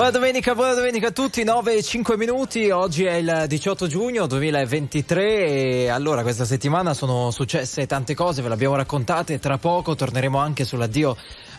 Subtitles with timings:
[0.00, 4.26] Buona domenica, buona domenica a tutti, 9 e 5 minuti, oggi è il 18 giugno
[4.26, 9.94] 2023 e allora questa settimana sono successe tante cose, ve le abbiamo raccontate, tra poco
[9.94, 11.14] torneremo anche sull'addio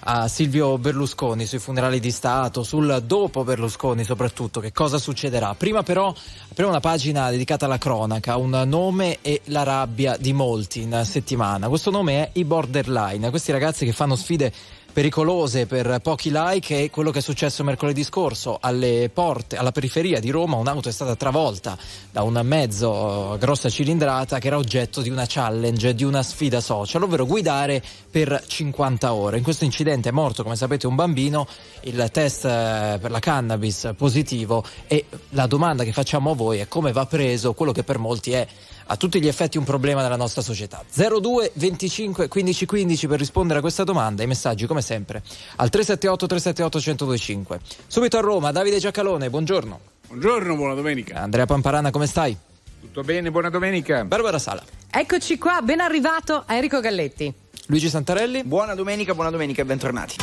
[0.05, 5.53] a Silvio Berlusconi, sui funerali di Stato, sul dopo Berlusconi soprattutto, che cosa succederà.
[5.53, 6.11] Prima però
[6.49, 11.67] apriamo una pagina dedicata alla cronaca, un nome e la rabbia di molti in settimana.
[11.67, 14.51] Questo nome è i Borderline, questi ragazzi che fanno sfide
[14.91, 20.19] pericolose per pochi like è quello che è successo mercoledì scorso alle porte, alla periferia
[20.19, 21.77] di Roma un'auto è stata travolta
[22.11, 27.03] da un mezzo grossa cilindrata che era oggetto di una challenge, di una sfida social,
[27.03, 29.37] ovvero guidare per 50 ore.
[29.37, 31.47] In questo incidente è morto, come sapete, un bambino,
[31.81, 36.67] il test eh, per la cannabis positivo e la domanda che facciamo a voi è
[36.67, 38.47] come va preso quello che per molti è
[38.91, 40.83] a tutti gli effetti un problema nella nostra società.
[40.93, 45.23] 02 25 15 15 per rispondere a questa domanda, i messaggi come sempre
[45.55, 47.59] al 378 378 1025.
[47.87, 49.79] Subito a Roma, Davide Giacalone, buongiorno.
[50.07, 51.21] Buongiorno, buona domenica.
[51.21, 52.35] Andrea Pamparana, come stai?
[52.81, 54.03] Tutto bene, buona domenica.
[54.03, 54.61] Barbara Sala.
[54.89, 57.33] Eccoci qua, ben arrivato Enrico Galletti.
[57.67, 58.43] Luigi Santarelli.
[58.43, 60.15] Buona domenica, buona domenica e bentornati.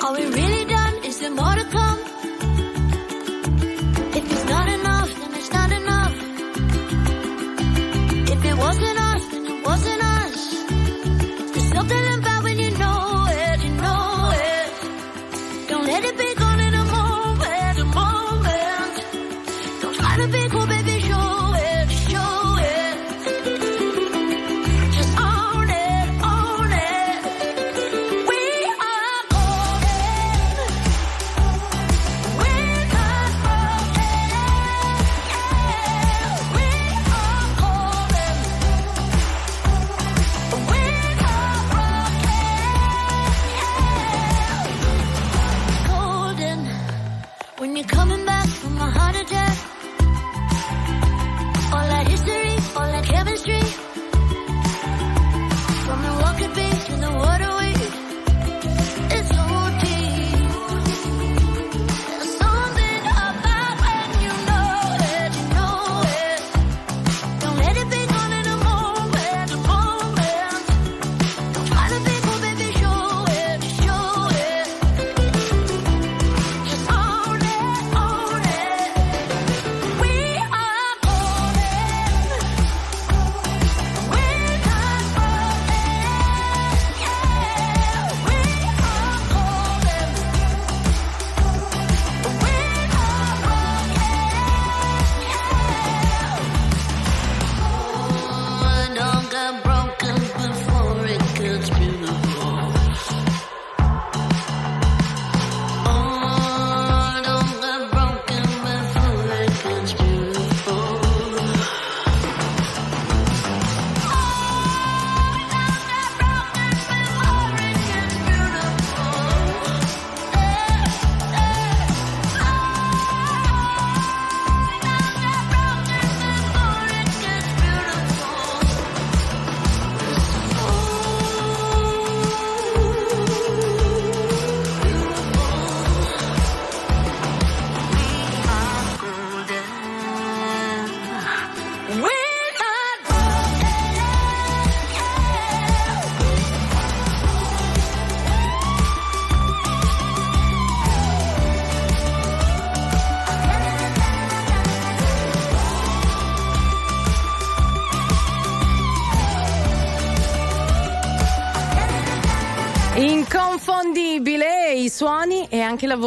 [0.00, 1.02] Are we really done?
[1.02, 1.83] Is there more to come?
[8.78, 9.03] can I?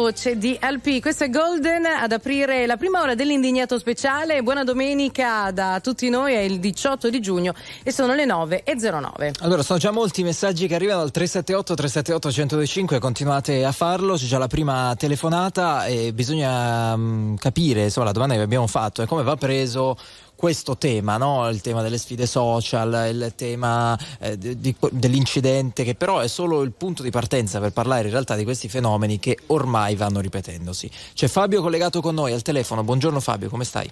[0.08, 1.00] Voce di LP.
[1.02, 4.42] Questo è Golden ad aprire la prima ora dell'indignato speciale.
[4.42, 7.52] Buona domenica da tutti noi, è il 18 di giugno
[7.82, 9.32] e sono le 9.09.
[9.40, 14.24] Allora, sono già molti messaggi che arrivano al 378 378 1025, continuate a farlo, c'è
[14.24, 19.06] già la prima telefonata e bisogna mm, capire, insomma, la domanda che abbiamo fatto è
[19.06, 19.94] come va preso
[20.38, 21.48] questo tema, no?
[21.48, 26.70] il tema delle sfide social, il tema eh, di- dell'incidente, che però è solo il
[26.70, 30.88] punto di partenza per parlare in realtà di questi fenomeni che ormai vanno ripetendosi.
[31.12, 33.90] C'è Fabio collegato con noi al telefono, buongiorno Fabio, come stai?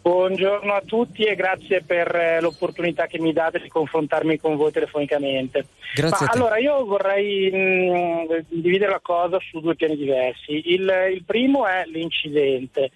[0.00, 4.70] Buongiorno a tutti e grazie per eh, l'opportunità che mi date di confrontarmi con voi
[4.70, 5.66] telefonicamente.
[5.96, 10.72] Grazie Ma allora io vorrei mh, dividere la cosa su due piani diversi.
[10.72, 12.92] Il, il primo è l'incidente.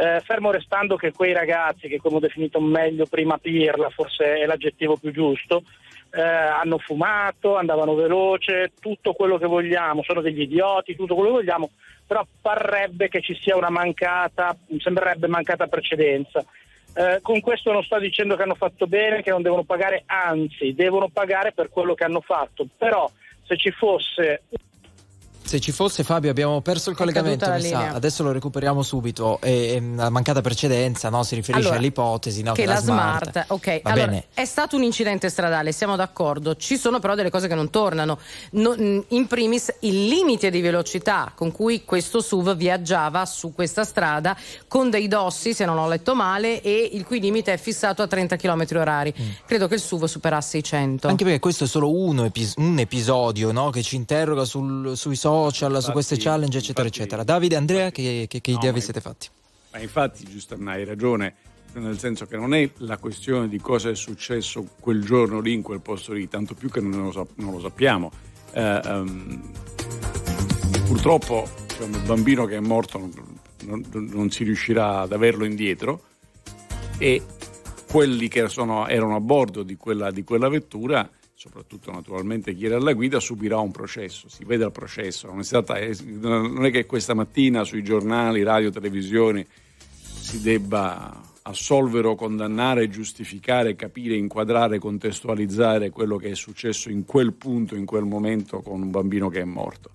[0.00, 4.46] Eh, fermo restando che quei ragazzi, che come ho definito meglio prima pirla, forse è
[4.46, 5.64] l'aggettivo più giusto,
[6.12, 11.36] eh, hanno fumato, andavano veloce, tutto quello che vogliamo, sono degli idioti, tutto quello che
[11.38, 11.70] vogliamo,
[12.06, 16.44] però parrebbe che ci sia una mancata, sembrerebbe mancata precedenza.
[16.94, 20.74] Eh, con questo non sto dicendo che hanno fatto bene, che non devono pagare, anzi
[20.74, 23.10] devono pagare per quello che hanno fatto, però
[23.42, 24.42] se ci fosse
[25.48, 29.40] Se ci fosse Fabio abbiamo perso il È collegamento, adesso lo recuperiamo subito.
[29.40, 31.22] E, la mancata precedenza no?
[31.22, 32.52] si riferisce Allora, all'ipotesi no?
[32.52, 34.24] che la smart, ok, Va allora bene.
[34.34, 36.54] è stato un incidente stradale, siamo d'accordo.
[36.56, 38.18] Ci sono però delle cose che non tornano.
[38.50, 38.74] No-
[39.08, 44.36] in primis il limite di velocità con cui questo SUV viaggiava su questa strada
[44.66, 48.06] con dei dossi, se non ho letto male, e il cui limite è fissato a
[48.06, 49.14] 30 km orari.
[49.46, 51.06] Credo che il SUV superasse i 100.
[51.06, 51.10] Mm.
[51.10, 53.70] Anche perché questo è solo uno epis- un episodio no?
[53.70, 57.24] che ci interroga sul- sui social, su Infatti- queste challenge, eccetera, infatti- eccetera.
[57.24, 59.28] Davide, Andrea, che, che- che No, idea vi siete fatti?
[59.72, 61.34] Ma infatti, giustamente, hai ragione,
[61.74, 65.62] nel senso che non è la questione di cosa è successo quel giorno lì in
[65.62, 68.10] quel posto lì, tanto più che non lo, sap- non lo sappiamo.
[68.52, 69.50] Eh, ehm,
[70.86, 73.12] purtroppo diciamo, il bambino che è morto non,
[73.64, 76.02] non- non si riuscirà ad averlo indietro
[76.98, 77.22] e
[77.90, 81.08] quelli che sono- erano a bordo di quella, di quella vettura,
[81.38, 84.28] soprattutto naturalmente chi era alla guida, subirà un processo.
[84.28, 85.28] Si vede il processo.
[85.28, 85.78] Non è, stata-
[86.18, 89.46] non è che questa mattina sui giornali, radio, televisioni
[90.00, 97.32] si debba assolvere o condannare, giustificare, capire, inquadrare, contestualizzare quello che è successo in quel
[97.34, 99.90] punto, in quel momento con un bambino che è morto.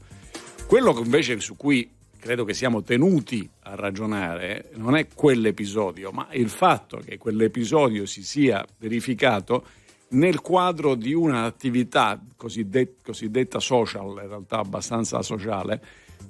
[0.66, 6.48] Quello invece su cui credo che siamo tenuti a ragionare non è quell'episodio, ma il
[6.48, 9.66] fatto che quell'episodio si sia verificato
[10.14, 15.82] nel quadro di un'attività cosidet- cosiddetta social, in realtà abbastanza sociale,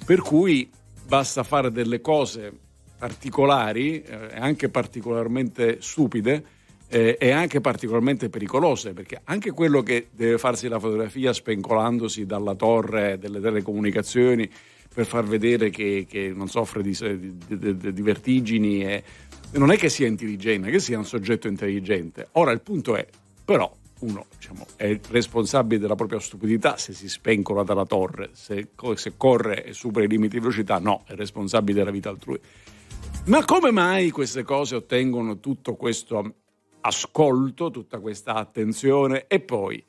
[0.06, 0.70] per cui
[1.06, 2.52] basta fare delle cose
[2.98, 6.44] particolari eh, anche particolarmente stupide
[6.88, 12.56] eh, e anche particolarmente pericolose, perché anche quello che deve farsi la fotografia spencolandosi dalla
[12.56, 14.50] torre delle telecomunicazioni
[14.94, 16.96] per far vedere che, che non soffre di,
[17.48, 19.04] di- di- di vertigini, e,
[19.54, 22.28] non è che sia intelligente, è che sia un soggetto intelligente.
[22.34, 23.06] Ora il punto è,
[23.44, 29.14] però, uno diciamo, è responsabile della propria stupidità se si spencola dalla torre, se, se
[29.18, 32.40] corre e supera i limiti di velocità, no, è responsabile della vita altrui.
[33.26, 36.36] Ma come mai queste cose ottengono tutto questo
[36.82, 39.84] ascolto, tutta questa attenzione e poi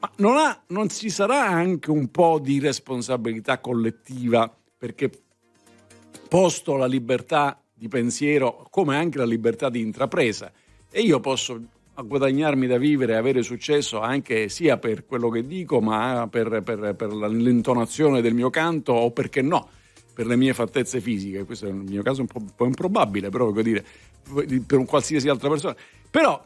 [0.00, 5.10] ma non, ha- non ci sarà anche un po' di responsabilità collettiva perché
[6.28, 10.52] posto la libertà di pensiero come anche la libertà di intrapresa
[10.90, 11.60] e io posso
[12.02, 16.94] guadagnarmi da vivere e avere successo anche sia per quello che dico ma per, per-
[16.94, 19.68] per l'intonazione del mio canto o perché no
[20.14, 23.62] per le mie fattezze fisiche questo è il mio caso un po' improbabile però voglio
[23.62, 23.84] dire
[24.66, 25.76] per un qualsiasi altra persona
[26.10, 26.40] però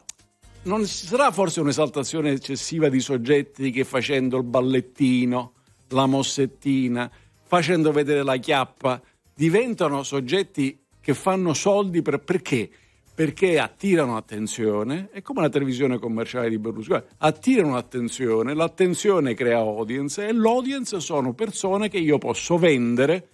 [0.63, 5.53] non ci sarà forse un'esaltazione eccessiva di soggetti che facendo il ballettino,
[5.89, 7.11] la mossettina,
[7.43, 9.01] facendo vedere la chiappa,
[9.33, 12.69] diventano soggetti che fanno soldi per, perché?
[13.15, 20.27] Perché attirano attenzione, è come la televisione commerciale di Berlusconi, attirano attenzione, l'attenzione crea audience
[20.27, 23.27] e l'audience sono persone che io posso vendere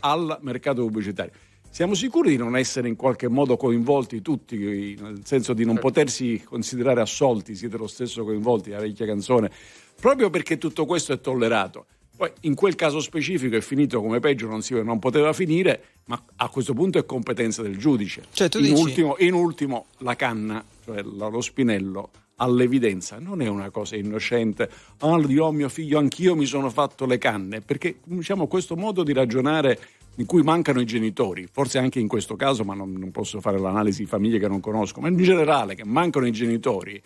[0.00, 1.32] al mercato pubblicitario.
[1.70, 6.42] Siamo sicuri di non essere in qualche modo coinvolti tutti, nel senso di non potersi
[6.44, 9.50] considerare assolti, siete lo stesso coinvolti, la vecchia canzone,
[9.98, 11.86] proprio perché tutto questo è tollerato.
[12.16, 16.22] Poi in quel caso specifico è finito come peggio, non, si, non poteva finire, ma
[16.36, 18.24] a questo punto è competenza del giudice.
[18.32, 23.70] Cioè, in, dici- ultimo, in ultimo, la canna, cioè lo spinello, all'evidenza non è una
[23.70, 24.68] cosa innocente.
[24.98, 29.12] Ah, dirò mio figlio, anch'io mi sono fatto le canne, perché diciamo questo modo di
[29.12, 29.78] ragionare
[30.16, 33.58] in cui mancano i genitori, forse anche in questo caso, ma non, non posso fare
[33.58, 37.02] l'analisi di famiglie che non conosco, ma in generale che mancano i genitori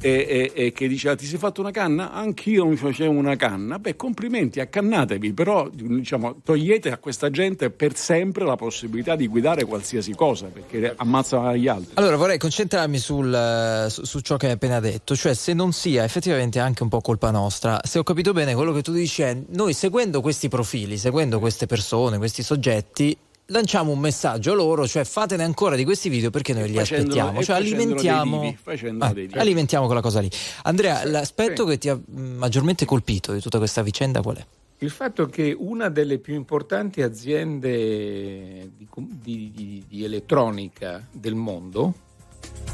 [0.00, 2.12] e, e- e che dice "Ah, ti sei fatto una canna?
[2.12, 3.78] Anch'io mi facevo una canna.
[3.78, 9.64] Beh, complimenti, accannatevi, però diciamo, togliete a questa gente per sempre la possibilità di guidare
[9.64, 11.92] qualsiasi cosa, perché ammazza gli altri.
[11.94, 15.72] Allora vorrei concentrarmi sul, eh, su, su ciò che hai appena detto, cioè se non
[15.72, 17.80] sia effettivamente anche un po' colpa nostra.
[17.84, 21.66] Se ho capito bene, quello che tu dici è noi seguendo questi profili, seguendo queste
[21.66, 26.52] persone, questi soggetti, lanciamo un messaggio a loro, cioè fatene ancora di questi video perché
[26.52, 30.30] noi li aspettiamo, cioè alimentiamo, dei vivi, facendolo Eh, dei alimentiamo quella cosa lì.
[30.64, 31.70] Andrea, l'aspetto sì.
[31.70, 34.46] che ti ha mh, maggiormente colpito di tutta questa vicenda qual è?
[34.78, 38.86] Il fatto che una delle più importanti aziende di,
[39.22, 41.94] di- di- di elettronica del mondo,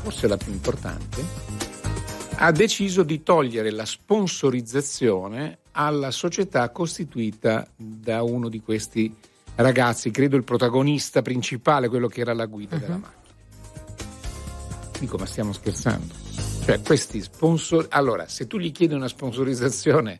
[0.02, 1.24] forse la più importante,
[2.36, 9.14] ha deciso di togliere la sponsorizzazione alla società costituita da uno di questi
[9.56, 13.20] ragazzi, credo il protagonista principale, quello che era alla guida della macchina.
[14.98, 16.14] Dico, ma stiamo scherzando?
[16.64, 17.86] Cioè questi sponsor...
[17.90, 20.18] Allora, se tu gli chiedi una sponsorizzazione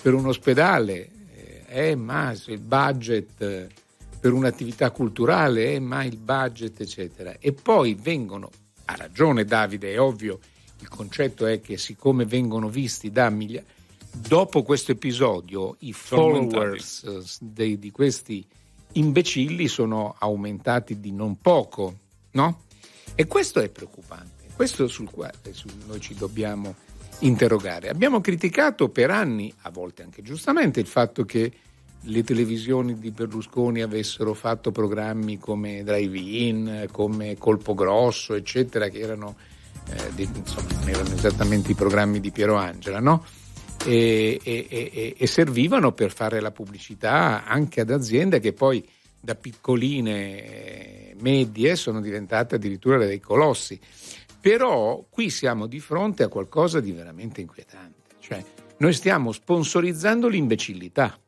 [0.00, 1.10] per un ospedale,
[1.66, 3.68] eh, ma il budget eh,
[4.20, 7.36] per un'attività culturale, eh, ma il budget, eccetera.
[7.40, 8.50] E poi vengono,
[8.84, 10.38] ha ragione Davide, è ovvio,
[10.78, 13.64] il concetto è che siccome vengono visti da migliaia...
[14.12, 18.44] Dopo questo episodio i followers eh, dei- di questi
[18.92, 21.98] imbecilli sono aumentati di non poco,
[22.32, 22.62] no?
[23.14, 26.74] E questo è preoccupante, questo sul quale su- noi ci dobbiamo
[27.20, 27.88] interrogare.
[27.88, 31.52] Abbiamo criticato per anni, a volte anche giustamente, il fatto che
[32.04, 39.36] le televisioni di Berlusconi avessero fatto programmi come Drive-In, come Colpo Grosso, eccetera, che erano,
[39.90, 43.24] eh, di- insomma, erano esattamente i programmi di Piero Angela, no?
[43.86, 48.86] E, e- e- servivano per fare la pubblicità anche ad aziende che poi
[49.18, 53.78] da piccoline eh, medie sono diventate addirittura dei colossi.
[54.40, 58.42] Però qui siamo di fronte a qualcosa di veramente inquietante, cioè
[58.78, 61.18] noi stiamo sponsorizzando l'imbecillità.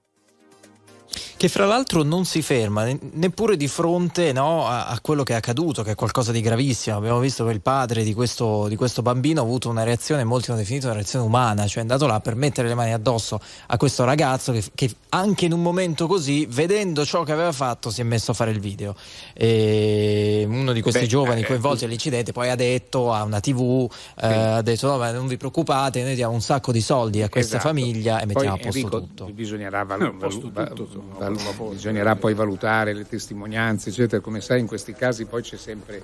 [1.42, 5.32] Che fra l'altro non si ferma ne- neppure di fronte no, a, a quello che
[5.32, 6.96] è accaduto, che è qualcosa di gravissimo.
[6.96, 10.50] Abbiamo visto che il padre di questo, di questo bambino ha avuto una reazione, molti
[10.50, 13.76] hanno definito una reazione umana, cioè è andato là per mettere le mani addosso a
[13.76, 18.02] questo ragazzo che, che anche in un momento così, vedendo ciò che aveva fatto, si
[18.02, 18.94] è messo a fare il video.
[19.34, 23.90] E uno di questi Beh, giovani eh, coinvolti all'incidente poi ha detto a una tv,
[24.20, 27.28] eh, ha detto no, ma non vi preoccupate, noi diamo un sacco di soldi a
[27.28, 27.74] questa Esatto.
[27.74, 29.24] famiglia e Poi, mettiamo a posto Enrico, tutto.
[29.32, 31.64] Bisognerà, val- No, posto.
[31.74, 34.20] bisognerà poi valutare le testimonianze, eccetera.
[34.22, 36.02] Come sai, in questi casi poi c'è sempre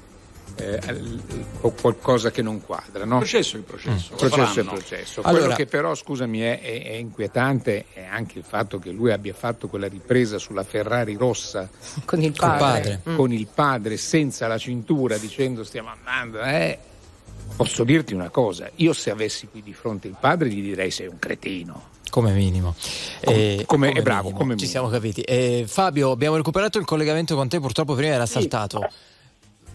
[0.57, 0.81] eh,
[1.81, 3.05] qualcosa che non quadra.
[3.05, 3.15] No?
[3.15, 4.11] Il processo è il processo.
[4.13, 5.21] lo processo è processo.
[5.23, 9.13] Allora- Quello che però, scusami, è, è- è inquietante è anche il fatto che lui
[9.13, 11.69] abbia fatto quella ripresa sulla Ferrari rossa
[12.05, 12.59] Con il padre.
[12.59, 13.01] padre.
[13.11, 13.17] Mm.
[13.17, 16.41] con il padre senza la cintura dicendo stiamo andando.
[16.43, 16.79] Eh.
[17.57, 21.07] Posso dirti una cosa, io se avessi qui di fronte il padre gli direi sei
[21.09, 21.97] un cretino.
[22.11, 22.75] Come minimo.
[23.23, 24.69] Come- come- è bravo, come Ci minimo.
[24.71, 25.21] siamo capiti.
[25.23, 28.89] Eh, Fabio, abbiamo recuperato il collegamento con te, purtroppo prima era saltato.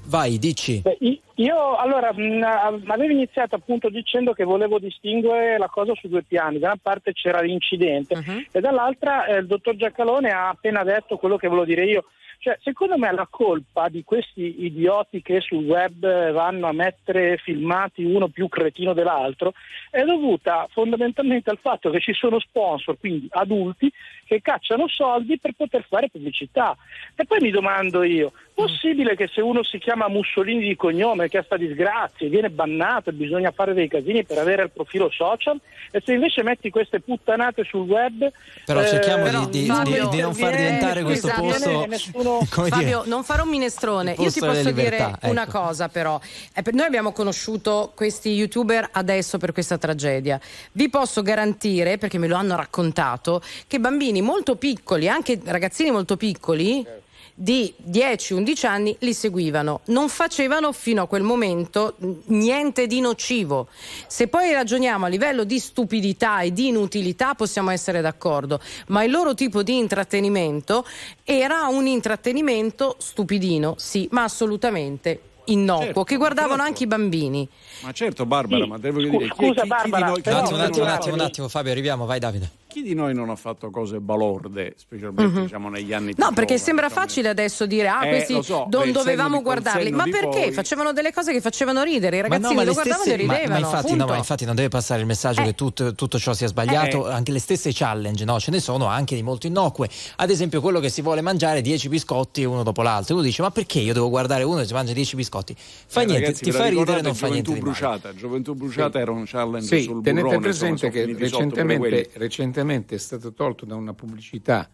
[0.05, 0.81] Vai, dici.
[0.81, 0.97] Beh,
[1.35, 2.41] io allora mh,
[2.87, 7.13] avevo iniziato appunto dicendo che volevo distinguere la cosa su due piani, da una parte
[7.13, 8.45] c'era l'incidente Mhm.
[8.51, 12.03] e dall'altra eh, il dottor Giacalone ha appena detto quello che volevo dire io.
[12.43, 18.03] Cioè, secondo me la colpa di questi idioti che sul web vanno a mettere filmati
[18.03, 19.53] uno più cretino dell'altro
[19.89, 23.89] è dovuta fondamentalmente al fatto che ci sono sponsor, quindi adulti,
[24.33, 26.75] che cacciano soldi per poter fare pubblicità.
[27.15, 31.37] E poi mi domando io, possibile che se uno si chiama Mussolini di cognome, che
[31.37, 35.09] ha sta disgrazia, e viene bannato e bisogna fare dei casini per avere il profilo
[35.11, 35.59] social,
[35.91, 38.31] e se invece metti queste puttanate sul web...
[38.65, 41.41] Però eh, cerchiamo però, di, di- Fabio, di- di non far viene- diventare questo esatto,
[41.43, 41.85] posto.
[41.85, 44.15] nessuno- dire, Fabio, non farò un minestrone.
[44.17, 45.59] Io ti posso delle dire libertà, una ecco.
[45.59, 46.19] cosa, però.
[46.55, 50.39] Eh, per- Noi abbiamo conosciuto questi youtuber adesso per questa tragedia.
[50.71, 56.17] Vi posso garantire, perché me lo hanno raccontato, che bambini molto piccoli, anche ragazzini molto
[56.17, 57.01] piccoli.
[57.35, 63.69] Di 10-11 anni li seguivano, non facevano fino a quel momento niente di nocivo.
[64.05, 69.09] Se poi ragioniamo a livello di stupidità e di inutilità possiamo essere d'accordo, ma il
[69.09, 70.85] loro tipo di intrattenimento
[71.23, 76.69] era un intrattenimento stupidino, sì, ma assolutamente innocuo, Certo, che guardavano purtroppo.
[76.71, 77.49] anche i bambini.
[77.83, 78.69] Ma certo, Barbara, Sì.
[78.69, 80.55] ma devo dire chi- scusa, chi- chi di Barbara, noi- chi però- Un di attimo,
[80.55, 82.49] un noi attimo, un non ha attimo, un attimo, Fabio, arriviamo, vai Davide.
[82.73, 86.59] Chi di noi non ha fatto cose balorde, specialmente diciamo negli anni No, perché giovani,
[86.59, 89.91] sembra facile adesso dire ah, Eh, questi so, non dovevamo di- guardarli.
[89.91, 90.27] Ma di perché?
[90.45, 93.21] poi- Facevano delle cose che facevano ridere, i Ma ragazzini no, ma lo guardavano stesse-
[93.21, 93.59] e ma- ridevano.
[93.59, 94.05] Ma, infatti, punto.
[94.05, 95.43] no, ma infatti non deve passare il messaggio Eh.
[95.43, 97.13] che tutto, tutto ciò sia sbagliato, Eh.
[97.13, 98.39] anche le stesse challenge, no?
[98.39, 99.87] ce ne sono anche di molto innocue.
[100.15, 103.13] Ad esempio, quello che si vuole mangiare 10 biscotti uno dopo l'altro.
[103.13, 105.55] Uno dice: Ma perché io devo guardare uno che si mangia 10 biscotti?
[105.57, 107.51] Fa Eh, niente, ti fa ridere, non fa niente.
[107.73, 108.13] Bruciata.
[108.13, 112.97] Gioventù bruciata era un challenge Sì, sul tenete burrone, presente insomma, che recentemente, recentemente è
[112.99, 114.69] stato tolto da una pubblicità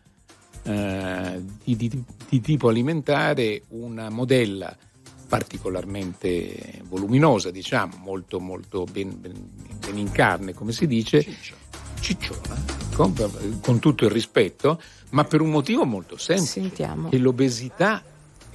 [0.64, 4.76] eh, di, di- di tipo alimentare una modella
[5.28, 11.26] particolarmente voluminosa, diciamo, molto, molto ben, ben- ben in carne, come si dice,
[12.00, 12.56] cicciona,
[12.92, 13.12] ecco,
[13.62, 17.10] con tutto il rispetto, ma per un motivo molto semplice, Sentiamo.
[17.10, 18.04] che l'obesità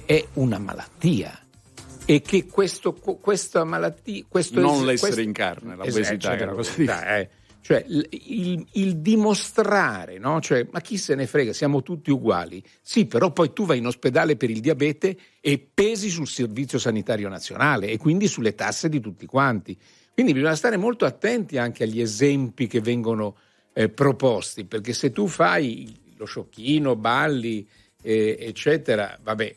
[0.05, 1.37] è una malattia
[2.05, 4.23] e che questo, questa malattia...
[4.27, 7.17] Questo Non es- l'essere questo- in carne, Esatto, l'obesità, cioè, che è una cosa l'obesità,
[7.17, 7.29] eh.
[7.65, 10.39] Cioè, il, il- dimostrare, no?
[10.39, 12.63] Cioè, ma chi se ne frega, siamo tutti uguali.
[12.79, 17.27] Sì, però poi tu vai in ospedale per il diabete e pesi sul Servizio Sanitario
[17.27, 19.75] Nazionale e quindi sulle tasse di tutti quanti.
[20.13, 23.35] Quindi bisogna stare molto attenti anche agli esempi che vengono
[23.73, 27.67] eh, proposti, perché se tu fai lo sciocchino, balli,
[28.03, 29.55] eh, eccetera, vabbè, eh,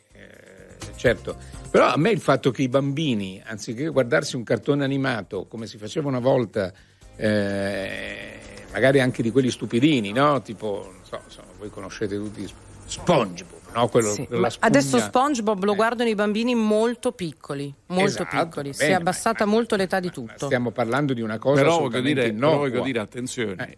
[0.95, 1.37] certo.
[1.69, 5.77] Però a me il fatto che i bambini, anziché guardarsi un cartone animato come si
[5.77, 6.73] faceva una volta,
[7.15, 8.39] eh,
[8.71, 10.41] magari anche di quelli stupidini, no?
[10.41, 12.47] Tipo, non so, insomma, voi conoscete tutti
[12.85, 13.87] SpongeBob, no?
[13.87, 14.67] Quello, Sì, quella ma spugna.
[14.67, 15.75] adesso SpongeBob lo Eh.
[15.75, 18.69] guardano i bambini molto piccoli, molto Esatto, piccoli.
[18.69, 20.45] va si è bene, abbassata ma- molto l'età di tutto.
[20.45, 23.77] Stiamo parlando di una cosa però voglio dire, però voglio dire attenzione, Eh.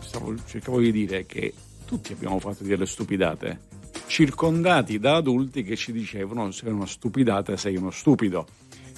[0.00, 1.52] Stavo- cercavo di dire che
[1.84, 3.58] tutti abbiamo fatto delle stupidate,
[4.08, 8.46] circondati da adulti che ci dicevano sei una stupidata, sei uno stupido.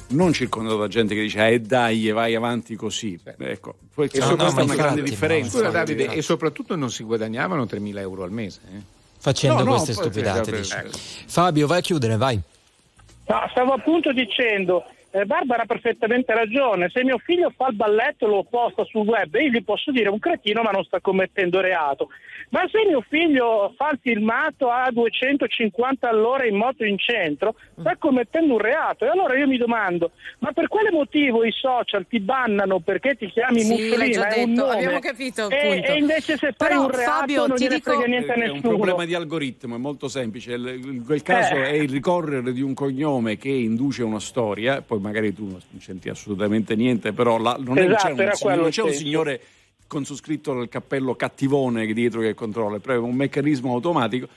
[0.09, 3.19] Non circondato da gente che dice eh dai, vai avanti così.
[3.39, 5.51] Ecco, poi E c'è no, questa no, è una grande infatti, differenza.
[5.59, 8.61] Scusa Davide, e soprattutto non si guadagnavano 3.000 euro al mese.
[8.75, 8.81] eh?
[9.19, 10.57] Facendo No, queste poi- stupidate.
[10.59, 10.91] eh.
[11.27, 12.41] Fabio, vai a chiudere, vai.
[13.27, 18.27] No, stavo appunto dicendo, eh, Barbara ha perfettamente ragione, se mio figlio fa il balletto
[18.27, 21.61] e lo posta sul web, io gli posso dire un cretino ma non sta commettendo
[21.61, 22.09] reato.
[22.51, 27.97] Ma se mio figlio fa il filmato a 250 all'ora in moto in centro, sta
[27.97, 29.05] commettendo un reato.
[29.05, 33.27] E allora io mi domando, ma per quale motivo i social ti bannano perché ti
[33.31, 34.13] chiami Sì, Mussolini?
[34.13, 37.11] già è un nome, abbiamo capito il e, e invece se fai Però, un reato
[37.11, 38.75] Fabio, non ti gliene dico- frega niente a È un nessuno.
[38.77, 40.57] problema di algoritmo, è molto semplice.
[41.05, 41.65] Quel caso Eh.
[41.71, 46.09] è il ricorrere di un cognome che induce una storia, poi magari tu non senti
[46.09, 49.41] assolutamente niente, però la- non, è Esatto, c'è un, signore- non c'è un signore
[49.87, 54.29] con su scritto nel cappello cattivone dietro che controlla, è proprio un meccanismo automatico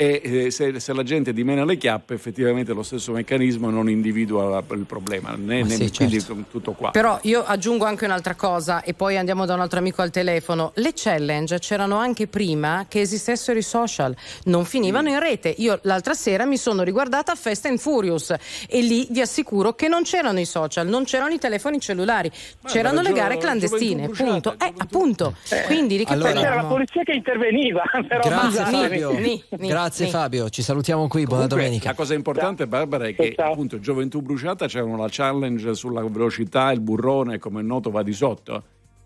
[0.00, 4.44] e eh, se, se la gente dimena le chiappe effettivamente lo stesso meccanismo non individua
[4.44, 6.44] la- il problema, né, Ma né- sì, quindi certo.
[6.50, 6.90] tutto qua.
[6.90, 10.72] Però io aggiungo anche un'altra cosa e poi andiamo da un altro amico al telefono.
[10.76, 15.52] Le challenge c'erano anche prima che esistessero i social, non finivano in rete.
[15.58, 18.34] Io l'altra sera mi sono riguardata Fast and Furious
[18.70, 22.30] e lì vi assicuro che non c'erano i social, non c'erano i telefoni cellulari,
[22.64, 24.54] c'erano le gio- gare clandestine, bruciata, punto.
[24.64, 25.34] Eh, appunto.
[25.66, 28.64] Quindi di che Allora- C'era la polizia che interveniva, però Grazie.
[28.64, 29.10] Fabio.
[29.12, 30.10] Ni, ni, Grazie ni.
[30.10, 31.88] Fabio, ci salutiamo qui, buona Comunque, domenica.
[31.90, 33.52] La cosa importante, Barbara, è che Ciao.
[33.52, 38.12] appunto Gioventù Bruciata c'erano la challenge sulla velocità, il burrone, come è noto, va di
[38.12, 38.62] sotto.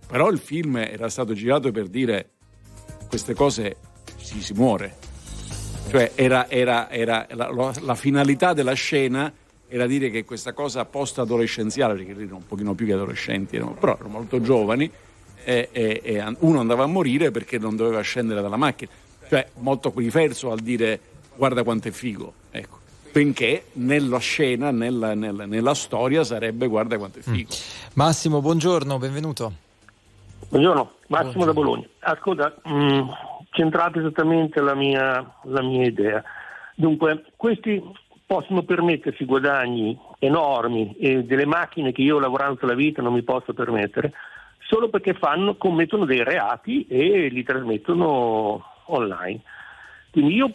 [0.07, 2.31] Però il film era stato girato per dire
[3.09, 3.77] queste cose
[4.17, 4.95] si, si muore.
[5.91, 9.33] Cioè era, era- era- la, la- la finalità della scena
[9.69, 13.95] era dire che questa cosa post-adolescenziale, perché erano un pochino più che adolescenti, erano- però
[13.95, 14.91] erano molto giovani,
[15.47, 18.91] e, e- e uno andava a morire perché non doveva scendere dalla macchina.
[19.29, 21.01] Cioè molto diverso al dire
[21.37, 22.33] guarda quanto è figo.
[22.51, 22.79] Ecco.
[23.13, 27.49] Benché nella scena, nella, nella- nella storia sarebbe guarda quanto è figo.
[27.95, 29.53] Massimo, buongiorno, benvenuto.
[30.49, 31.87] Buongiorno, Massimo da Bologna.
[32.01, 33.03] Ascolta, mh,
[33.51, 36.23] centrate esattamente la mia, la mia idea.
[36.77, 37.83] Dunque, questi
[38.27, 43.23] possono permettersi guadagni enormi e delle macchine che io lavorando tutta la vita non mi
[43.23, 44.13] posso permettere,
[44.67, 49.41] solo perché fanno, commettono dei reati e li trasmettono online.
[50.11, 50.51] Quindi io...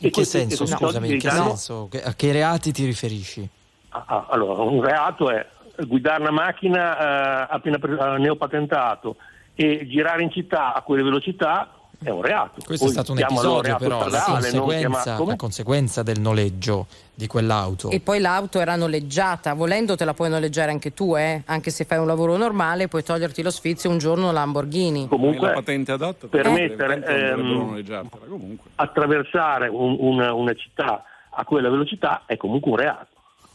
[0.00, 1.88] In che senso, scusami, in che danno- senso?
[2.04, 3.48] A che reati ti riferisci?
[3.90, 5.46] Ah, ah, allora, un reato è
[5.86, 9.16] guidare una macchina eh, appena pre- eh, neopatentato
[9.54, 12.62] e girare in città a quelle velocità è un reato.
[12.64, 16.86] Questo è Poi stato un episodio, però, la conseguenza, chiama- la conseguenza del noleggio
[17.20, 17.90] di quell'auto.
[17.90, 21.42] E poi l'auto era noleggiata, volendo te la puoi noleggiare anche tu, eh?
[21.46, 25.00] anche se fai un lavoro normale, puoi toglierti lo sfizio un giorno Lamborghini.
[25.00, 26.96] Hai la Comunque, patente adatta permettere,
[27.36, 28.70] non dovrebbero ehm, comunque.
[28.76, 33.06] attraversare un- una, una città a quella velocità è comunque un reato.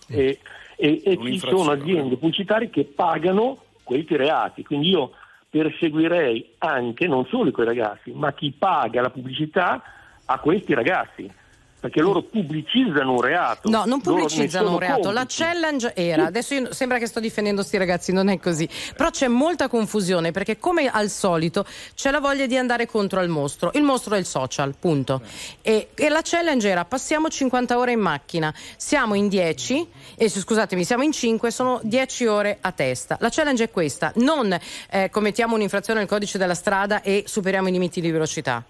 [0.07, 0.39] E,
[0.77, 4.63] e- e ci sono aziende pubblicitarie che pagano questi reati.
[4.63, 5.11] Quindi io
[5.49, 9.81] perseguirei anche non solo quei ragazzi, ma chi paga la pubblicità
[10.25, 11.31] a questi ragazzi.
[11.79, 13.69] Perché loro pubblicizzano un reato.
[13.69, 15.11] No, non pubblicizzano un reato.
[15.11, 15.43] La complici.
[15.43, 16.25] challenge era.
[16.25, 18.67] Adesso io- sembra che sto difendendo sti ragazzi, non è così.
[18.95, 23.29] Però c'è molta confusione perché, come al solito, c'è la voglia di andare contro al
[23.29, 23.71] mostro.
[23.75, 25.21] Il mostro è il social, punto.
[25.61, 30.83] E, e la challenge era: passiamo 50 ore in macchina, siamo in 10, e scusatemi,
[30.83, 33.17] siamo in 5, sono 10 ore a testa.
[33.19, 34.57] La challenge è questa: non
[34.89, 38.63] eh, commettiamo un'infrazione al codice della strada e superiamo i limiti di velocità.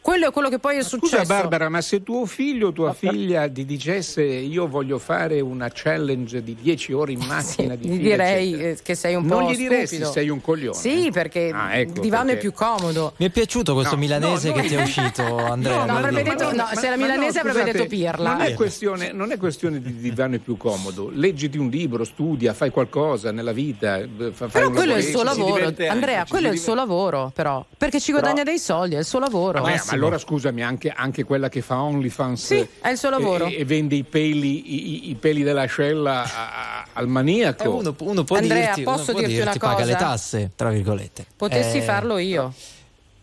[0.00, 1.16] Quello è quello che poi è successo.
[1.18, 5.68] Scusa Barbara, ma se tuo figlio o tua figlia ti dicesse io voglio fare una
[5.72, 9.14] challenge di 10 ore in macchina Sì, di gli fila, direi eccetera, eh, che sei
[9.16, 10.10] un po' Non gli diresti stupido.
[10.12, 10.76] sei un coglione?
[10.78, 13.12] Sì, perché Ah, ecco, il divano perché- è più comodo.
[13.16, 14.66] Mi è piaciuto questo No, milanese no, che no.
[14.68, 15.84] ti è uscito, Andrea.
[15.84, 18.32] No, avrebbe detto- no, se era milanese avrebbe scusate, detto pirla.
[18.32, 21.10] Non è, questione, non è questione di divano più comodo.
[21.12, 23.98] Leggiti un libro, studia, fai qualcosa nella vita.
[23.98, 27.30] eh, fa- fai Però quello è il suo lavoro, Andrea, quello è il suo lavoro,
[27.34, 27.62] però.
[27.76, 29.60] Perché ci guadagna dei soldi, è il suo lavoro.
[29.88, 30.04] Ma Massimo.
[30.06, 33.46] allora scusami, anche, anche quella che fa OnlyFans Sì, è il suo lavoro.
[33.46, 37.62] E, e vende i peli, i, i- peli dell'ascella a- al maniaco.
[37.64, 40.04] Eh, uno, uno può Andrea, dirti, posso uno può dirti una paga le cosa?
[40.04, 41.26] tasse, tra virgolette.
[41.36, 42.52] Potessi Eh, farlo io.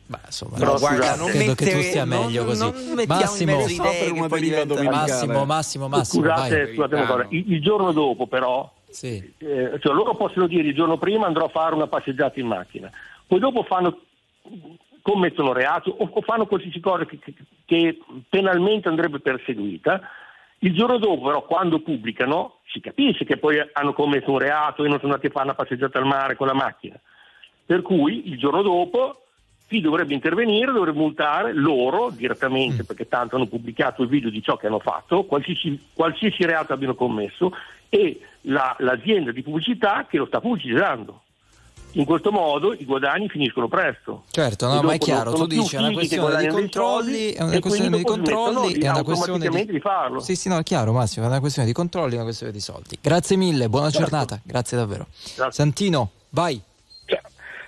[0.07, 2.59] Beh, insomma, No, no, guarda, non credo che tu mettere- stia non- meglio così.
[2.59, 3.51] non mettiamo Massimo,
[4.65, 4.95] domenicale.
[5.11, 6.73] Massimo, Massimo, Massimo, Scusate, vai.
[6.75, 9.15] scusate una cosa, il, il giorno dopo però, Sì.
[9.39, 12.89] eh, cioè loro possono dire il giorno prima andrò a fare una passeggiata in macchina,
[13.25, 13.99] poi dopo fanno,
[15.05, 20.01] commettono reato o, o fanno qualsiasi cosa che, che- che penalmente andrebbe perseguita,
[20.59, 24.87] il giorno dopo però quando pubblicano si capisce che poi hanno commesso un reato e
[24.87, 26.99] non sono andati a fare una passeggiata al mare con la macchina.
[27.63, 29.21] Per cui il giorno dopo
[29.67, 34.57] chi dovrebbe intervenire dovrebbe multare loro direttamente, perché tanto hanno pubblicato il video di ciò
[34.57, 37.51] che hanno fatto, qualsiasi, qualsiasi reato abbiano commesso,
[37.89, 41.21] e la- l'azienda di pubblicità che lo sta pubblicizzando.
[41.97, 44.23] In questo modo i guadagni finiscono presto.
[44.29, 47.53] Certo, E no, ma è chiaro, tu dici è una questione di controlli, è una
[47.53, 50.19] e questione di controlli, di- è una questione automaticamente di farlo.
[50.19, 52.59] Sì, sì, no, è chiaro Massimo, è una questione di controlli, è una questione di
[52.59, 52.97] soldi.
[53.01, 54.09] Grazie mille, buona Certo.
[54.09, 55.07] giornata, grazie davvero.
[55.35, 55.51] Grazie.
[55.53, 56.61] Santino, vai.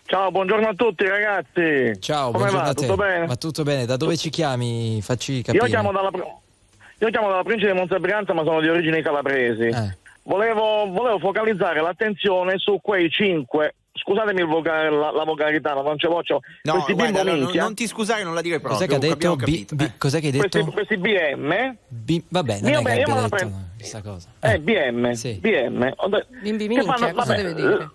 [0.09, 1.99] Ciao, buongiorno a tutti ragazzi.
[2.01, 2.69] Ciao, Come buongiorno va?
[2.69, 2.81] a te.
[2.81, 3.25] Tutto bene?
[3.27, 5.01] Ma tutto bene, da dove ci chiami?
[5.01, 5.63] Facci capire.
[5.63, 9.63] Io chiamo dalla, io chiamo dalla provincia di Monza Brianza, ma sono di origini calabresi.
[9.67, 9.97] Eh.
[10.23, 13.75] Volevo, volevo focalizzare l'attenzione su quei cinque.
[13.97, 16.21] Scusatemi il voca- la, la vocalità, ma non ce l'ho.
[16.63, 18.77] No, questi guarda, bimbo no, minchia, non ti scusare, non la dire proprio.
[18.79, 19.35] Cos'è che ha detto?
[19.35, 19.65] B-.
[19.73, 19.97] B- Eh.
[19.97, 20.47] cos'è che hai detto?
[20.65, 23.55] questi, questi BM, B- vabbè, non Io è che io abbia detto prendo.
[23.75, 24.27] questa cosa.
[24.41, 25.33] eh, BM, Sì.
[25.39, 25.93] BM.
[26.41, 27.89] Bimbi minchia, cosa vabbè, deve dire?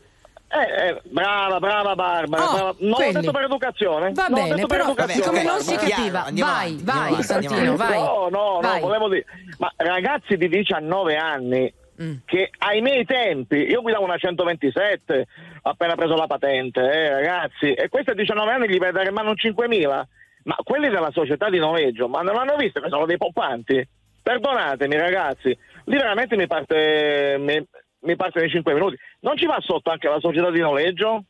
[0.54, 2.44] Eh, eh, brava, brava Barbara.
[2.44, 2.74] Oh, brava.
[2.80, 3.16] Non quelli.
[3.16, 4.12] ho detto per educazione.
[4.12, 5.22] Va non ho bene, però educazione.
[5.22, 7.98] siccome non vabbè, si capiva, vai, vai Santino, vai.
[7.98, 8.80] No, no, Vai.
[8.80, 9.24] no, volevo dire,
[9.58, 12.14] ma ragazzi di 19 anni Mm.
[12.24, 15.26] che ai miei tempi, io guidavo una 127,
[15.62, 19.08] ho appena preso la patente, eh, ragazzi, e questi a 19 anni gli vai dare
[19.08, 20.02] in mano un 5.000,
[20.44, 23.86] ma quelli della società di noleggio, ma non hanno visto che sono dei poppanti?
[24.22, 25.48] Perdonatemi ragazzi,
[25.84, 27.62] lì veramente mi parte, mi,
[28.00, 28.96] mi parte nei 5 minuti.
[29.20, 31.24] Non ci va sotto anche la società di noleggio?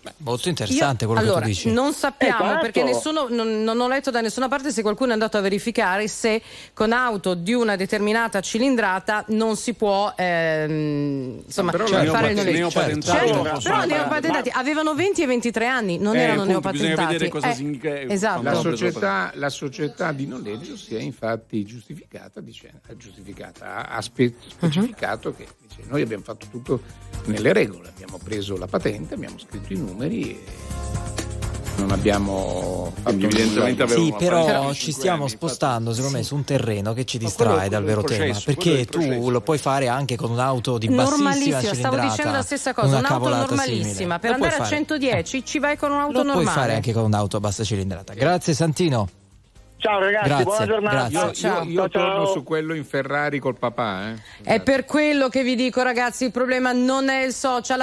[0.00, 1.72] Beh, molto interessante Io- quello allora, che tu dici.
[1.72, 2.60] non sappiamo Esatto.
[2.60, 6.06] perché nessuno, non, non ho letto da nessuna parte se qualcuno è andato a verificare
[6.06, 6.40] se
[6.72, 12.70] con auto di una determinata cilindrata non si può ehm, insomma, Però fare il noleggio.
[12.70, 13.86] Certo, non però fare.
[13.86, 17.12] neopatentati avevano 20 e 23 anni, non Eh, erano appunto, bisogna neopatentati.
[17.12, 18.42] vedere cosa Eh, significa- esatto.
[18.42, 24.00] La società, la società di noleggio si è infatti giustificata, dice, ha, giustificata, ha- ha
[24.00, 25.46] spe- specificato che
[25.78, 26.80] dice, noi abbiamo fatto tutto
[27.26, 30.44] nelle regole, abbiamo preso la patente, abbiamo scritto i numeri e
[31.78, 36.92] non abbiamo fatto evidentemente Sì, però ci stiamo anni, spostando, secondo me, su un terreno
[36.92, 38.24] che ci distrae quello- dal vero tema.
[38.24, 41.88] processo, è Perché tu lo puoi fare anche con un'auto di bassissima Normalissima, cilindrata.
[41.96, 43.94] stavo dicendo la stessa cosa, una un'auto cavolata normalissima.
[43.94, 44.18] simile.
[44.18, 44.68] Per Lo andare a fare.
[44.76, 46.42] 110 ci vai con un'auto Lo normale.
[46.42, 48.12] puoi fare anche con un'auto a bassa cilindrata.
[48.14, 49.08] Grazie Santino.
[49.80, 50.96] Ciao ragazzi, Grazie, buona giornata.
[51.08, 51.18] grazie.
[51.28, 51.62] Io, Ciao.
[51.62, 52.10] io- io Ciao, ciao.
[52.10, 54.08] torno su quello in Ferrari col papà.
[54.10, 54.14] Eh.
[54.56, 57.82] È per quello che vi dico, ragazzi, il problema non è il social.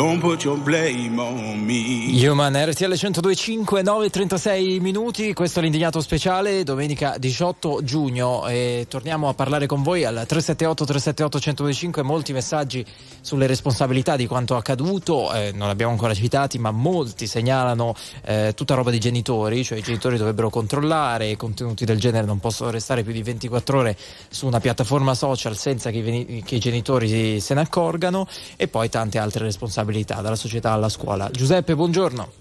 [0.00, 2.18] Don't put your blame on me.
[2.26, 8.48] Human RTL 1025 936 minuti, questo è l'indignato speciale, domenica 18 giugno.
[8.48, 12.82] E torniamo a parlare con voi al 378 378 1025, molti messaggi
[13.20, 18.72] sulle responsabilità di quanto accaduto, eh, non abbiamo ancora citati ma molti segnalano eh, tutta
[18.72, 23.12] roba dei genitori, cioè i genitori dovrebbero controllare, contenuti del genere non possono restare più
[23.12, 23.98] di 24 ore
[24.30, 28.26] su una piattaforma social senza che i, che i genitori se ne accorgano.
[28.56, 31.28] E poi tante altre responsabilità dalla società alla scuola.
[31.30, 32.32] Giuseppe, buongiorno.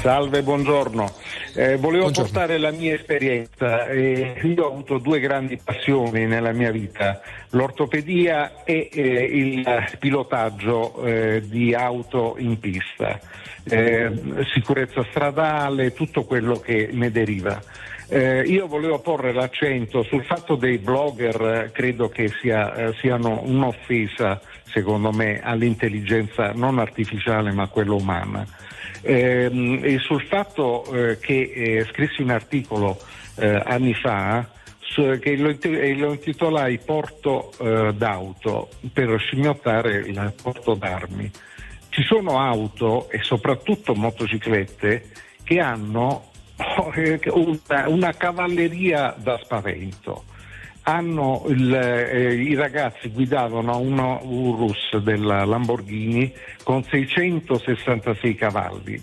[0.00, 1.10] Salve, buongiorno.
[1.54, 2.30] Eh, volevo Buongiorno.
[2.30, 3.86] portare la mia esperienza.
[3.86, 9.64] Eh, io ho avuto due grandi passioni nella mia vita, l'ortopedia e eh, il
[9.98, 13.18] pilotaggio eh, di auto in pista,
[13.68, 14.12] Eh,
[14.54, 17.60] sicurezza stradale, tutto quello che ne deriva.
[18.08, 23.40] Eh, io volevo porre l'accento sul fatto dei blogger, eh, credo che sia, eh, siano
[23.42, 24.40] un'offesa,
[24.76, 28.46] secondo me, all'intelligenza non artificiale ma quella umana.
[29.00, 32.98] Ehm, e sul fatto eh, che eh, scrissi un articolo
[33.36, 34.46] eh, anni fa
[34.80, 41.30] su- che lo, int- lo intitolai Porto d'auto per scimmiottare il porto d'armi.
[41.88, 45.08] Ci sono auto e soprattutto motociclette
[45.42, 46.32] che hanno
[47.32, 50.24] una, una cavalleria da spavento.
[50.88, 59.00] Hanno il- eh, I ragazzi guidavano una Urus della Lamborghini con 666 cavalli.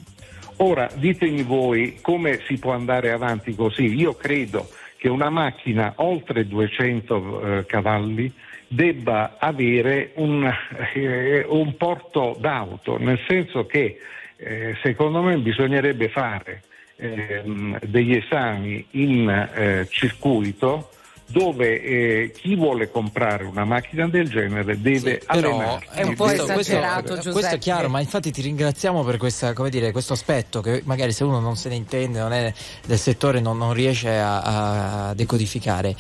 [0.58, 3.94] Ora ditemi voi come si può andare avanti così.
[3.96, 8.32] Io credo che una macchina oltre 200 eh, cavalli
[8.70, 10.50] debba avere un,
[10.94, 14.00] eh, un porto d'auto, nel senso che
[14.38, 16.64] eh, secondo me bisognerebbe fare
[16.96, 20.88] ehm, degli esami in eh, circuito
[21.26, 25.88] dove eh, chi vuole comprare una macchina del genere deve Però allenarsi.
[25.92, 27.32] È un po' esagerato, questo, Giuseppe.
[27.32, 31.12] questo è chiaro, ma infatti ti ringraziamo per questa, come dire, questo aspetto che magari
[31.12, 32.54] se uno non se ne intende, non è
[32.86, 35.96] del settore, non, non riesce a, a decodificare.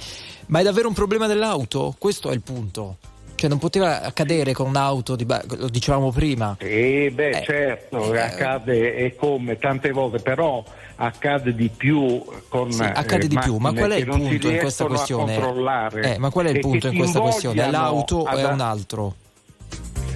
[0.47, 1.95] Ma è davvero un problema dell'auto?
[1.97, 2.97] Questo è il punto.
[3.35, 6.55] Cioè non poteva accadere con un'auto, di ba- lo dicevamo prima.
[6.59, 10.63] Eh, beh, Eh, certo, eh, accade e come tante volte, però
[10.95, 14.57] accade di più con Sì, accade eh, di più, ma qual è il punto in
[14.59, 15.35] questa questione?
[15.35, 17.71] controllare Eh, ma qual è il punto in questa questione?
[17.71, 19.15] L'auto o ad- è un altro?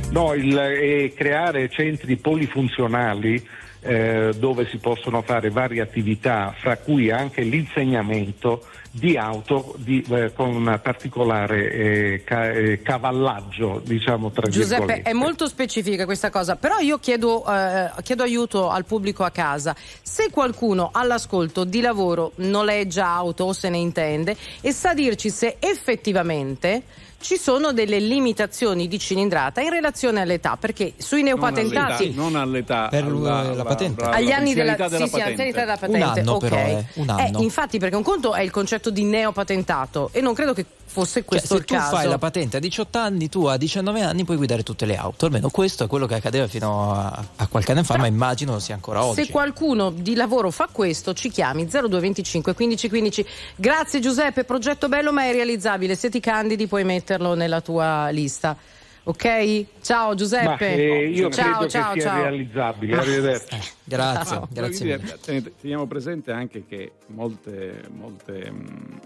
[0.10, 3.46] No, il, eh, creare centri polifunzionali
[3.82, 10.34] eh, dove si possono fare varie attività, fra cui anche l'insegnamento di auto di- eh,
[10.34, 16.56] con un particolare eh, ca- eh, cavallaggio, diciamo tra Giuseppe, è molto specifica questa cosa,
[16.56, 19.76] però io chiedo, eh, chiedo aiuto al pubblico a casa.
[20.02, 25.58] Se qualcuno all'ascolto di lavoro noleggia auto o se ne intende e sa dirci se
[25.60, 26.84] effettivamente
[27.20, 32.14] ci sono delle limitazioni di cilindrata in relazione all'età, perché sui neopatentati...
[32.14, 34.04] Non all'età, Per alla- la alla- patente.
[34.04, 36.20] alla- Agli anni della, anzianità sì, sì, anzianità della Un patente.
[36.20, 36.40] anno ok.
[36.40, 37.40] però, eh, un anno.
[37.40, 41.20] Eh, infatti, perché un conto è il concetto di neopatentato e non credo che fosse
[41.20, 41.96] Cioè, questo se il tu caso.
[41.96, 45.26] fai la patente a 18 anni, tu a 19 anni puoi guidare tutte le auto.
[45.26, 48.74] Almeno questo è quello che accadeva fino a, a qualche anno fa, ma immagino sia
[48.76, 49.24] ancora oggi.
[49.26, 53.26] Se qualcuno di lavoro fa questo, ci chiami 0225 15 15.
[53.56, 55.96] Grazie Giuseppe, progetto bello ma è realizzabile.
[55.96, 56.84] Se ti candidi puoi
[57.18, 58.56] metterlo nella tua lista.
[59.04, 59.66] Ok?
[59.82, 60.76] Ciao Ma, Giuseppe.
[60.76, 62.22] eh, io ciao, credo ciao, che sia ciao.
[62.24, 62.98] realizzabile.
[62.98, 63.56] Arrivederci.
[63.56, 64.48] Eh, grazie, Ciao.
[64.52, 65.54] grazie mille.
[65.62, 69.00] Teniamo presente anche che molte, molte mh,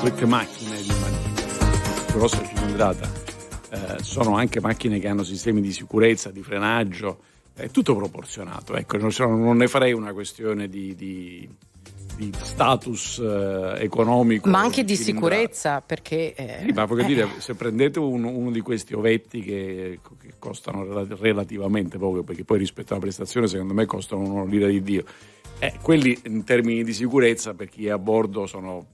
[0.00, 3.08] queste macchine di ma- grossa cilindrata
[3.70, 7.20] eh, sono anche macchine che hanno sistemi di sicurezza, di frenaggio,
[7.54, 8.74] è tutto proporzionato.
[8.74, 11.48] Ecco, non, non ne farei una questione di, di-
[12.18, 14.48] di status eh, economico.
[14.48, 16.34] Ma anche di sicurezza, perché...
[16.34, 20.32] eh, Sì, ma voglio eh, dire, se prendete un- uno di questi ovetti che, che
[20.40, 25.04] costano rela- relativamente poco, perché poi rispetto alla prestazione secondo me costano un'ira di Dio,
[25.60, 28.86] eh, quelli in termini di sicurezza per chi è a bordo sono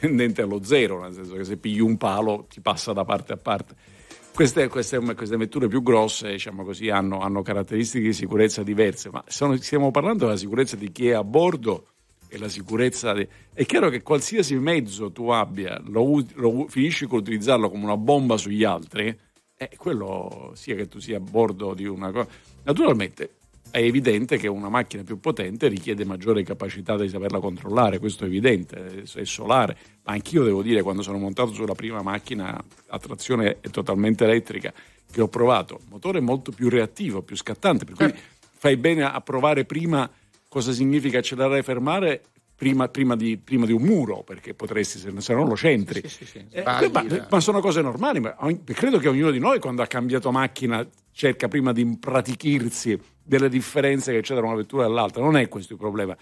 [0.00, 3.36] tendenti allo zero, nel senso che se pigli un palo ti passa da parte a
[3.36, 3.74] parte.
[4.34, 9.22] Queste, queste, queste vetture più grosse diciamo così, hanno, hanno caratteristiche di sicurezza diverse, ma
[9.28, 11.86] sono- stiamo parlando della sicurezza di chi è a bordo
[12.30, 13.12] e la sicurezza.
[13.12, 17.96] de- È chiaro che qualsiasi mezzo tu abbia, lo, lo finisci con utilizzarlo come una
[17.96, 19.14] bomba sugli altri,
[19.56, 22.28] eh, quello sia che tu sia a bordo di una cosa.
[22.62, 23.34] Naturalmente,
[23.70, 28.26] è evidente che una macchina più potente richiede maggiore capacità di saperla controllare, questo è
[28.26, 32.98] evidente, è, è solare, ma anch'io devo dire quando sono montato sulla prima macchina a
[32.98, 34.72] trazione totalmente elettrica
[35.10, 39.02] che ho provato, il motore è molto più reattivo, più scattante, per cui fai bene
[39.02, 40.08] a provare prima
[40.50, 42.22] cosa significa accelerare e fermare
[42.56, 46.02] prima, prima di, prima di un muro, perché potresti, se, se no lo centri.
[46.50, 47.26] Eh, Sbagli, ma, eh.
[47.30, 51.46] ma sono cose normali, ma credo che ognuno di noi quando ha cambiato macchina cerca
[51.46, 55.74] prima di impratichirsi delle differenze che c'è tra una vettura e l'altra, non è questo
[55.74, 56.16] il problema.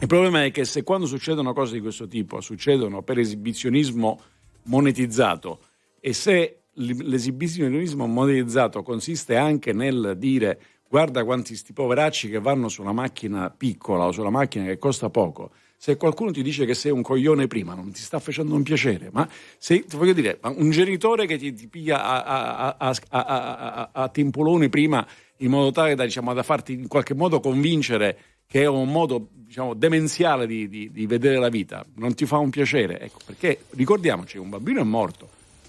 [0.00, 4.20] Il problema è che se quando succedono cose di questo tipo succedono per esibizionismo
[4.64, 5.60] monetizzato
[6.00, 12.82] e se l'esibizionismo monetizzato consiste anche nel dire guarda quanti sti poveracci che vanno su
[12.82, 16.90] una macchina piccola o sulla macchina che costa poco, se qualcuno ti dice che sei
[16.90, 21.26] un coglione prima non ti sta facendo un piacere, ma se, voglio dire, un genitore
[21.26, 25.06] che ti, ti piglia a- a- a- a timpoloni prima
[25.38, 29.28] in modo tale da, diciamo, da farti in qualche modo convincere che è un modo
[29.30, 32.98] diciamo, demenziale di, di- di vedere la vita, non ti fa un piacere.
[32.98, 35.28] Ecco, perché ricordiamoci, un bambino è morto,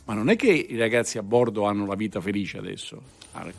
[0.10, 3.00] ma non è che i ragazzi a bordo hanno la vita felice adesso,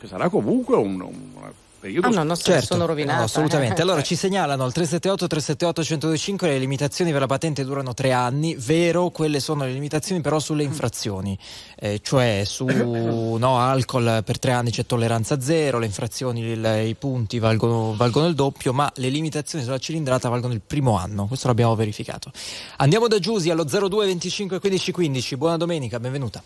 [0.09, 2.07] sarà comunque un, un periodo...
[2.07, 3.19] Ah, no, no, se sono rovinata.
[3.19, 3.79] No, assolutamente.
[3.79, 3.83] eh.
[3.83, 8.55] Allora ci segnalano al 378 378 1025 le limitazioni per la patente durano tre anni.
[8.57, 11.37] Vero, quelle sono le limitazioni però sulle infrazioni,
[11.77, 12.67] eh, cioè su
[13.39, 18.27] no, alcol per tre anni c'è tolleranza zero, le infrazioni, il- i punti valgono, valgono
[18.27, 21.27] il doppio, ma le limitazioni sulla cilindrata valgono il primo anno.
[21.27, 22.31] Questo l'abbiamo verificato.
[22.77, 25.37] Andiamo da Giusy allo 02 25 15 15.
[25.37, 26.43] Buona domenica, benvenuta.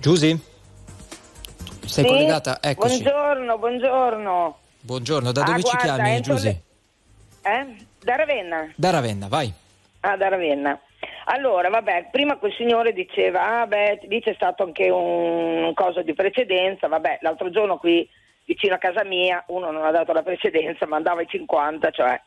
[0.00, 0.38] Giusy?
[1.88, 2.10] Sei Sì?
[2.10, 2.58] collegata?
[2.60, 3.02] Eccoci.
[3.02, 4.58] Buongiorno, buongiorno.
[4.80, 6.62] Buongiorno, da Ah, dove ci guarda, chiami, le-
[7.42, 7.66] Eh?
[8.02, 8.72] Da Ravenna.
[8.76, 9.52] Da Ravenna, vai.
[10.00, 10.78] Ah, da Ravenna.
[11.26, 16.02] Allora, vabbè, prima quel signore diceva, ah beh, lì c'è stato anche un, un coso
[16.02, 18.08] di precedenza, vabbè, l'altro giorno qui
[18.44, 22.18] vicino a casa mia uno non ha dato la precedenza, ma andava ai 50, cioè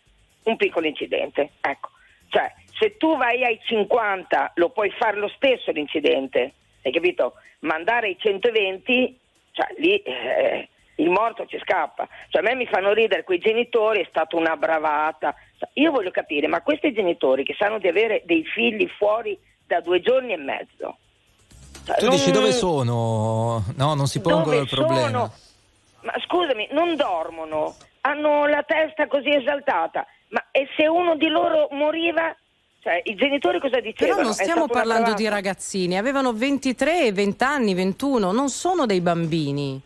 [0.44, 1.52] un piccolo incidente.
[1.62, 1.90] Ecco,
[2.30, 7.34] cioè se tu vai ai 50 lo puoi fare lo stesso l'incidente, hai capito?
[7.62, 9.20] Ma andare ai 120,
[9.52, 12.08] cioè lì eh, il morto ci scappa.
[12.30, 15.34] Cioè a me mi fanno ridere quei genitori, è stata una bravata.
[15.74, 20.02] Io voglio capire, ma questi genitori che sanno di avere dei figli fuori da due
[20.02, 20.98] giorni e mezzo.
[21.86, 23.64] cioè, Tu non- dici dove sono?
[23.76, 25.08] No, non si pongono il problema.
[25.08, 25.34] sono?
[26.02, 30.06] Ma scusami, non dormono, hanno la testa così esaltata.
[30.30, 32.36] Ma e se uno di loro moriva?
[32.82, 34.16] Cioè, i genitori cosa dicevano?
[34.16, 39.80] Però non stiamo parlando di ragazzini, avevano 23, 20 anni, 21, non sono dei bambini.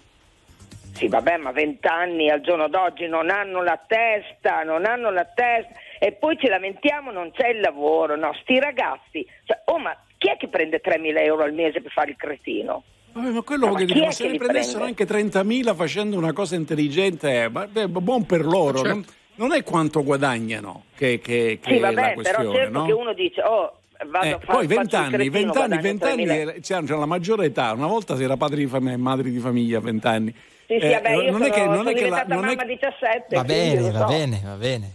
[0.93, 5.73] Sì, vabbè, ma vent'anni al giorno d'oggi non hanno la testa, non hanno la testa
[5.99, 8.33] e poi ci lamentiamo, non c'è il lavoro, no?
[8.41, 12.11] Sti ragazzi, cioè, oh ma chi è che prende 3.000 euro al mese per fare
[12.11, 12.83] il cretino?
[13.11, 15.03] Vabbè, ma quello Ma che chi dico, è se che ne li prendessero prende?
[15.03, 18.77] anche 30.000 facendo una cosa intelligente, eh, buon per loro.
[18.77, 18.93] Certo.
[18.93, 19.05] Non,
[19.35, 22.85] non è quanto guadagnano che, che- che Sì, è la vabbè, questione, però certo no?
[22.85, 23.73] che uno dice, oh,
[24.07, 26.53] vado Eh, a fare poi 20 anni, 20 anni, 20 anni, 3.000.
[26.55, 27.71] eh, c'era la maggiore età.
[27.73, 30.31] Una volta si era padri di famiglia, madri di famiglia a 20 anni.
[30.67, 32.33] Sì, sì, Eh, vabbè, io non sono, è che, non sono è che la- diventata
[32.35, 33.35] non è- mamma a 17.
[33.35, 34.05] Va bene, va so.
[34.05, 34.91] bene, va bene.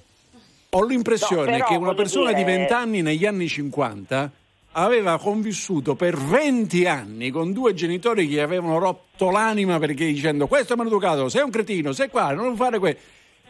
[0.70, 4.30] Ho l'impressione No, però che una persona di dire- 20 anni negli anni 50
[4.72, 10.46] aveva convissuto per 20 anni con due genitori che gli avevano rotto l'anima perché dicendo
[10.46, 13.00] questo è maleducato, sei un cretino, sei qua, non fare questo.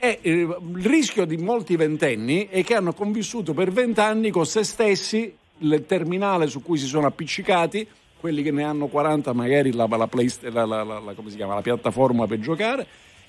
[0.02, 4.46] E eh, il rischio di molti ventenni è che hanno convissuto per 20 anni con
[4.46, 7.86] se stessi, il terminale su cui si sono appiccicati,
[8.18, 12.86] quelli che ne hanno 40 magari la, la, Playst- la- chiama, la piattaforma per giocare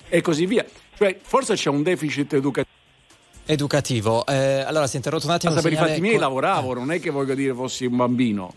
[0.08, 0.64] e così via.
[0.96, 2.81] Cioè forse c'è un deficit educativo.
[3.44, 4.24] Educativo.
[4.26, 5.52] Eh, allora, si è interrotto un attimo.
[5.52, 8.52] Basta per i fatti miei con- lavoravo, non è che voglio dire fossi un bambino.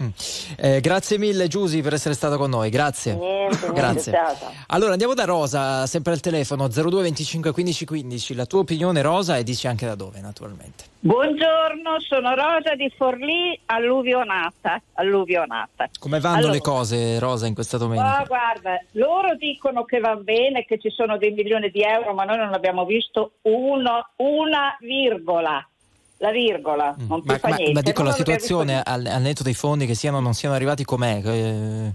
[0.57, 3.15] Eh, grazie mille Giusy per essere stato con noi, grazie.
[3.15, 4.13] Niente, grazie.
[4.67, 8.33] Allora andiamo da Rosa, sempre al telefono 02 25 15 15.
[8.35, 10.93] La tua opinione Rosa e dici anche da dove naturalmente.
[11.05, 14.81] Buongiorno, sono Rosa di Forlì, alluvionata.
[14.93, 15.87] alluvionata.
[15.99, 18.17] Come vanno Allora, le cose Rosa in questa domenica?
[18.17, 22.23] Ah, guarda, loro dicono che va bene, che ci sono dei milioni di euro, ma
[22.23, 25.63] noi non abbiamo visto uno- una virgola.
[26.17, 27.73] La virgola, non più Ma, fa ma- niente.
[27.73, 30.55] ma dico Non la situazione al, al netto dei fondi che siano o non siano
[30.55, 31.21] arrivati com'è?
[31.23, 31.91] Eh,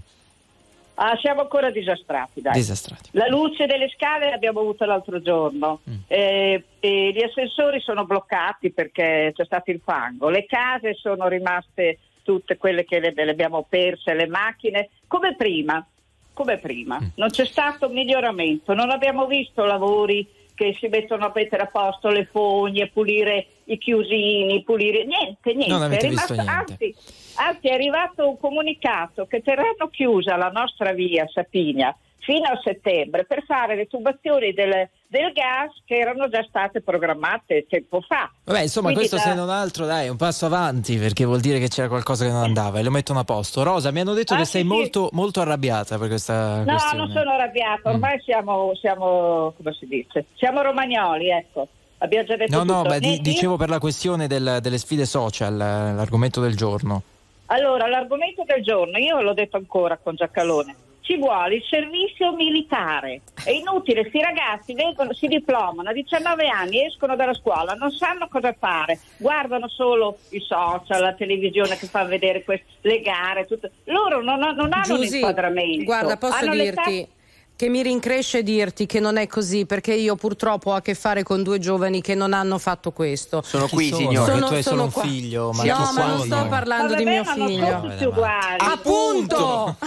[0.95, 2.53] Ah, siamo ancora disastrati, dai.
[2.53, 3.09] Disastrati.
[3.13, 5.79] La luce delle scale l'abbiamo avuta l'altro giorno.
[6.07, 10.29] Eh, e gli ascensori sono bloccati perché c'è stato il fango.
[10.29, 15.85] Le case sono rimaste tutte quelle che le, le abbiamo perse, le macchine, come prima.
[16.33, 16.97] Come prima.
[17.15, 20.25] Non c'è stato miglioramento, non abbiamo visto lavori
[20.61, 25.73] che si mettono a mettere a posto le fogne, pulire i chiusini, pulire niente, niente.
[25.73, 26.71] Non avete rimasto, visto niente.
[26.71, 26.95] Anzi,
[27.37, 33.25] anzi, è arrivato un comunicato che terranno chiusa la nostra via Sapinia fino a settembre
[33.25, 38.31] per fare le tubazioni del, del gas che erano già state programmate tempo fa.
[38.45, 41.41] Vabbè, insomma, Quindi questo da- se non altro, dai, è un passo avanti perché vuol
[41.41, 43.61] dire che c'era qualcosa che non andava e lo mettono a posto.
[43.61, 44.67] Rosa, mi hanno detto Ah, che sì, sei sì.
[44.67, 46.97] molto, molto arrabbiata per questa No, questione.
[46.97, 47.93] non sono arrabbiata, Mm.
[47.93, 51.67] ormai siamo, siamo, come si dice, siamo romagnoli, ecco.
[51.97, 52.89] Abbiamo già detto No, no, tutto.
[52.93, 57.03] beh, di- Eh, dicevo per la questione del- delle sfide social, l'argomento del giorno.
[57.47, 63.21] Allora, l'argomento del giorno, io l'ho detto ancora con Giacalone, ci vuole il servizio militare.
[63.43, 68.27] È inutile, questi ragazzi vengono, si diplomano a 19 anni, escono dalla scuola, non sanno
[68.29, 73.69] cosa fare, guardano solo i social, la televisione che fa vedere quest- le gare, tutto.
[73.85, 75.83] loro non, non hanno un Giusy, inquadramento.
[75.83, 77.07] guarda, posso Hanno l'età- dirti
[77.61, 81.21] che mi rincresce dirti che non è così perché io purtroppo ho a che fare
[81.21, 83.43] con due giovani che non hanno fatto questo.
[83.43, 83.99] Sono Chi qui, sono?
[83.99, 84.33] signore.
[84.33, 86.23] Che tu hai solo sono un figlio, ma no, chi ma non sono?
[86.23, 87.65] sto parlando di mio ma non figlio.
[87.67, 88.57] sono tutti uguali.
[88.57, 89.77] Appunto!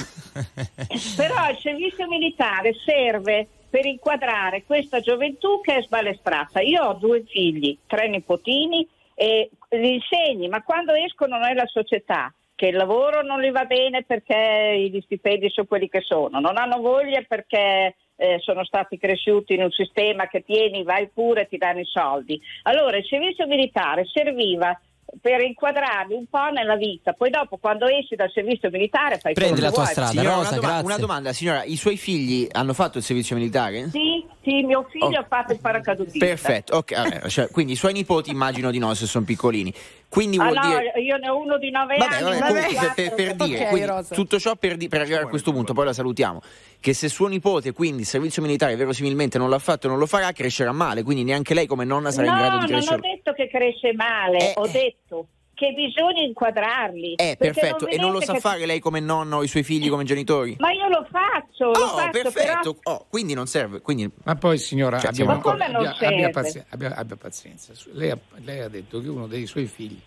[1.17, 6.61] Però il servizio militare serve per inquadrare questa gioventù che è sbalestrata.
[6.61, 12.67] Io ho due figli, tre nipotini e li insegni, ma quando escono nella società che
[12.67, 16.79] il lavoro non gli va bene perché gli stipendi sono quelli che sono, non hanno
[16.81, 21.81] voglia perché eh, sono stati cresciuti in un sistema che tieni, vai pure, ti danno
[21.81, 22.41] i soldi.
[22.63, 24.79] Allora il servizio militare serviva
[25.21, 29.61] per inquadrarli un po' nella vita, poi dopo quando esci dal servizio militare fai Prendi
[29.61, 29.93] la tua vuoi.
[29.93, 30.85] strada, Signora, Rosa, una, doma- grazie.
[30.87, 33.91] una domanda, signora, i suoi figli hanno fatto il servizio militare?
[33.91, 35.19] Sì, sì, mio figlio Oh.
[35.21, 36.25] ha fatto il paracadutista.
[36.25, 39.73] Perfetto, ok, vabbè, cioè, quindi i suoi nipoti immagino di no se sono piccolini.
[40.15, 40.93] Quindi Ah vuol no, dire...
[41.03, 43.89] io ne ho uno di 9 Vabbè, anni, vabbè, per, per- per dire, Ok, quindi,
[43.89, 44.15] Rosa.
[44.15, 46.41] tutto ciò per, di- per arrivare a questo punto, poi la salutiamo,
[46.79, 50.07] che se suo nipote quindi il servizio militare verosimilmente non l'ha fatto e non lo
[50.07, 52.85] farà, crescerà male, quindi neanche lei come nonna sarà no, in grado di non ho
[52.85, 53.01] crescere.
[53.01, 54.71] detto che cresce male, Eh, ho eh.
[54.71, 57.15] detto che bisogna inquadrarli.
[57.15, 59.89] Eh, perfetto, e non lo sa che- fare lei come nonno o i suoi figli
[59.89, 60.57] come genitori?
[60.59, 62.97] Ma io lo faccio, lo Oh, faccio, perfetto, però...
[62.97, 64.11] oh, quindi non serve, quindi...
[64.25, 66.31] Ma poi signora, Cioè, abbiamo ma come non abbia, abbia serve?
[66.31, 67.73] pazi- abbia- abbia pazienza.
[67.93, 69.99] Lei ha, lei ha detto che uno dei suoi figli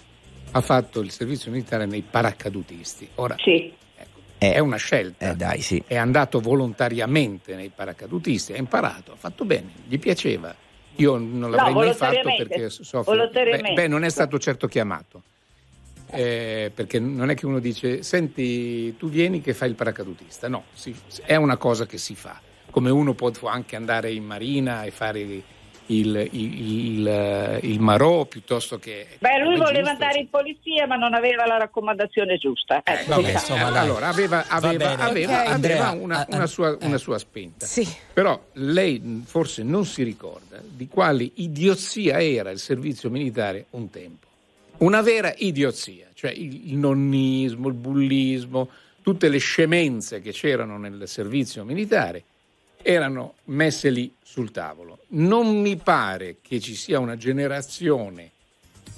[0.51, 3.09] ha fatto il servizio militare nei paracadutisti.
[3.15, 3.73] Ora, Sì.
[3.95, 5.31] ecco, Eh, è una scelta.
[5.31, 5.81] Eh dai, sì.
[5.85, 10.53] È andato volontariamente nei paracadutisti, ha imparato, ha fatto bene, gli piaceva.
[10.99, 13.29] Io non l'avrei mai fatto perché soffro.
[13.29, 15.21] Beh, beh, non è stato certo chiamato.
[16.09, 20.63] Eh, perché non è che uno dice senti tu vieni che fai il paracadutista no,
[20.73, 20.95] si-
[21.25, 22.39] è una cosa che si fa
[22.71, 25.43] come uno può anche andare in marina e fare il,
[25.87, 31.13] il, il, il marò piuttosto che Beh, lui voleva giusto, andare in polizia, ma non
[31.13, 32.81] aveva la raccomandazione giusta.
[32.83, 33.37] Ecco, Vabbè, diciamo.
[33.55, 35.09] insomma, Eh, allora aveva, Va aveva, aveva- Ok.
[35.09, 36.85] aveva Andrea, una, ah, una sua, eh.
[36.85, 37.87] una sua spinta Sì.
[38.13, 44.26] però lei forse non si ricorda di quale idiozia era il servizio militare un tempo.
[44.79, 48.69] Una vera idiozia, cioè il, nonnismo, il bullismo,
[49.01, 52.23] tutte le scemenze che c'erano nel servizio militare
[52.83, 54.99] erano messe lì sul tavolo.
[55.09, 58.31] Non mi pare che ci sia una generazione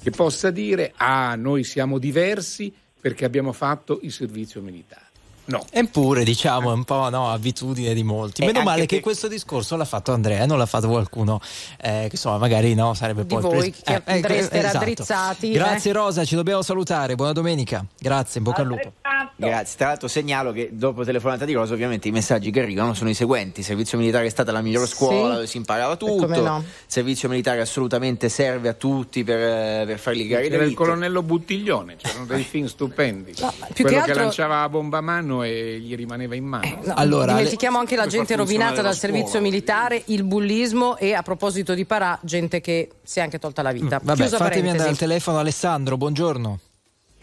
[0.02, 5.09] che possa dire ah, noi siamo diversi perché abbiamo fatto il servizio militare.
[5.50, 5.64] No.
[5.70, 8.42] Eppure, diciamo, è un po' no, abitudine di molti.
[8.42, 11.40] Eh, Meno male che che- questo discorso l'ha fatto Andrea, non l'ha fatto qualcuno
[11.80, 14.78] eh, che insomma magari no, sarebbe Di poi voi preso- che andreste esatto.
[14.78, 15.94] raddrizzati, Grazie eh.
[15.94, 17.14] Rosa, ci dobbiamo salutare.
[17.16, 17.84] Buona domenica.
[17.98, 18.92] Grazie, in bocca al lupo.
[19.36, 23.10] Grazie, tra l'altro segnalo che dopo telefonata di Rosa ovviamente i messaggi che arrivano sono
[23.10, 24.94] i seguenti, servizio militare è stata la migliore Sì.
[24.94, 26.62] scuola dove si imparava tutto, come no.
[26.86, 31.22] servizio militare assolutamente serve a tutti per, eh, per far ligare i Era il colonnello
[31.22, 33.32] Buttiglione, c'erano dei film stupendi.
[33.40, 36.44] No, più Quello che che, altro- lanciava la bomba a mano e gli rimaneva in
[36.44, 36.80] mano.
[36.84, 39.14] No, Allora, dimentichiamo anche la gente rovinata dal la scuola.
[39.14, 43.62] servizio militare, il bullismo e a proposito di Parà, gente che si è anche tolta
[43.62, 44.00] la vita.
[44.02, 44.98] Vabbè, Chiusa fatemi andare al parentesi.
[45.04, 46.58] telefono Alessandro, buongiorno.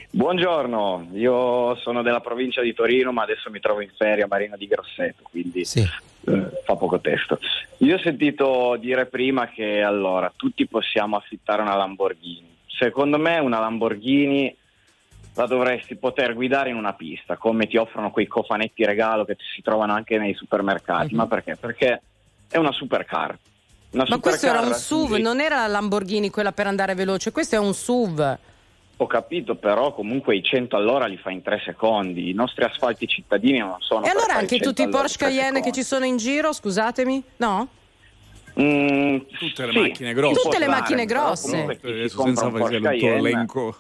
[0.10, 4.56] Buongiorno, io sono della provincia di Torino ma adesso mi trovo in ferie a Marina
[4.56, 5.82] di Grosseto, quindi Sì.
[5.82, 7.38] eh, fa poco testo.
[7.80, 12.56] Io ho sentito dire prima che allora tutti possiamo affittare una Lamborghini.
[12.68, 14.56] Secondo me una Lamborghini
[15.38, 19.62] la dovresti poter guidare in una pista, come ti offrono quei cofanetti regalo che si
[19.62, 21.14] trovano anche nei supermercati.
[21.14, 21.56] Ma perché?
[21.56, 22.02] Perché
[22.50, 23.38] è una supercar.
[23.92, 25.22] Una Ma questo era un supercar, SUV, sì.
[25.22, 28.38] non era la Lamborghini quella per andare veloce, questo è un SUV.
[29.00, 32.32] Ho capito, però comunque i 100 all'ora li fa in 3 secondi.
[32.32, 35.72] I nostri asfalti cittadini non sono E allora anche 100 tutti i Porsche Cayenne che
[35.72, 37.24] ci sono in giro, scusatemi?
[37.38, 37.68] No?
[38.60, 40.42] Mm, Tutte le sì, macchine grosse.
[40.42, 41.52] Tutte le macchine grosse.
[41.52, 43.78] comunque compra senza un Porsche fare il tuo Cayenne, elenco.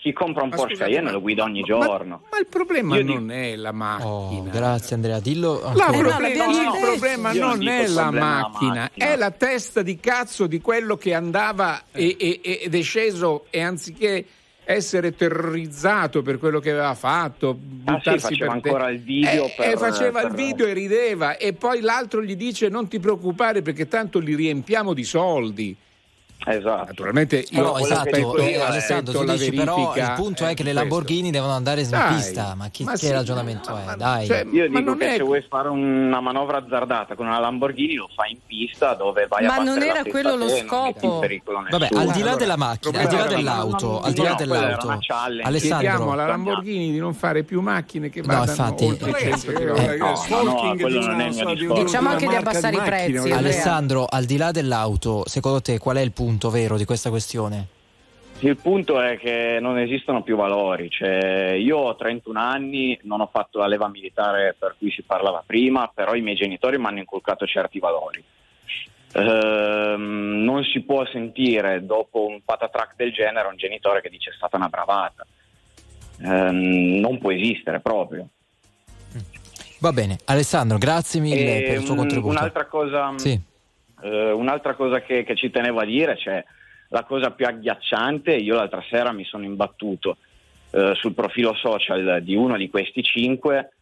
[0.00, 2.22] Chi compra un Ma Porsche scusate, Cayenne ma- lo guida ogni ma- giorno.
[2.30, 4.08] Ma il problema Io non è la macchina.
[4.08, 5.86] Oh, grazie Andrea, dillo La ancora.
[5.88, 8.26] Eh no, problema- l'abbiamo già il problema Io non non dico è il la problema
[8.26, 9.06] è la macchina, macchina.
[9.12, 13.60] è la testa di cazzo di quello che andava e- e- ed è sceso e
[13.60, 14.24] anziché
[14.64, 19.54] essere terrorizzato per quello che aveva fatto, buttarsi faceva per te- ancora il video Eh,
[19.56, 23.00] per- eh, faceva il per- video e rideva e poi l'altro gli dice non ti
[23.00, 25.76] preoccupare perché tanto li riempiamo di soldi.
[26.46, 26.84] Esatto.
[26.86, 30.46] Naturalmente io Però, esatto, aspetto, eh, io Alessandro, aspetto tu la dici però il punto
[30.46, 30.72] eh, è che le questo.
[30.88, 33.96] Lamborghini devono andare in Dai, pista, ma, chi, ma che sì, ragionamento è?
[33.96, 34.26] Dai.
[34.26, 37.94] cioè, Io ma dico che è- se vuoi fare una manovra azzardata con una Lamborghini
[37.96, 41.18] lo fai in pista dove vai a Ma non era quello lo te, scopo.
[41.18, 44.30] pericolo Vabbè, al di là della macchina, al di là dell'auto, al di No, là
[44.30, 44.88] no, dell'auto.
[45.42, 49.36] Alessandro, Chiediamo alla Lamborghini di non fare più macchine che No, vadano infatti, oltre eh,
[49.38, 49.96] 100 eh, km.
[49.98, 51.08] no, no, discorso.
[51.72, 53.30] una- Diciamo di anche di abbassare i prezzi.
[53.32, 57.66] Alessandro, al di là dell'auto, secondo te qual è il punto vero di questa questione?
[58.40, 63.28] Il punto è che non esistono più valori, cioè, io ho 31 anni, non ho
[63.32, 66.98] fatto la leva militare per cui si parlava prima, però i miei genitori mi hanno
[67.00, 68.22] inculcato certi valori.
[69.14, 74.34] Ehm, non si può sentire dopo un patatrack del genere un genitore che dice è
[74.34, 75.26] stata una bravata.
[76.22, 78.28] Ehm, non può esistere proprio.
[79.80, 82.30] Va bene, Alessandro, grazie mille E per il tuo un- contributo.
[82.30, 83.40] Un'altra cosa, Sì.
[84.02, 86.44] Eh, un'altra cosa che, che ci tenevo a dire, cioè
[86.88, 90.16] la cosa più agghiacciante, io l'altra sera mi sono imbattuto
[90.70, 93.72] eh, sul profilo social di uno di questi cinque,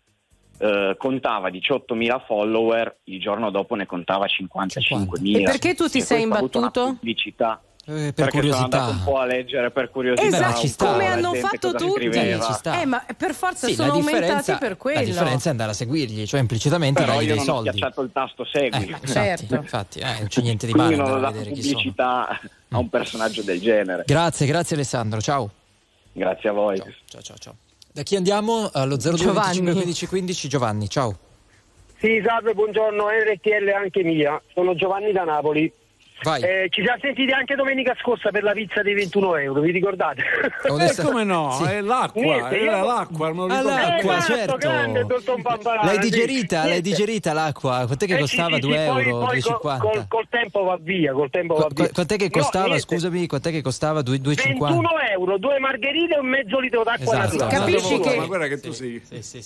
[0.58, 5.36] eh, contava 18.000 follower, il giorno dopo ne contava 55.000.
[5.36, 6.94] E perché tu ti E sei imbattuto?
[6.94, 7.60] pubblicità.
[7.88, 8.68] Eh, per perché curiosità.
[8.68, 10.26] sono andato un po' a leggere per curiosità.
[10.26, 12.10] Esatto, po' come la hanno fatto tutti.
[12.52, 12.80] sta.
[12.80, 15.04] Eh, ma per forza Sì, sono la aumentati per la quello.
[15.04, 17.68] differenza è andare a seguirgli, cioè implicitamente Però io dei non ho soldi.
[17.68, 18.78] schiacciato il tasto segui.
[18.78, 19.54] Eh, infatti, Certo.
[19.54, 21.74] infatti, eh, non c'è niente di male Quindi non ho dato vedere chi sono.
[21.74, 22.28] pubblicità
[22.70, 24.02] a un personaggio del genere.
[24.04, 25.50] Grazie, grazie Alessandro, ciao.
[26.12, 26.76] Grazie a voi.
[27.06, 27.54] Ciao, ciao, ciao.
[27.92, 28.68] Da chi andiamo?
[28.72, 29.60] Allo 02 Giovanni.
[29.60, 31.18] 25 15 15 Giovanni, ciao.
[32.00, 34.42] Sì, salve, buongiorno, RTL anche mia.
[34.52, 35.72] Sono Giovanni da Napoli.
[36.22, 36.42] Vai.
[36.42, 40.22] Eh, ci siamo sentiti anche domenica scorsa per la pizza dei 21 euro, vi ricordate?
[40.64, 41.52] Eh, come no?
[41.52, 41.64] Sì.
[41.64, 43.62] È l'acqua, Niente, era io- l'acqua, Ah, ricordo.
[43.68, 44.56] l'acqua, Esatto, certo.
[44.56, 45.06] grande,
[45.82, 45.98] L'hai sì.
[46.00, 46.88] digerita, l'hai Niente.
[46.88, 47.82] digerita l'acqua?
[47.84, 48.54] Quant'è che Eh, costava?
[48.54, 49.26] sì, 2 sì, poi- euro?
[49.26, 49.78] poi 2,50?
[49.78, 51.84] col, col, col tempo va via, col tempo va via.
[51.84, 52.64] qu- Quant'è che No, costava?
[52.66, 52.82] niente.
[52.82, 54.02] Scusami, quant'è che costava?
[54.02, 54.74] 2, 2,50?
[54.74, 55.05] 21 euro,
[55.38, 57.36] due margherite e un mezzo litro d'acqua Esatto.
[57.44, 57.54] naturale.
[57.72, 59.02] Capisci Guarda, che- Ma guarda che tu sei...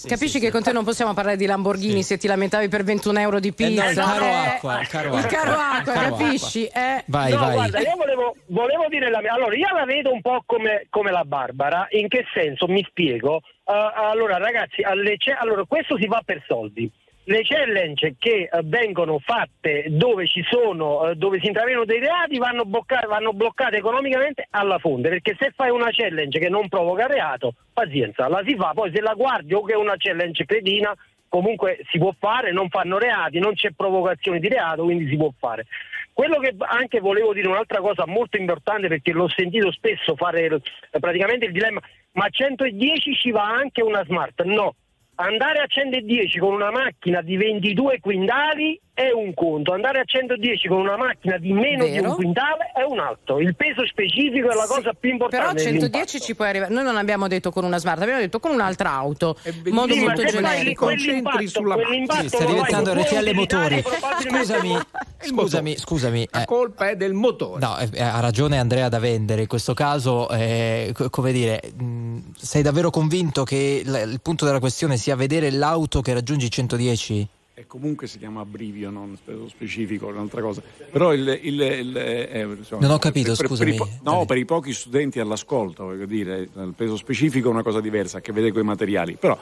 [0.09, 3.41] Capisci che con te non possiamo parlare di Lamborghini se ti lamentavi per 21 euro
[3.41, 3.89] di Eh no, pizza?
[3.91, 5.29] il caro Eh, acqua, il caro il acqua.
[5.39, 6.67] caro acqua, Il caro capisci?
[6.67, 7.05] Eh.
[7.07, 7.53] Vai, no, vai.
[7.55, 9.33] guarda, io volevo, volevo dire la mia.
[9.33, 11.87] Allora, io la vedo un po' come, come la Barbara.
[11.91, 12.67] In che senso?
[12.67, 13.41] Mi spiego.
[13.65, 16.91] Uh, allora, ragazzi, alle allora, questo si fa per soldi.
[17.31, 22.39] Le challenge che eh, vengono fatte dove ci sono, eh, dove si intravedono dei reati
[22.39, 27.07] vanno, bocca- vanno bloccate economicamente alla fonte, perché se fai una challenge che non provoca
[27.07, 30.93] reato, pazienza, la si fa, poi se la guardi o che è una challenge cretina,
[31.29, 35.31] comunque si può fare, non fanno reati, non c'è provocazione di reato, quindi si può
[35.39, 35.67] fare.
[36.13, 40.63] Quello che anche volevo dire un'altra cosa molto importante perché l'ho sentito spesso fare il-
[40.99, 41.81] praticamente il dilemma,
[42.15, 44.43] ma a 110 ci va anche una smart?
[44.43, 44.75] No.
[45.21, 50.69] Andare a 110 con una macchina di 22 quintali è un conto, andare a 110
[50.69, 52.11] con una macchina di meno di Vero.
[52.11, 53.39] un quintale è un altro.
[53.41, 55.47] Il peso specifico è la Sì, cosa più importante.
[55.47, 56.19] Però a 110 dell'impatto.
[56.25, 56.73] ci puoi arrivare.
[56.75, 59.37] Noi non abbiamo detto con una smart, abbiamo detto con un'altra auto.
[59.65, 60.85] In modo Sì, molto generico.
[60.85, 63.83] quell'impatto, sulla quell'impatto Sì, sta diventando RTL motori.
[64.21, 64.77] Scusami,
[65.19, 66.29] scusami, scusami.
[66.33, 67.61] La eh, colpa è del motore.
[67.61, 69.43] No, eh, ha ragione Andrea da vendere.
[69.43, 74.45] In questo caso, eh, co- come dire, mh, sei davvero convinto che l- il punto
[74.45, 77.29] della questione sia vedere l'auto che raggiunge i 110?
[77.61, 80.63] E comunque si chiama abbrivio, non spe- specifico, è un'altra cosa.
[80.91, 81.29] Però il...
[81.43, 84.73] il- il- eh, insomma, Non ho capito, per- scusami, per i no, per i pochi
[84.73, 88.55] studenti all'ascolto, voglio dire, il peso specifico è una cosa diversa, ha a che vedere
[88.55, 89.15] con i materiali.
[89.21, 89.39] Però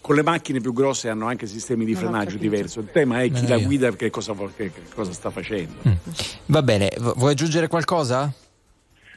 [0.00, 2.78] con le macchine più grosse hanno anche sistemi di Non frenaggio diversi.
[2.78, 5.74] Il tema è chi la guida che cosa, che- cosa sta facendo.
[6.46, 8.32] Va bene, vu- vuoi aggiungere qualcosa?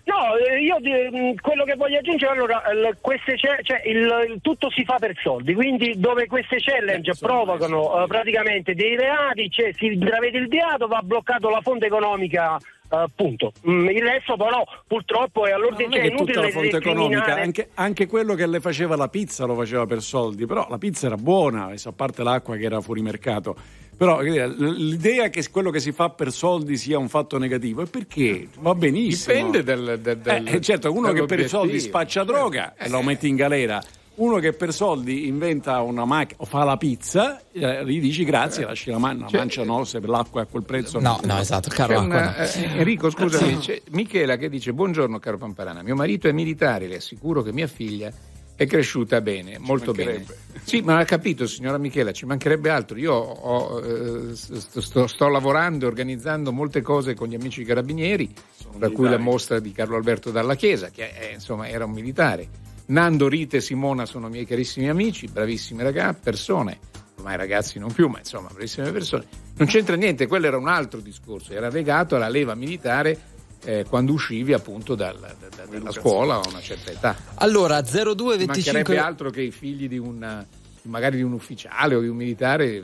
[0.05, 2.61] No, eh, io eh, quello che voglio aggiungere allora,
[2.99, 8.73] queste cioè, il, tutto si fa per soldi, quindi dove queste challenge provocano eh, praticamente
[8.73, 13.53] dei reati, cioè, si intravede il reato, va bloccato la fonte economica, eh, punto.
[13.67, 17.69] Mm, il resto però purtroppo è all'ordine, Non è cioè, tutta la fonte economica, anche,
[17.75, 21.15] anche quello che le faceva la pizza lo faceva per soldi, però la pizza era
[21.15, 23.55] buona, a parte l'acqua che era fuori mercato.
[24.03, 28.47] Però l'idea che quello che si fa per soldi sia un fatto negativo è perché
[28.59, 29.33] va benissimo.
[29.35, 33.27] Dipende dal, del, del- Eh, certo, uno che per soldi spaccia droga e lo metti
[33.27, 33.81] in galera.
[34.15, 38.63] Uno che per soldi inventa una macchina o fa la pizza, eh, gli dici grazie,
[38.63, 40.99] lasci la mano, Cioè- mancia no, se l'acqua è a quel prezzo.
[40.99, 42.43] No, no, esatto, caro una- no.
[42.43, 45.81] eh, Enrico, scusami, c'è Michela che dice: Buongiorno, caro Pamparana.
[45.81, 48.11] Mio marito è militare, le assicuro che mia figlia
[48.55, 50.25] È cresciuta bene, molto bene.
[50.63, 52.97] Sì, ma ha capito, signora Michela, ci mancherebbe altro.
[52.97, 58.31] Io ho, eh, sto, sto- lavorando e organizzando molte cose con gli amici carabinieri,
[58.77, 62.47] tra cui la mostra di Carlo Alberto Dalla Chiesa, che è, insomma era un militare.
[62.85, 66.79] Nando, Rita e Simona sono miei carissimi amici, bravissime ragazze, persone,
[67.15, 69.25] ormai ragazzi non più, ma insomma bravissime persone.
[69.55, 73.31] Non c'entra niente, quello era un altro discorso, era legato alla leva militare
[73.65, 77.15] eh, quando uscivi appunto dal- da- da- dalla scuola a una certa età.
[77.35, 80.45] Allora, Ci 0225 mancherebbe altro che i figli di un
[80.83, 82.83] magari di un ufficiale o di un militare eh,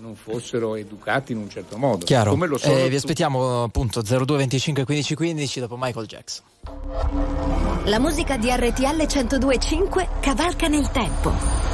[0.00, 2.04] non fossero educati in un certo modo.
[2.06, 2.30] Chiaro.
[2.30, 6.44] Come lo sono Eh, vi aspettiamo appunto 02 25 15 15 dopo Michael Jackson.
[7.84, 11.73] La musica di RTL 1025 cavalca nel tempo.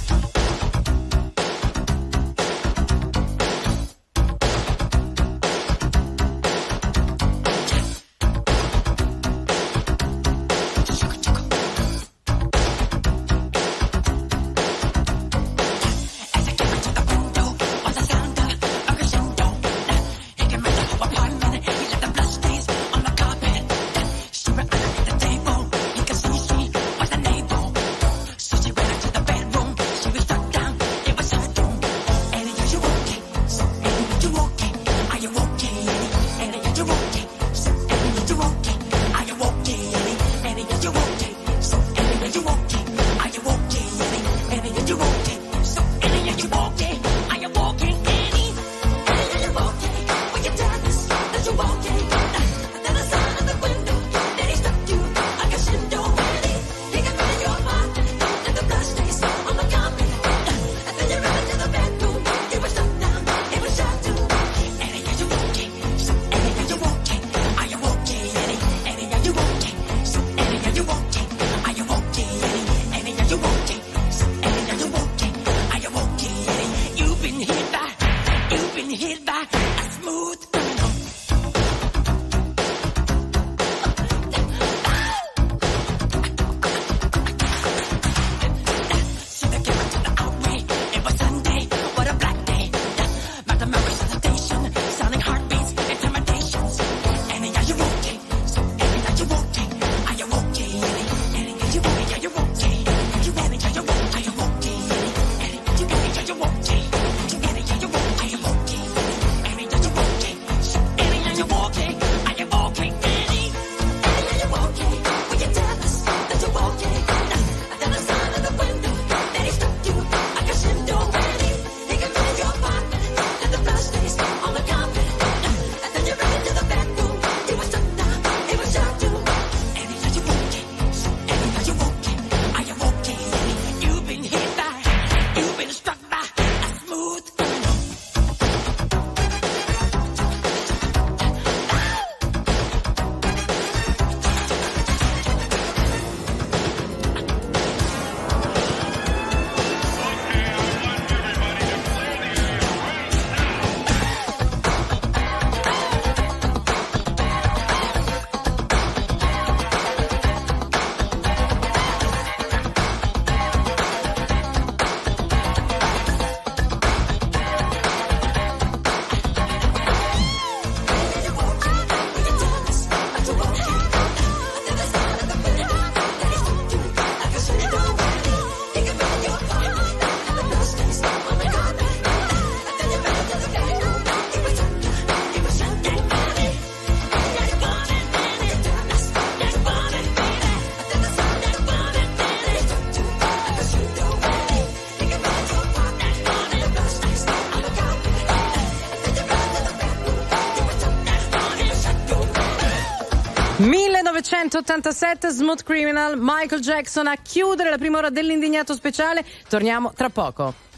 [204.51, 209.23] 1987 Smooth Criminal, Michael Jackson a chiudere la prima ora dell'indignato speciale.
[209.47, 210.70] Torniamo tra poco.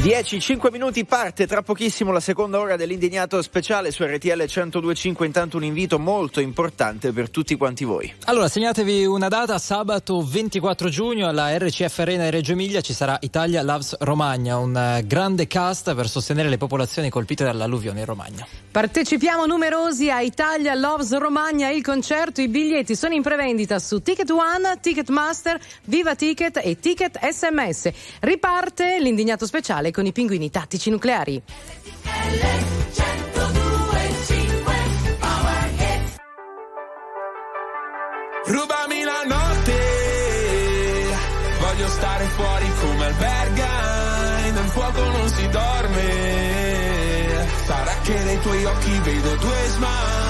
[0.00, 5.26] 10, 5 minuti parte tra pochissimo la seconda ora dell'indignato speciale su RTL 1025.
[5.26, 8.10] Intanto un invito molto importante per tutti quanti voi.
[8.24, 13.18] Allora, segnatevi una data, sabato 24 giugno alla RCF Arena di Reggio Emilia ci sarà
[13.20, 18.46] Italia Loves Romagna, un eh, grande cast per sostenere le popolazioni colpite dall'alluvione in Romagna.
[18.70, 24.30] Partecipiamo numerosi a Italia Loves Romagna, il concerto, i biglietti sono in prevendita su Ticket
[24.30, 27.90] One, Ticketmaster, Viva Ticket e Ticket SMS.
[28.20, 31.42] Riparte l'indignato speciale con i pinguini tattici nucleari.
[38.46, 39.78] Rubami la notte,
[41.60, 43.68] voglio stare fuori come alberga,
[44.52, 46.06] nel fuoco non si dorme,
[47.64, 50.29] sarà che nei tuoi occhi vedo due smile.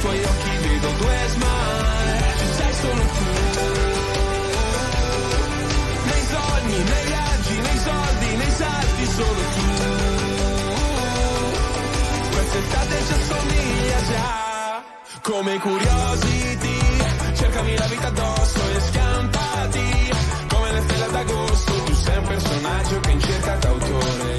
[0.00, 3.24] tuoi occhi vedo due smile, ci sei solo tu,
[6.08, 9.66] nei sogni, nei viaggi, nei soldi, nei salti, solo tu,
[12.30, 14.82] quest'estate ci assomiglia già,
[15.22, 16.78] come curiosity,
[17.34, 20.10] cercami la vita addosso e scampati,
[20.48, 24.29] come le stelle d'agosto, tu sei un personaggio che in cerca d'autore,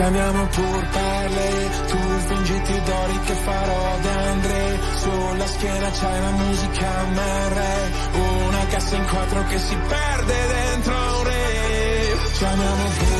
[0.00, 7.04] Ci amiamo pur parle, tu fingiti d'ori che farò d'Andre, sulla schiena c'hai una musica
[7.12, 12.16] merre, una cassa in quattro che si perde dentro un re.
[12.32, 13.19] Ci amiamo pur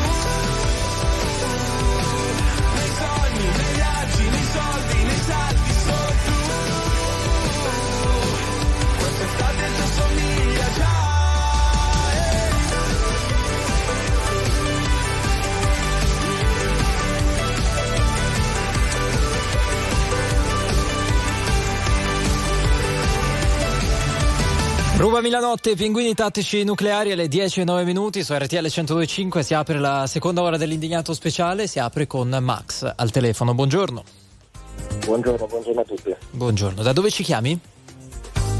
[25.01, 29.55] Rubami la notte, pinguini tattici nucleari alle 10 e 9 minuti su RTL 102.5 si
[29.55, 33.55] apre la seconda ora dell'indignato speciale, si apre con Max al telefono.
[33.55, 34.03] Buongiorno.
[35.03, 36.15] Buongiorno, buongiorno a tutti.
[36.29, 37.59] Buongiorno, da dove ci chiami?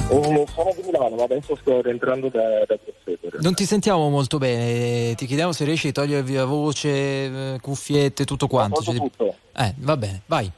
[0.10, 3.38] Eh, sono di Milano, ma adesso sto rientrando da, da Grosseto.
[3.40, 8.26] Non ti sentiamo molto bene, ti chiediamo se riesci a togliere via voce, eh, cuffiette,
[8.26, 8.82] tutto quanto.
[8.82, 9.36] Cioè, tutto.
[9.56, 10.52] Eh, va bene, vai.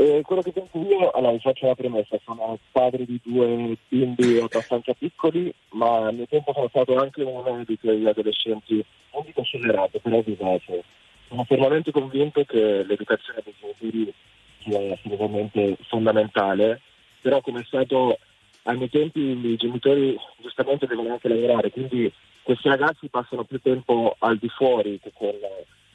[0.00, 4.38] Eh, quello che penso io, allora vi faccio una premessa, sono padre di due bimbi
[4.38, 8.82] abbastanza piccoli, ma al mio tempo sono stato anche uno di quegli adolescenti,
[9.12, 10.84] non dico scellerato, però vivace.
[11.28, 14.14] Sono fermamente convinto che l'educazione dei genitori
[14.60, 16.80] sia assolutamente fondamentale,
[17.20, 18.18] però come è stato
[18.62, 22.10] ai miei tempi i genitori giustamente devono anche lavorare, quindi
[22.42, 25.34] questi ragazzi passano più tempo al di fuori che con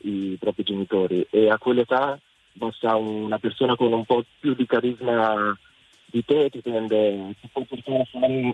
[0.01, 2.19] i propri genitori e a quell'età
[2.55, 5.57] basta una persona con un po' più di carisma
[6.05, 8.53] di te ti tende, ti può portare fuori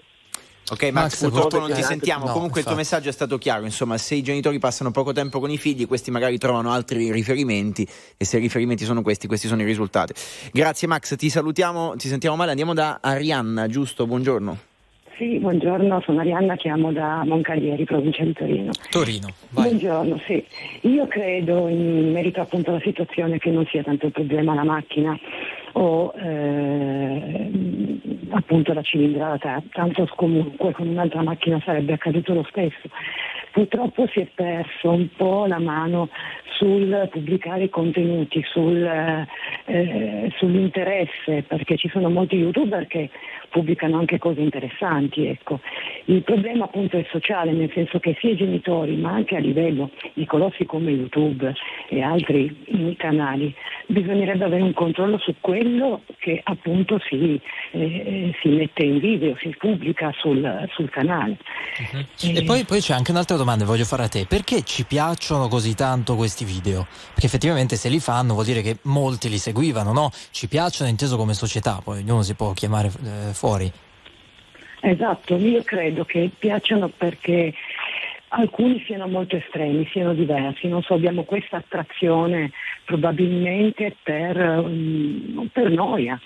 [0.70, 2.28] Ok, Max, Max, purtroppo non ti sentiamo.
[2.28, 2.94] no, Comunque il tuo infatti.
[2.96, 3.66] messaggio è stato chiaro.
[3.66, 7.86] Insomma, se i genitori passano poco tempo con i figli, questi magari trovano altri riferimenti.
[8.16, 10.14] E se i riferimenti sono questi, questi sono i risultati.
[10.54, 11.18] Grazie, Max.
[11.18, 12.52] Ti salutiamo, ti sentiamo male.
[12.52, 14.08] Andiamo da Arianna, giusto?
[14.08, 14.71] Buongiorno.
[15.22, 18.72] Sì, buongiorno, sono Arianna, chiamo da Moncalieri, provincia di Torino.
[18.90, 19.28] Torino.
[19.50, 20.44] Buongiorno, sì.
[20.88, 25.16] Io credo, in merito appunto alla situazione, che non sia tanto il problema la macchina
[25.74, 27.52] o eh,
[28.30, 32.90] appunto la cilindrata, tanto comunque con un'altra macchina sarebbe accaduto lo stesso.
[33.52, 36.10] Purtroppo si è perso un po' la mano
[36.62, 38.84] sul pubblicare contenuti, sul,
[39.66, 43.10] eh, sull'interesse, perché ci sono molti youtuber che
[43.50, 45.26] pubblicano anche cose interessanti.
[45.26, 45.60] Ecco.
[46.06, 49.90] Il problema appunto è sociale, nel senso che sia i genitori, ma anche a livello
[50.14, 51.54] di colossi come YouTube
[51.90, 53.54] e altri mm, canali,
[53.88, 57.40] bisognerebbe avere un controllo su quello che appunto si,
[57.72, 61.38] eh, si mette in video, si pubblica sul, sul canale.
[62.22, 64.26] E poi, poi c'è anche un'altra domanda voglio fare a te.
[64.26, 66.86] Perché ci piacciono così tanto questi video?
[67.14, 70.12] Perché effettivamente se li fanno vuol dire che molti li seguivano, no?
[70.32, 73.72] Ci piacciono inteso come società, poi ognuno si può chiamare eh, fuori.
[74.82, 77.54] Esatto, io credo che piacciono perché
[78.30, 82.52] alcuni siano molto estremi, siano diversi, non so, abbiamo questa attrazione
[82.86, 86.20] probabilmente per, mm, per noia.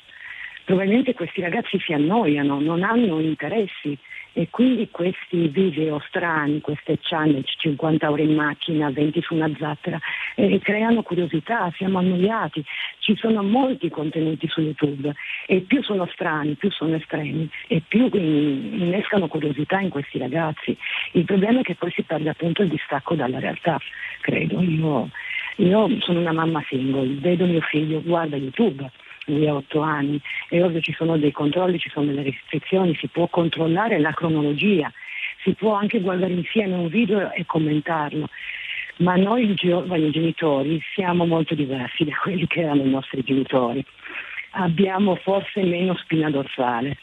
[0.64, 3.98] Probabilmente questi ragazzi si annoiano, non hanno interessi
[4.38, 9.98] e quindi questi video strani, queste challenge 50 ore in macchina, 20 su una zattera,
[10.36, 12.62] eh, creano curiosità, siamo annoiati,
[13.00, 15.14] ci sono molti contenuti su YouTube
[15.48, 20.78] e più sono strani, più sono estremi e più innescano curiosità in questi ragazzi.
[21.14, 23.80] Il problema è che poi si perde appunto il distacco dalla realtà,
[24.20, 24.62] credo.
[24.62, 25.10] Io,
[25.56, 28.92] io sono una mamma single, vedo mio figlio, guarda YouTube
[29.26, 30.20] ha otto anni,
[30.50, 34.92] è ovvio ci sono dei controlli, ci sono delle restrizioni, si può controllare la cronologia,
[35.44, 38.28] si può anche guardare insieme un video e commentarlo.
[38.98, 43.84] Ma noi giovani genitori siamo molto diversi da quelli che erano i nostri genitori.
[44.52, 46.98] Abbiamo forse meno spina dorsale,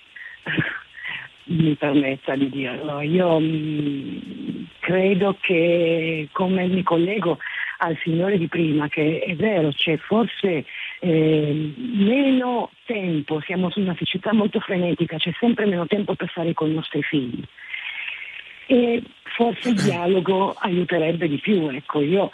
[1.44, 3.00] mi permetta di dirlo.
[3.00, 7.38] Io mh, credo che, come mi collego
[7.82, 10.64] al signore di prima, che è vero, c'è forse
[11.00, 16.52] eh, meno tempo, siamo su una società molto frenetica, c'è sempre meno tempo per stare
[16.54, 17.42] con i nostri figli.
[18.66, 19.02] E
[19.34, 21.68] forse il dialogo aiuterebbe di più.
[21.68, 22.30] Ecco, io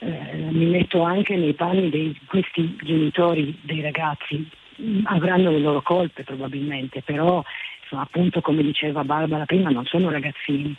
[0.00, 4.46] eh, mi metto anche nei panni di questi genitori dei ragazzi,
[4.80, 7.42] Mm, avranno le loro colpe probabilmente, però
[7.82, 10.74] insomma, appunto come diceva Barbara prima non sono ragazzini,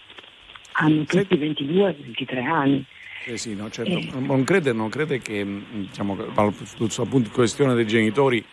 [0.73, 2.85] hanno tutti 22-23 anni.
[3.25, 4.19] Eh sì, no, certo.
[4.19, 6.15] Non, crede, non crede che mh, diciamo,
[6.63, 8.43] sul appunto questione dei genitori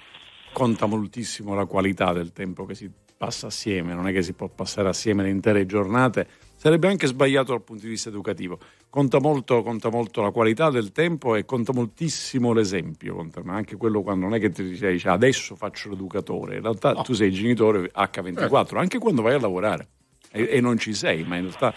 [0.52, 4.48] conta moltissimo la qualità del tempo che si passa assieme, non è che si può
[4.48, 8.58] passare assieme le intere giornate, sarebbe anche sbagliato dal punto di vista educativo.
[8.90, 13.76] Conta molto, conta molto la qualità del tempo e conta moltissimo l'esempio, conta, ma anche
[13.76, 17.90] quello quando non è che ti dici adesso faccio l'educatore, in realtà tu sei genitore
[17.94, 19.88] H24, anche quando vai a lavorare.
[20.32, 21.74] E, e non ci sei, ma in realtà...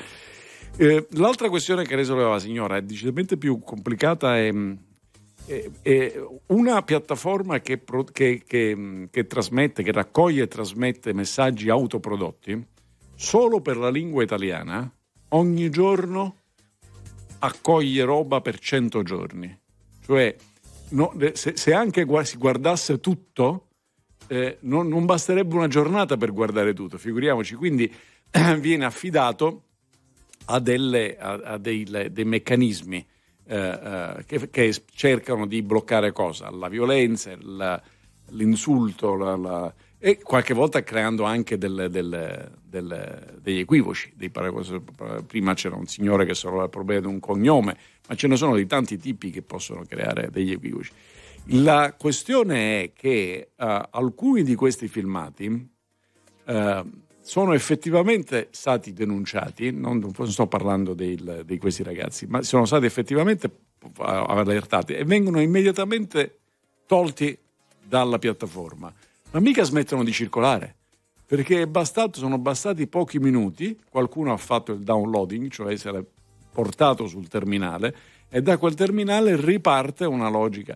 [0.77, 4.53] Eh, l'altra questione che risolveva la signora è decisamente più complicata è,
[5.45, 6.13] è- è
[6.47, 12.65] una piattaforma che, pro- che- che- che trasmette, che raccoglie e trasmette messaggi autoprodotti
[13.15, 14.89] solo per la lingua italiana
[15.29, 16.35] ogni giorno
[17.39, 19.57] accoglie roba per 100 giorni.
[20.05, 20.35] Cioè,
[20.89, 23.67] no, se, se anche si guardasse tutto,
[24.27, 27.55] eh, non, non basterebbe una giornata per guardare tutto, figuriamoci.
[27.55, 27.93] Quindi
[28.59, 29.63] viene affidato
[30.51, 33.05] a, delle- a- a dei, le- dei meccanismi
[33.45, 36.49] eh, eh, che, che cercano di bloccare cosa?
[36.49, 37.81] La violenza, il-
[38.31, 42.51] l'insulto la- la- e qualche volta creando anche delle- delle-
[43.41, 44.11] degli equivoci.
[44.15, 44.31] dei
[45.25, 47.77] prima c'era un signore che solo il problema di un cognome,
[48.07, 50.91] ma ce ne sono di tanti tipi che possono creare degli equivoci.
[51.51, 55.69] La questione è che eh, alcuni di questi filmati
[56.45, 56.83] eh,
[57.29, 62.87] sono effettivamente stati denunciati, non, non sto parlando del- di questi ragazzi, ma sono stati
[62.87, 63.51] effettivamente
[63.99, 66.39] allertati e vengono immediatamente
[66.87, 67.37] tolti
[67.85, 68.91] dalla piattaforma,
[69.29, 70.75] ma mica smettono di circolare.
[71.23, 76.03] Perché bastato, sono bastati pochi minuti, qualcuno ha fatto il downloading, cioè se l'è
[76.51, 77.95] portato sul terminale,
[78.27, 80.75] e da quel terminale riparte una logica.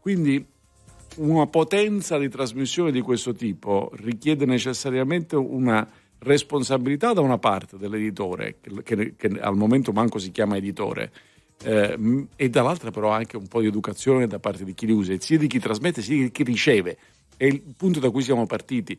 [0.00, 0.46] Quindi
[1.16, 5.86] una potenza di trasmissione di questo tipo richiede necessariamente una
[6.18, 11.12] responsabilità da una parte dell'editore, che, che- al momento manco si chiama editore,
[11.62, 15.14] eh, e dall'altra però anche un po' di educazione da parte di chi li usa,
[15.18, 16.96] sia di chi trasmette sia di chi riceve.
[17.36, 18.98] È il punto da cui siamo partiti.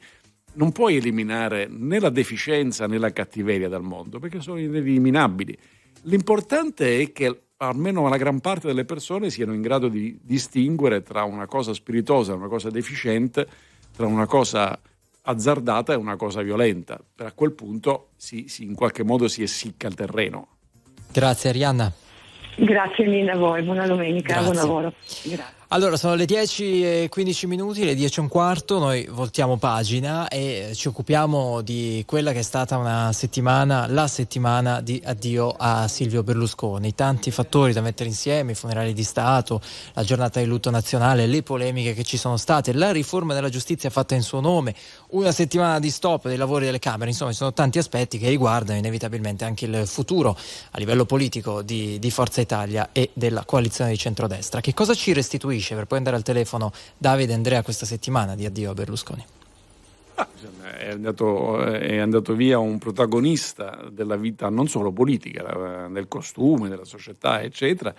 [0.53, 5.57] Non puoi eliminare né la deficienza né la cattiveria dal mondo, perché sono ineliminabili.
[6.03, 11.23] L'importante è che almeno la gran parte delle persone siano in grado di distinguere tra
[11.23, 13.47] una cosa spiritosa e una cosa deficiente,
[13.95, 14.77] tra una cosa
[15.27, 16.99] azzardata è una cosa violenta.
[17.15, 20.47] Per a quel punto si, si- in qualche modo si essicca il terreno.
[21.11, 21.91] Grazie Arianna.
[22.57, 24.61] Grazie mille a voi, buona domenica, buon Grazie.
[24.67, 24.93] lavoro.
[25.23, 25.54] Grazie.
[25.69, 30.27] Allora, sono le 10 e 15 minuti, le 10 e un quarto, noi voltiamo pagina
[30.27, 35.87] e ci occupiamo di quella che è stata una settimana, la settimana di addio a
[35.87, 36.93] Silvio Berlusconi.
[36.93, 39.59] Tanti fattori da mettere insieme, i funerali di Stato,
[39.93, 43.89] la giornata di lutto nazionale, le polemiche che ci sono state, la riforma della giustizia
[43.89, 44.75] fatta in suo nome,
[45.09, 48.77] una settimana di stop dei lavori delle Camere, insomma ci sono tanti aspetti che riguardano
[48.77, 50.37] inevitabilmente anche il futuro
[50.71, 54.61] a livello politico di, di Forza Italia e della coalizione di centrodestra.
[54.61, 58.71] Che cosa ci restituisce per poi andare al telefono Davide Andrea questa settimana di addio
[58.71, 59.25] a Berlusconi?
[60.15, 66.69] È andato, è andato via un protagonista della vita non solo politica, eh, del costume,
[66.69, 67.93] della società, eccetera.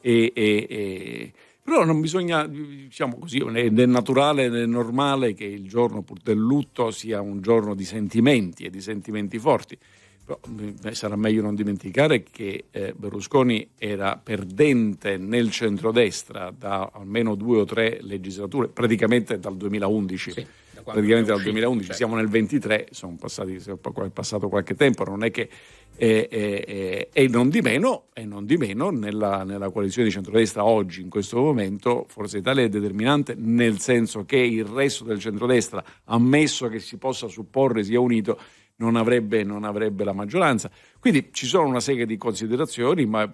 [0.00, 1.32] E, e- e-
[1.62, 6.90] però non bisogna, diciamo così, è naturale ed è normale che il giorno del lutto
[6.90, 9.78] sia un giorno di sentimenti e di sentimenti forti.
[10.90, 17.64] Sarà meglio non dimenticare che eh, Berlusconi era perdente nel centrodestra da almeno due o
[17.64, 20.46] tre legislature, praticamente dal 2011.
[20.82, 25.48] praticamente dal 2011, siamo nel 23, sono passati, è passato qualche tempo, non è che
[25.96, 30.14] eh, eh, eh, e non di meno, e non di meno nella, nella coalizione di
[30.14, 35.18] centrodestra oggi, in questo momento, Forza Italia è determinante nel senso che il resto del
[35.18, 38.38] centrodestra, ammesso che si possa supporre sia unito,
[38.80, 40.70] non avrebbe, non avrebbe la maggioranza.
[40.98, 43.30] Quindi ci sono una serie di considerazioni, ma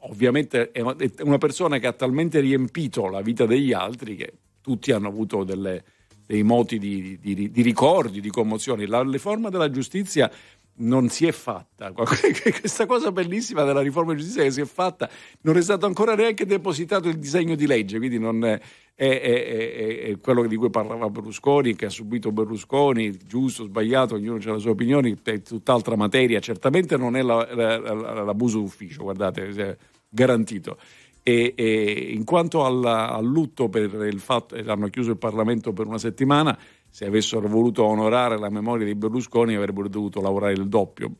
[0.00, 5.08] ovviamente è una persona che ha talmente riempito la vita degli altri che tutti hanno
[5.08, 5.84] avuto delle-
[6.26, 8.86] dei moti di, di- di ricordi, di commozioni.
[8.86, 10.30] La riforma della giustizia
[10.76, 11.92] non si è fatta.
[11.92, 15.08] Questa cosa bellissima della riforma giustizia che si è fatta,
[15.42, 18.58] non è stato ancora neanche depositato il disegno di legge, quindi non è,
[18.94, 24.38] è- è- è- quello di cui parlava Berlusconi, che ha subito Berlusconi, giusto, sbagliato, ognuno
[24.44, 29.02] ha le sue opinioni, è tutt'altra materia, certamente non è la- la- la- l'abuso d'ufficio,
[29.02, 29.76] guardate,
[30.08, 30.78] garantito.
[31.22, 35.72] E, e in quanto alla- al lutto per il fatto che hanno chiuso il Parlamento
[35.74, 36.58] per una settimana,
[36.90, 41.14] se avessero voluto onorare la memoria di Berlusconi avrebbero dovuto lavorare il doppio,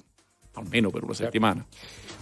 [0.55, 1.65] almeno per una settimana.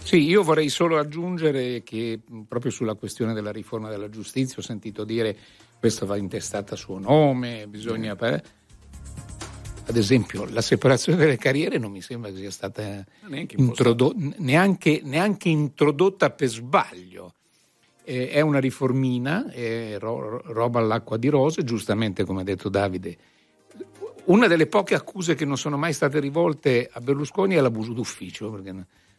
[0.01, 5.03] Sì, io vorrei solo aggiungere che proprio sulla questione della riforma della giustizia ho sentito
[5.03, 5.35] dire
[5.79, 8.15] questo va intestata a suo nome, bisogna...
[9.89, 15.01] Ad esempio, la separazione delle carriere non mi sembra che sia stata Neanche introdo- neanche,
[15.03, 17.33] neanche introdotta per sbaglio.
[18.03, 23.17] Eh, è una riformina, è ro- roba all'acqua di rose, giustamente come ha detto Davide.
[24.29, 28.51] Una delle poche accuse che non sono mai state rivolte a Berlusconi è l'abuso d'ufficio,
[28.51, 28.71] perché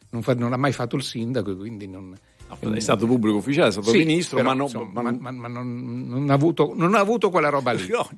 [0.09, 2.15] non, fa- non ha mai fatto il sindaco e quindi non...
[2.59, 5.47] È stato pubblico ufficiale, è stato Sì, ministro, però, ma, non- insomma, ma- ma- ma
[5.49, 7.87] non, non ha avuto, non ha avuto quella roba lì.
[7.91, 8.09] No,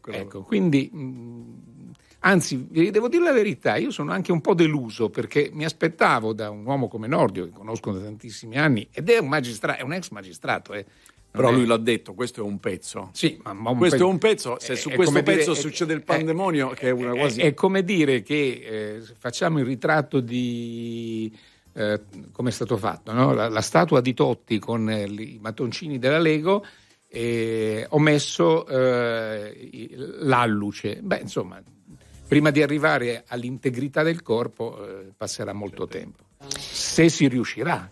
[0.00, 4.54] quella Ecco, quindi, mh, anzi, vi devo dire la verità, io sono anche un po'
[4.54, 9.10] deluso perché mi aspettavo da un uomo come Nordio, che conosco da tantissimi anni, ed
[9.10, 10.72] è un magistrato, è un ex magistrato.
[10.72, 10.86] eh.
[11.30, 13.10] Però è- lui l'ha detto, questo è un pezzo.
[13.12, 15.24] Sì, ma, ma un questo pe- è un pezzo, se è- su è questo come
[15.24, 17.40] dire- pezzo è- succede il è- pandemonio, che è una quasi...
[17.40, 21.32] È, è come dire che eh, facciamo il ritratto di
[21.74, 22.00] eh,
[22.32, 23.32] come è stato fatto, no?
[23.34, 26.64] la, la statua di Totti con eh, i mattoncini della Lego.
[27.10, 29.88] E ho messo eh,
[30.20, 30.98] l'alluce.
[31.02, 31.62] Beh, insomma,
[32.26, 36.24] prima di arrivare all'integrità del corpo eh, passerà molto tempo.
[36.48, 37.90] Se si riuscirà.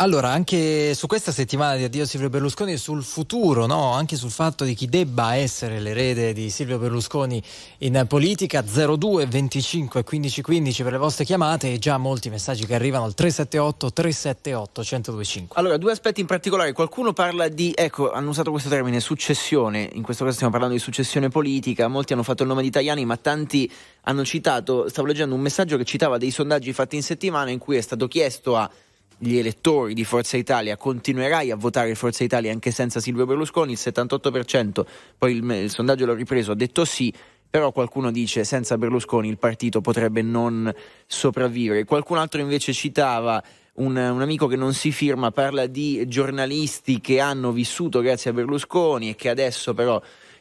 [0.00, 3.92] Allora, anche su questa settimana di addio a Silvio Berlusconi sul futuro, no?
[3.92, 7.42] anche sul fatto di chi debba essere l'erede di Silvio Berlusconi
[7.80, 12.74] in politica, 02 25 15 15 per le vostre chiamate e già molti messaggi che
[12.74, 15.60] arrivano al 378 378 1025.
[15.60, 16.72] Allora, due aspetti in particolare.
[16.72, 19.86] Qualcuno parla di, ecco, hanno usato questo termine, successione.
[19.92, 21.88] In questo caso stiamo parlando di successione politica.
[21.88, 23.70] Molti hanno fatto il nome di Tajani, ma tanti
[24.04, 27.76] hanno citato, stavo leggendo un messaggio che citava dei sondaggi fatti in settimana in cui
[27.76, 28.56] è stato chiesto
[29.20, 33.78] agli elettori di Forza Italia continuerai a votare Forza Italia anche senza Silvio Berlusconi, il
[33.80, 34.84] 78%,
[35.18, 37.12] poi il, il sondaggio l'ho ripreso, ha detto sì,
[37.48, 40.72] però qualcuno dice senza Berlusconi il partito potrebbe non
[41.06, 41.84] sopravvivere.
[41.84, 43.42] Qualcun altro invece citava
[43.74, 48.32] un, un amico che non si firma, parla di giornalisti che hanno vissuto grazie a
[48.34, 50.00] Berlusconi e che adesso però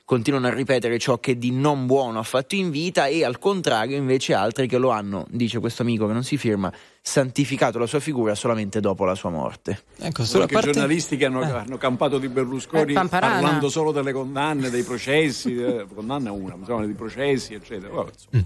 [0.09, 3.95] continuano a ripetere ciò che di non buono ha fatto in vita e al contrario
[3.95, 7.99] invece altri che lo hanno, dice questo amico che non si firma, santificato la sua
[7.99, 9.83] figura solamente dopo la sua morte.
[9.99, 14.71] Ecco, Sono anche giornalisti che hanno, hanno campato di Berlusconi Eh, parlando solo delle condanne,
[14.71, 17.93] dei processi, eh, condanna una, insomma, dei processi, eccetera.
[17.93, 18.45] Vabbè, insomma.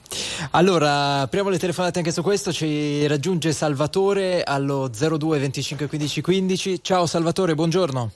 [0.51, 6.83] Allora, apriamo le telefonate anche su questo, ci raggiunge Salvatore allo 02 25 15 15.
[6.83, 8.11] Ciao Salvatore, buongiorno.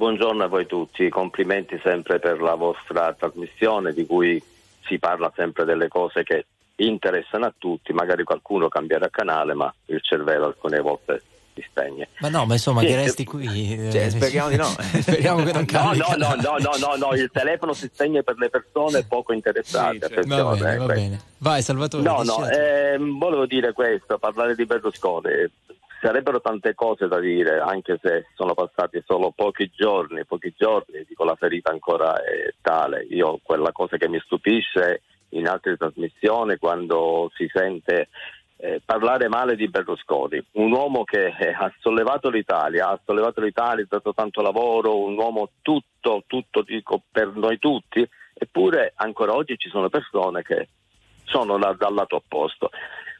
[0.00, 4.42] Buongiorno a voi tutti, complimenti sempre per la vostra trasmissione di cui
[4.86, 6.46] si parla sempre delle cose che
[6.76, 11.22] interessano a tutti, magari qualcuno cambierà canale, ma il cervello alcune volte
[11.52, 12.08] si spegne.
[12.20, 13.74] Ma no, ma insomma, Sì, che eh, resti qui.
[13.78, 14.64] eh, Cioè, speriamo di no.
[14.64, 15.98] speriamo che non No, cambi.
[15.98, 19.98] no, no, no, no, no, no, il telefono si spegne per le persone poco interessate.
[19.98, 21.20] Va attenzione, bene, eh, va bene.
[21.36, 22.02] Vai, Salvatore.
[22.02, 25.28] No, no, ehm, volevo dire questo, parlare di Berlusconi.
[26.00, 31.24] Sarebbero tante cose da dire, anche se sono passati solo pochi giorni, pochi giorni, dico
[31.24, 33.06] la ferita ancora è tale.
[33.10, 38.08] Io quella cosa che mi stupisce in altre trasmissioni quando si sente
[38.56, 43.84] eh, parlare male di Berlusconi, un uomo che eh, ha sollevato l'Italia, ha sollevato l'Italia,
[43.84, 49.56] ha dato tanto lavoro, un uomo tutto, tutto dico per noi tutti, eppure ancora oggi
[49.58, 50.68] ci sono persone che
[51.24, 52.70] sono da- dal lato opposto.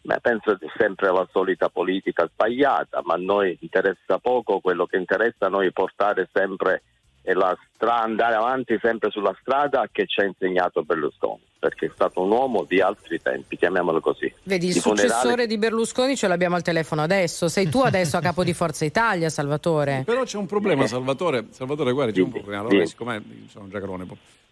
[0.03, 4.97] Beh, penso che sempre alla solita politica sbagliata, ma a noi interessa poco, quello che
[4.97, 6.83] interessa a noi è portare sempre
[7.23, 11.91] e la stra- andare avanti sempre sulla strada che ci ha insegnato Berlusconi, perché è
[11.93, 14.33] stato un uomo di altri tempi, chiamiamolo così.
[14.45, 17.49] Vedi, il Di funerali- successore di Berlusconi ce l'abbiamo al telefono adesso.
[17.49, 20.03] Sei tu adesso a capo di Forza Italia, Salvatore.
[20.07, 21.49] Però c'è un problema, Salvatore.
[21.51, 22.63] Salvatore, guarda, c'è un problema.
[22.63, 24.07] Allora, siccome sono Giacalone,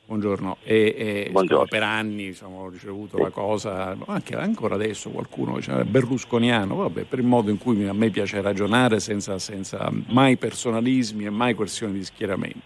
[0.08, 5.56] buongiorno, e, e siccome per anni insomma, ho ricevuto la cosa, anche ancora adesso qualcuno
[5.56, 9.92] dice "Eh, berlusconiano, vabbè, per il modo in cui a me piace ragionare senza, senza
[10.06, 12.62] mai personalismi e mai questioni di schieramenti.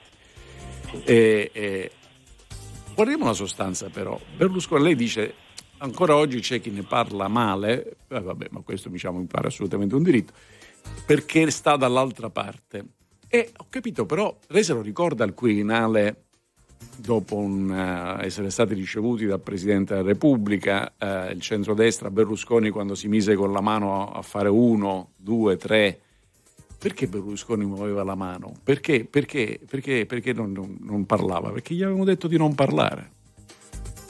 [1.02, 1.90] E, e,
[2.94, 4.16] guardiamo la sostanza però.
[4.36, 5.34] Berlusconi, lei dice
[5.78, 9.96] ancora oggi c'è chi ne parla male, eh, vabbè, ma questo diciamo mi pare assolutamente
[9.96, 10.32] un diritto,
[11.04, 12.84] perché sta dall'altra parte.
[13.26, 16.26] E ho capito però, lei se lo ricorda al Quirinale
[16.96, 22.94] dopo un, eh, essere stati ricevuti dal Presidente della Repubblica, eh, il centrodestra Berlusconi quando
[22.94, 26.00] si mise con la mano a fare uno, due, tre.
[26.78, 28.52] Perché Berlusconi muoveva la mano?
[28.62, 31.50] Perché, perché, perché, perché non, non- non parlava?
[31.50, 33.10] Perché gli avevano detto di non parlare.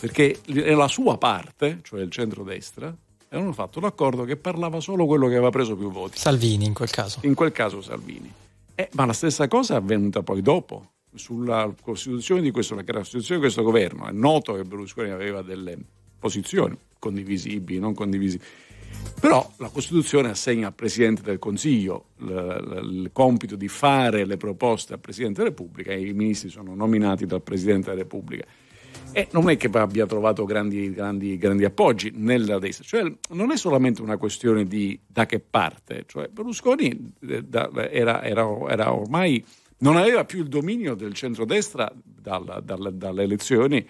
[0.00, 2.94] Perché nella sua parte, cioè il centrodestra,
[3.28, 6.18] avevano fatto l'accordo che parlava solo quello che aveva preso più voti.
[6.18, 7.20] Salvini in quel caso.
[7.22, 8.32] In quel caso Salvini.
[8.74, 13.40] Eh, ma la stessa cosa è avvenuta poi dopo, sulla costituzione di questo, la costituzione
[13.40, 14.06] di questo governo.
[14.06, 15.76] È noto che Berlusconi aveva delle
[16.18, 18.48] posizioni condivisibili, non condivisibili.
[19.20, 24.36] Però la Costituzione assegna al Presidente del Consiglio l- l- il compito di fare le
[24.36, 28.44] proposte al Presidente della Repubblica e i ministri sono nominati dal Presidente della Repubblica.
[29.12, 33.56] E non è che abbia trovato grandi, grandi, grandi appoggi nella destra, cioè non è
[33.56, 37.44] solamente una questione di da che parte, cioè Berlusconi eh,
[37.90, 39.44] era, era- era ormai
[39.82, 43.86] non aveva più il dominio del centrodestra dalla- dalla- dalle elezioni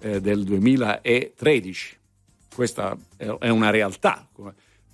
[0.00, 1.96] eh, del 2013.
[2.54, 4.28] Questa è una realtà.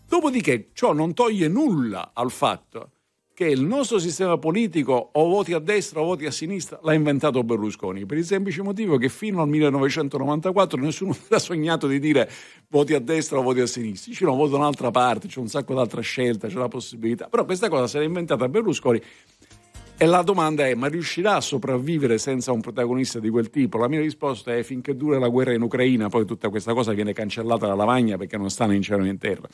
[0.06, 2.90] Dopodiché ciò non toglie nulla al fatto
[3.34, 7.42] che il nostro sistema politico o voti a destra o voti a sinistra l'ha inventato
[7.42, 12.30] Berlusconi, per il semplice motivo che fino al 1994 nessuno ha sognato di dire
[12.68, 15.48] voti a destra o voti a sinistra, c'è un voto da un'altra parte, c'è un
[15.48, 19.02] sacco d'altra scelta, c'è la possibilità, però questa cosa se l'ha inventata Berlusconi
[19.96, 23.78] e la domanda è: ma riuscirà a sopravvivere senza un protagonista di quel tipo?
[23.78, 27.12] La mia risposta è: finché dura la guerra in Ucraina, poi tutta questa cosa viene
[27.12, 29.48] cancellata dalla lavagna perché non sta né in cielo né in terra.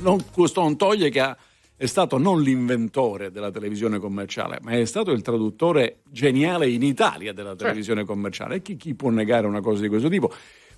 [0.00, 1.36] Non, questo non toglie che
[1.76, 7.32] è stato non l'inventore della televisione commerciale, ma è stato il traduttore geniale in Italia
[7.32, 8.56] della televisione commerciale.
[8.56, 10.32] E chi, chi può negare una cosa di questo tipo?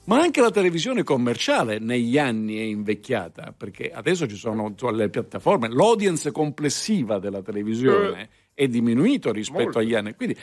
[0.05, 5.69] Ma anche la televisione commerciale negli anni è invecchiata, perché adesso ci sono le piattaforme,
[5.69, 8.29] l'audience complessiva della televisione
[8.61, 9.79] è diminuito rispetto Molto.
[9.79, 10.15] agli anni.
[10.15, 10.37] Quindi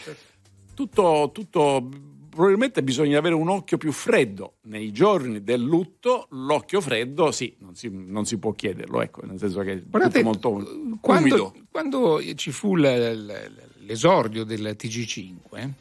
[0.73, 1.87] tutto, tutto
[2.29, 7.73] probabilmente bisogna avere un occhio più freddo nei giorni del lutto l'occhio freddo sì non
[7.73, 11.55] si, non si può chiederlo ecco nel senso che è Guardate, tutto molto umido Quando,
[11.71, 15.73] quando ci fu l'esordio del TG5, eh,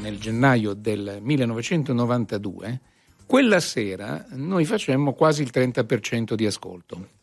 [0.00, 2.80] nel gennaio del 1992,
[3.26, 7.22] quella sera noi facemmo quasi il 30% di ascolto.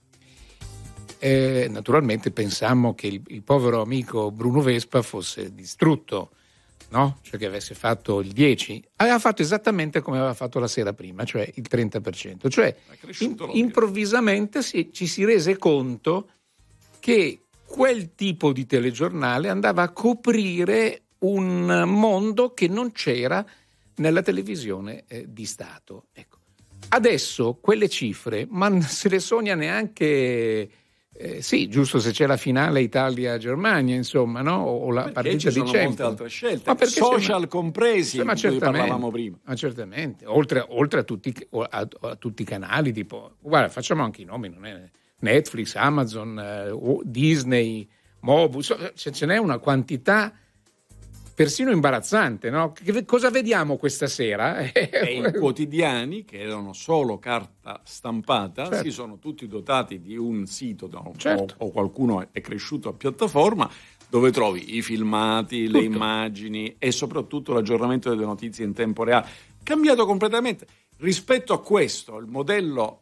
[1.24, 6.32] Eh, naturalmente pensammo che il, il povero amico Bruno Vespa fosse distrutto,
[6.90, 7.20] no?
[7.22, 8.84] cioè che avesse fatto il 10.
[8.96, 12.50] Aveva fatto esattamente come aveva fatto la sera prima, cioè il 30%.
[12.50, 12.76] Cioè
[13.20, 16.30] in- improvvisamente si- ci si rese conto
[17.00, 23.46] che quel tipo di telegiornale andava a coprire un mondo che non c'era
[23.98, 26.06] nella televisione eh, di Stato.
[26.14, 26.40] Ecco.
[26.90, 30.70] Adesso quelle cifre, ma non se le sogna neanche.
[31.22, 34.58] Eh, sì, giusto se c'è la finale Italia-Germania, insomma, no?
[34.64, 36.10] o o la Perché partita ci di sono molte Champions.
[36.10, 40.66] altre scelte Ma social c'è- compresi Sì, ma di cui parlavamo prima ma certamente, oltre,
[40.70, 44.66] oltre a, tutti, a- a tutti i canali, tipo, guarda, facciamo anche i nomi, non
[44.66, 44.90] è
[45.20, 47.88] Netflix, Amazon, eh, Disney,
[48.22, 48.76] Mobus,
[49.12, 50.34] ce n'è una quantità
[51.42, 52.74] persino imbarazzante, no?
[53.06, 54.60] Cosa vediamo questa sera?
[54.72, 58.84] E i quotidiani, che erano solo carta stampata, Certo.
[58.84, 61.14] si sono tutti dotati di un sito no?
[61.18, 61.56] Certo.
[61.58, 63.70] o, o qualcuno è cresciuto a piattaforma
[64.08, 69.28] dove trovi i filmati, le immagini e soprattutto l'aggiornamento delle notizie in tempo reale.
[69.64, 70.68] Cambiato completamente.
[70.98, 73.02] Rispetto a questo, il modello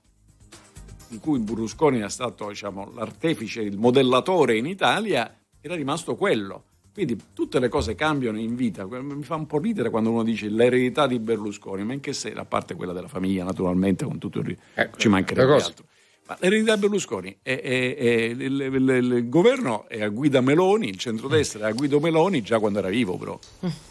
[1.10, 6.64] di cui Berlusconi è stato diciamo, l'artefice, il modellatore in Italia, era rimasto quello.
[7.06, 8.86] Quindi tutte le cose cambiano in vita.
[8.86, 12.40] Mi fa un po' ridere quando uno dice l'eredità di Berlusconi, ma in che senso?
[12.42, 14.58] A parte quella della famiglia, naturalmente, con tutto il ri-
[14.98, 15.86] ci mancherebbe altro.
[16.28, 20.42] Ma l'eredità di Berlusconi è, è- è- il, il- il- il governo è a guida
[20.42, 23.40] Meloni, il centrodestra è a guida Meloni già quando era vivo, però.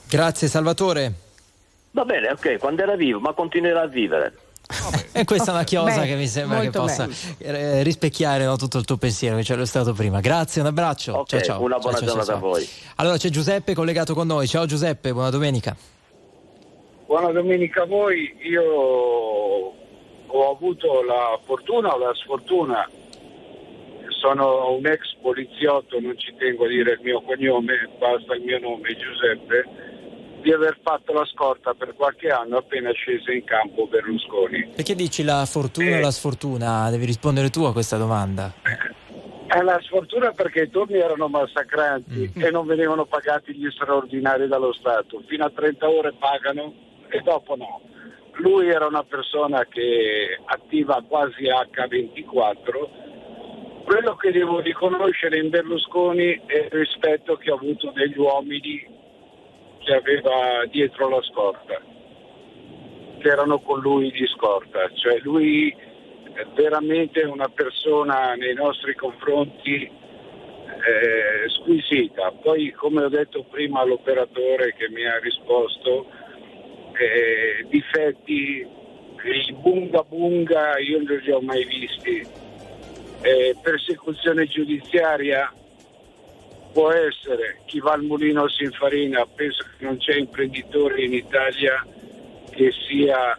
[0.06, 1.12] Grazie Salvatore.
[1.92, 4.34] Va bene, ok, quando era vivo, ma continuerà a vivere.
[5.12, 7.08] E questa è una chiosa Beh, che mi sembra che possa
[7.38, 10.20] eh, rispecchiare no, tutto il tuo pensiero che c'è lo stato prima.
[10.20, 11.14] Grazie, un abbraccio.
[11.14, 11.62] Ok, ciao, ciao.
[11.62, 12.36] una buona Ciao, ciao, giornata ciao.
[12.36, 12.68] a voi.
[12.96, 14.46] Allora c'è Giuseppe collegato con noi.
[14.46, 15.74] Ciao Giuseppe, buona domenica.
[17.06, 18.62] Buona domenica a voi, io
[20.26, 22.86] ho avuto la fortuna o la sfortuna,
[24.20, 28.58] sono un ex poliziotto, non ci tengo a dire il mio cognome, basta il mio
[28.58, 29.64] nome Giuseppe,
[30.48, 34.70] di aver fatto la scorta per qualche anno appena scese in campo Berlusconi.
[34.74, 36.88] Perché dici la fortuna o la sfortuna?
[36.88, 38.54] Devi rispondere tu a questa domanda.
[39.46, 44.72] È la sfortuna perché i turni erano massacranti e non venivano pagati gli straordinari dallo
[44.72, 45.22] Stato.
[45.26, 46.72] Fino a 30 ore pagano
[47.10, 47.82] e dopo no.
[48.36, 53.84] Lui era una persona che attiva quasi H24.
[53.84, 58.96] Quello che devo riconoscere in Berlusconi è il rispetto che ha avuto degli uomini
[59.88, 61.80] che aveva dietro la scorta,
[63.18, 64.90] che erano con lui di scorta.
[64.92, 65.74] Cioè lui
[66.34, 72.32] è veramente una persona nei nostri confronti eh, squisita.
[72.32, 76.06] Poi, come ho detto prima all'operatore che mi ha risposto,
[76.92, 78.66] eh, difetti,
[79.24, 82.26] il bunga bunga io non li ho mai visti.
[83.22, 85.50] Eh, persecuzione giudiziaria
[86.72, 91.84] può essere, chi va al mulino si infarina, penso che non c'è imprenditore in Italia
[92.50, 93.38] che sia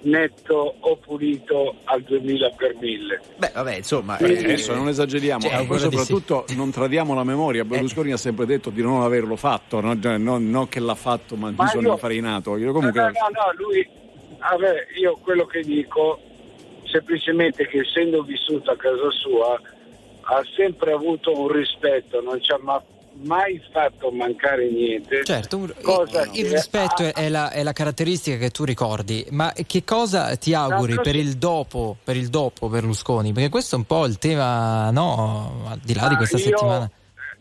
[0.00, 3.20] netto o pulito al 2000 per 1000.
[3.36, 6.04] Beh, vabbè, insomma, Eh, eh, adesso non esageriamo, cioè, poi quello di sì.
[6.04, 7.64] soprattutto non tradiamo la memoria.
[7.64, 9.98] Berlusconi ha sempre detto di non averlo fatto, no?
[9.98, 12.56] Cioè, non, non che l'ha fatto, ma, Ma mi sono io- infarinato.
[12.56, 13.88] Io comunque No, no, no, no, lui,
[14.38, 16.20] vabbè, io quello che dico
[16.84, 19.60] semplicemente che essendo vissuto a casa sua
[20.30, 22.82] ha sempre avuto un rispetto, non ci ha ma-
[23.22, 25.24] mai fatto mancare niente.
[25.24, 25.56] Certo,
[26.34, 30.52] il, rispetto è, è la, è la caratteristica che tu ricordi, ma che cosa ti
[30.54, 33.32] auguri No, per il dopo, per il dopo Berlusconi?
[33.32, 36.42] Perché questo è un po' il tema, no, al di là di Ah, questa io-
[36.42, 36.90] settimana.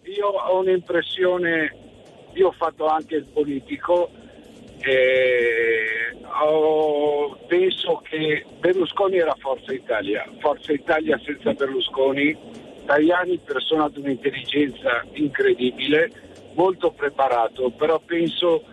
[0.03, 1.75] Io ho un'impressione,
[2.33, 4.09] io ho fatto anche il politico
[4.79, 12.35] e ho- penso che Berlusconi era Forza Italia, Forza Italia senza Berlusconi,
[12.87, 16.09] Tajani persona di un'intelligenza incredibile,
[16.55, 18.63] molto preparato, però penso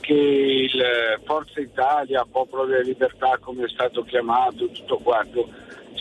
[0.00, 0.82] che il
[1.24, 5.48] Forza Italia, Popolo della Libertà come è stato chiamato, tutto quanto,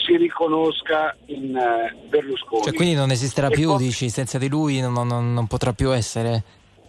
[0.05, 2.63] si riconosca in eh, Berlusconi.
[2.63, 5.71] Cioè, quindi non esisterà E più, poi- dici, senza di lui non, non- non potrà
[5.71, 6.43] più essere?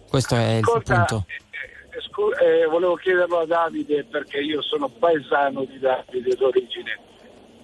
[0.09, 1.25] Questo è il Ascolta, punto.
[1.29, 6.99] eh, scu- eh, volevo chiederlo a Davide perché io sono paesano di Davide d'origine.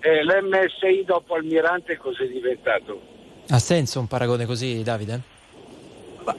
[0.03, 3.01] Eh, L'MSI dopo Almirante cos'è diventato?
[3.49, 5.21] Ha senso un paragone così, Davide?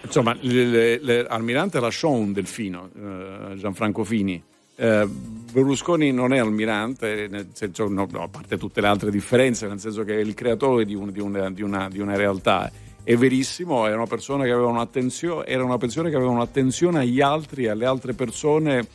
[0.03, 4.43] Insomma, le- le- le- Almirante lasciò un delfino, eh, Gianfranco Fini.
[4.75, 9.67] Eh, Berlusconi non è almirante, nel senso, no, no, a parte tutte le altre differenze,
[9.69, 12.71] nel senso che è il creatore di, un- di una, di una- di una realtà.
[13.05, 17.21] È verissimo, era una persona che aveva un'attenzione, era una persona che aveva un'attenzione agli
[17.21, 18.87] altri, alle altre persone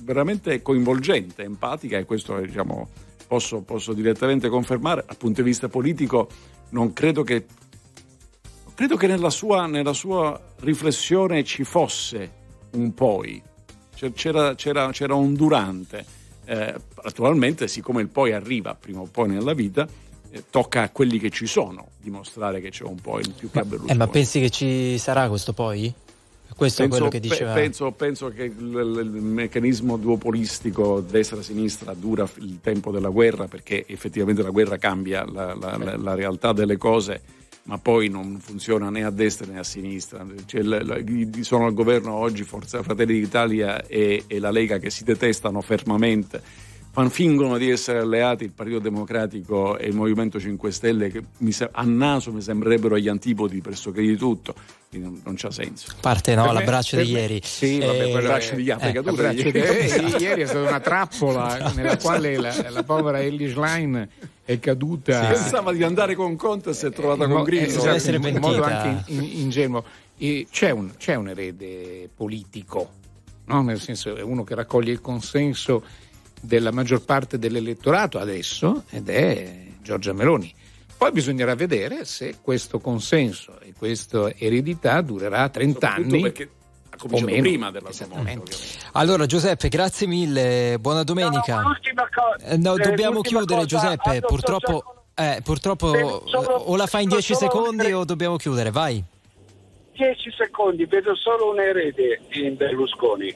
[0.00, 2.88] veramente coinvolgente, empatica e questo diciamo,
[3.28, 5.04] posso, posso direttamente confermare.
[5.06, 6.28] Dal punto di vista politico
[6.70, 7.46] non credo che
[8.74, 12.30] credo che nella sua, nella sua riflessione ci fosse
[12.72, 13.42] un poi,
[14.14, 16.04] c'era, c'era- c'era un durante.
[16.44, 19.86] Eh, naturalmente, siccome il poi arriva prima o poi nella vita,
[20.30, 23.58] eh, tocca a quelli che ci sono dimostrare che c'è un poi in più che
[23.58, 25.92] a Eh, ma pensi che ci sarà questo poi?
[26.56, 27.52] Questo è quello che diceva.
[27.52, 34.42] penso, penso che il, il- meccanismo duopolistico destra-sinistra dura il tempo della guerra perché effettivamente
[34.42, 37.20] la guerra cambia la, la- la- la realtà delle cose,
[37.64, 40.26] ma poi non funziona né a destra né a sinistra.
[40.46, 40.98] Cioè, la- la-
[41.42, 46.42] sono al governo oggi Forza Fratelli d'Italia e, e la Lega che si detestano fermamente.
[46.98, 51.52] Fan- fingono di essere alleati il Partito Democratico e il Movimento 5 Stelle che mi
[51.52, 54.54] se- a naso mi sembrerebbero gli antipodi pressoché di tutto,
[54.88, 55.90] quindi non, non c'ha senso.
[55.92, 57.40] A parte no, Per l'abbraccio di me- ieri.
[57.44, 59.52] Sì, Eh, l'abbraccio di Africa, tu L'abbraccio ieri.
[59.52, 64.08] di- eh, ieri è stata una trappola nella quale la, la povera Ellie Schlein
[64.44, 65.26] è caduta.
[65.26, 67.66] Pensava di andare con Conte e si è trovata in con Grillo.
[67.66, 69.84] esatto, in modo anche in- in- ingenuo.
[70.50, 72.90] C'è, un, c'è un erede politico,
[73.44, 73.62] no?
[73.62, 75.84] nel senso è uno che raccoglie il consenso
[76.40, 80.52] della maggior parte dell'elettorato adesso ed è Giorgia Meloni.
[80.96, 86.42] Poi bisognerà vedere se questo consenso e questa eredità durerà 30 Soprattutto anni perché
[86.90, 87.42] ha o cominciato meno.
[87.42, 88.56] prima della sua morte.
[88.92, 91.60] Allora Giuseppe, grazie mille, buona domenica.
[91.60, 92.44] L'ultima cosa.
[92.46, 94.84] Eh, no, eh, dobbiamo chiudere cosa, Giuseppe, Aldo, purtroppo,
[95.14, 99.02] eh, purtroppo solo- o la fai in 10 solo un secondi o dobbiamo chiudere, vai.
[99.92, 103.34] 10 secondi, vedo solo un erede in Berlusconi,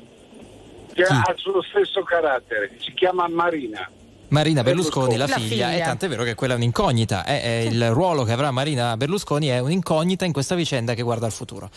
[0.93, 3.89] che ha il stesso carattere, si chiama Marina.
[4.32, 5.48] Marina Berlusconi, la, Berlusconi.
[5.48, 5.86] figlia, La e figlia.
[5.86, 9.48] tanto è vero che quella è un'incognita, è, è il ruolo che avrà Marina Berlusconi
[9.48, 11.68] è un'incognita in questa vicenda che guarda al futuro.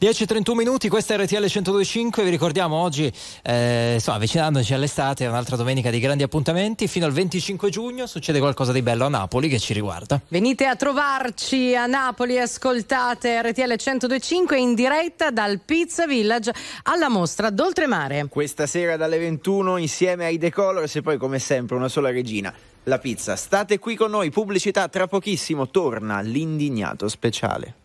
[0.00, 3.12] 10.31 minuti, questa è RTL 102.5, vi ricordiamo oggi,
[3.42, 8.38] eh, insomma, avvicinandoci all'estate, è un'altra domenica di grandi appuntamenti, fino al 25 giugno succede
[8.38, 10.20] qualcosa di bello a Napoli che ci riguarda.
[10.28, 16.52] Venite a trovarci a Napoli, ascoltate RTL 1025 in diretta dal Pizza Village
[16.84, 18.26] alla mostra d'Oltremare.
[18.28, 22.52] Questa sera dalle 21 insieme ai The Colors e poi come sempre una sola regina,
[22.84, 23.36] la pizza.
[23.36, 27.83] State qui con noi, pubblicità tra pochissimo torna l'indignato speciale.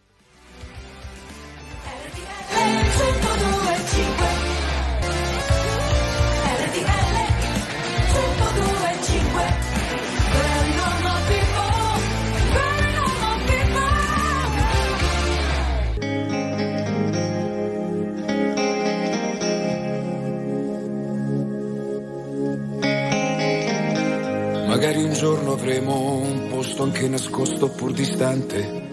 [24.90, 28.88] Magari un giorno avremo un posto anche nascosto pur distante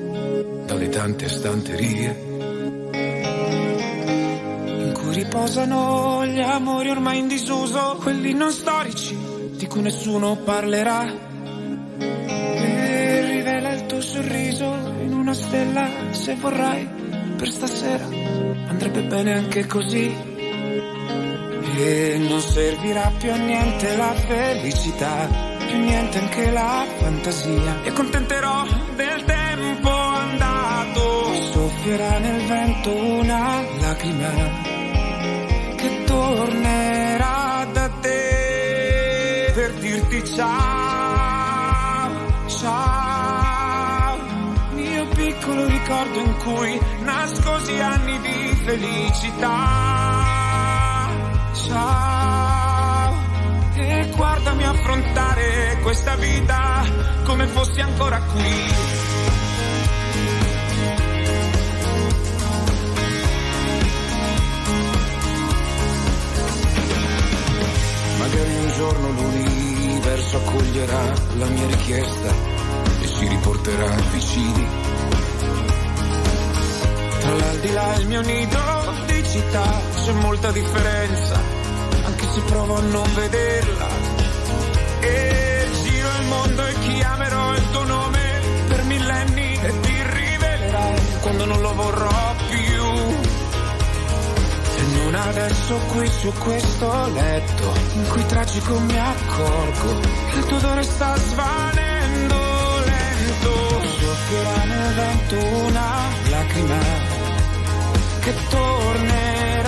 [0.67, 2.25] dalle tante stanterie.
[4.77, 9.17] In cui riposano gli amori ormai in disuso, quelli non storici
[9.53, 11.03] di cui nessuno parlerà.
[11.99, 14.65] E rivela il tuo sorriso
[15.01, 16.87] in una stella se vorrai
[17.39, 18.05] per stasera.
[18.69, 20.15] Andrebbe bene anche così.
[21.79, 25.46] E non servirà più a niente la felicità,
[25.77, 27.83] più niente anche la fantasia.
[27.83, 31.35] E accontenterò del tempo andato.
[31.53, 34.31] Soffierà nel vento una lacrima
[35.77, 42.11] che tornerà da te per dirti ciao,
[42.47, 44.19] ciao.
[44.73, 49.55] Mio piccolo ricordo in cui nascosi anni di felicità.
[51.53, 52.26] Ciao,
[54.69, 56.85] affrontare questa vita
[57.25, 58.75] come fossi ancora qui.
[68.19, 72.33] Magari un giorno l'universo accoglierà la mia richiesta
[73.01, 74.67] e ci riporterà vicini.
[77.21, 81.41] Tra l'aldilà e il mio nido di città c'è molta differenza,
[82.05, 84.06] anche se provo a non vederla.
[85.07, 88.21] E giro il mondo e chiamerò il tuo nome
[88.69, 92.85] per millenni e ti rivelerai quando non lo vorrò più.
[94.79, 100.01] E non adesso qui su questo letto in cui tragico mi accorgo
[100.31, 102.37] che il tuo odore sta svanendo
[102.85, 103.55] lento.
[103.99, 105.89] Soffierà nel vento una
[106.31, 106.79] lacrima
[108.21, 109.66] che tornerà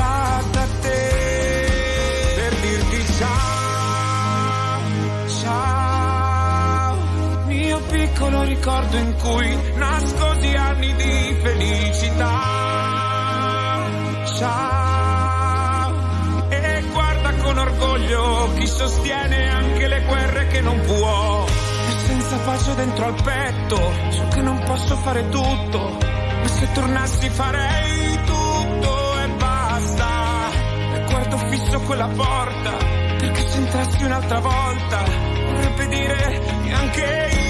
[8.29, 12.67] piccolo ricordo in cui nascosi anni di felicità.
[14.37, 15.93] Ciao,
[16.51, 21.47] e guarda con orgoglio chi sostiene anche le guerre che non può.
[21.47, 25.99] E senza pace dentro al petto, so che non posso fare tutto,
[26.41, 30.07] ma se tornassi farei tutto e basta.
[30.95, 32.77] E guardo fisso quella porta,
[33.19, 35.05] perché se entrassi un'altra volta,
[35.47, 37.48] vorrebbe dire che anche io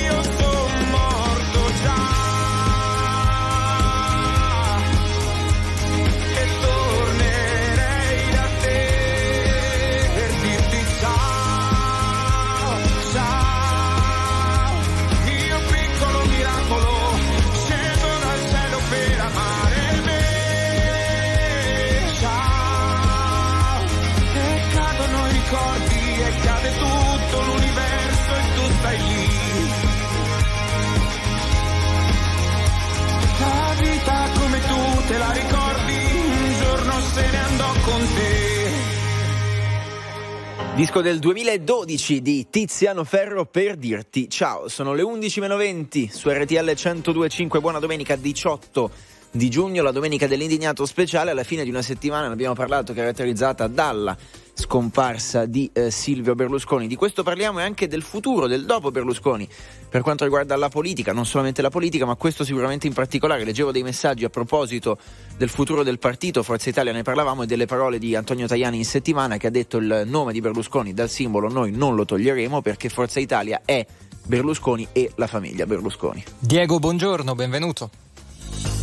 [40.88, 44.68] Disco del 2012 di Tiziano Ferro per dirti ciao.
[44.68, 47.60] Sono le 11.20 su RTL 102.5.
[47.60, 48.90] Buona domenica 18
[49.30, 51.30] di giugno, la domenica dell'indignato speciale.
[51.30, 54.16] Alla fine di una settimana, ne abbiamo parlato, caratterizzata dalla
[54.54, 56.88] scomparsa di eh, Silvio Berlusconi.
[56.88, 59.48] Di questo parliamo e anche del futuro, del dopo Berlusconi,
[59.88, 63.44] per quanto riguarda la politica, non solamente la politica, ma questo sicuramente in particolare.
[63.44, 64.98] Leggevo dei messaggi a proposito
[65.36, 68.84] del futuro del partito, Forza Italia ne parlavamo, e delle parole di Antonio Tajani in
[68.84, 72.88] settimana che ha detto il nome di Berlusconi dal simbolo noi non lo toglieremo perché
[72.88, 73.86] Forza Italia è
[74.26, 76.22] Berlusconi e la famiglia Berlusconi.
[76.38, 77.90] Diego, buongiorno, benvenuto.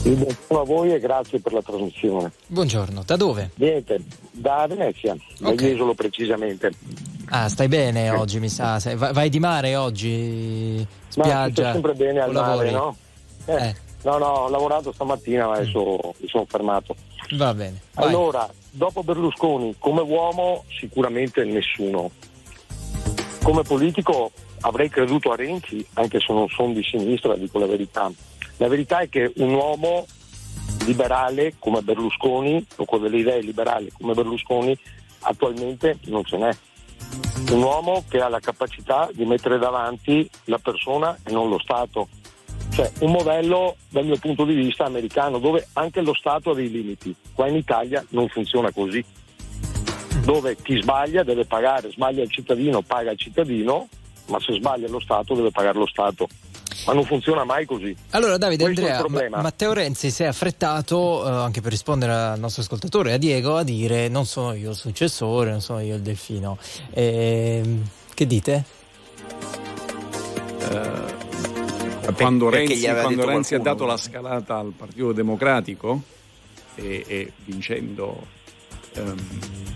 [0.06, 2.32] Buongiorno a voi e grazie per la trasmissione.
[2.46, 3.50] Buongiorno, da dove?
[3.56, 4.00] Niente,
[4.32, 5.56] da Venezia, da Ok.
[5.64, 6.72] Jesolo precisamente.
[7.30, 8.80] Ah, stai bene oggi, mi sa.
[8.96, 10.86] Vai, di mare oggi?
[11.16, 11.64] Ma Spiaggia?
[11.64, 12.96] sto sempre bene al mare, no?
[13.46, 16.96] Eh, No, no, ho lavorato stamattina, ma adesso mi sono fermato.
[17.38, 17.82] Va bene.
[17.96, 18.06] vai.
[18.08, 22.12] Allora, dopo Berlusconi, come uomo sicuramente nessuno.
[23.42, 24.30] Come politico
[24.62, 28.12] avrei creduto a Renzi, anche se non sono di sinistra, dico la verità.
[28.58, 30.06] La verità è che un uomo
[30.86, 34.78] liberale come Berlusconi, o con delle idee liberali come Berlusconi,
[35.22, 36.52] attualmente non ce n'è.
[37.52, 42.08] Un uomo che ha la capacità di mettere davanti la persona e non lo Stato.
[42.72, 46.70] Cioè un modello dal mio punto di vista americano dove anche lo Stato ha dei
[46.70, 47.16] limiti.
[47.34, 49.04] Qua in Italia non funziona così.
[50.24, 53.88] Dove chi sbaglia deve pagare, sbaglia il cittadino, paga il cittadino,
[54.28, 56.28] ma se sbaglia lo Stato deve pagare lo Stato.
[56.86, 57.96] Ma non funziona mai così.
[58.12, 59.30] Allora Davide Questo Andrea.
[59.30, 63.58] Ma- Matteo Renzi si è affrettato eh, anche per rispondere al nostro ascoltatore, a Diego,
[63.58, 66.58] a dire non sono io il successore, non sono io il delfino.
[66.92, 68.64] Ehm, che dite?
[72.16, 76.02] quando perché Renzi, quando Renzi ha dato la scalata al Partito Democratico
[76.76, 78.34] e, e vincendo
[78.96, 79.16] ehm,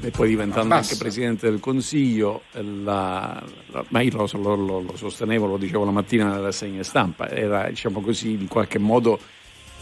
[0.02, 5.46] e poi diventando anche Presidente del Consiglio, la- la- ma io lo, lo- lo- sostenevo,
[5.46, 9.20] lo dicevo la mattina nella rassegna stampa, era diciamo così in qualche modo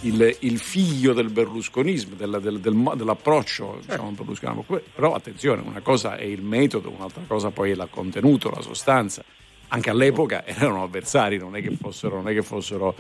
[0.02, 4.66] il, il figlio del berlusconismo, del- del- del dell'approccio diciamo, berlusconiano.
[4.94, 9.24] Però attenzione, una cosa è il metodo, un'altra cosa poi è il contenuto, la sostanza.
[9.70, 12.96] Anche all'epoca erano avversari, non è che fossero, non è che fossero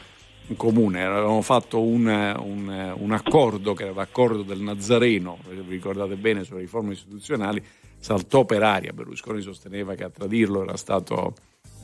[0.47, 6.15] in comune, avevamo fatto un, un- un accordo che era l'accordo del Nazareno, vi ricordate
[6.15, 7.61] bene, sulle riforme istituzionali,
[7.99, 11.33] saltò per aria, Berlusconi sosteneva che a tradirlo era stato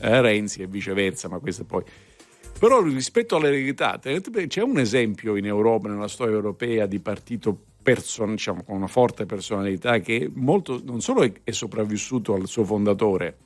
[0.00, 1.82] eh, Renzi e viceversa, ma questo poi...
[2.58, 8.62] Però rispetto all'eredità, c'è un esempio in Europa, nella storia europea, di partito person- diciamo,
[8.62, 13.38] con una forte personalità che molto, non solo è, è sopravvissuto al suo fondatore,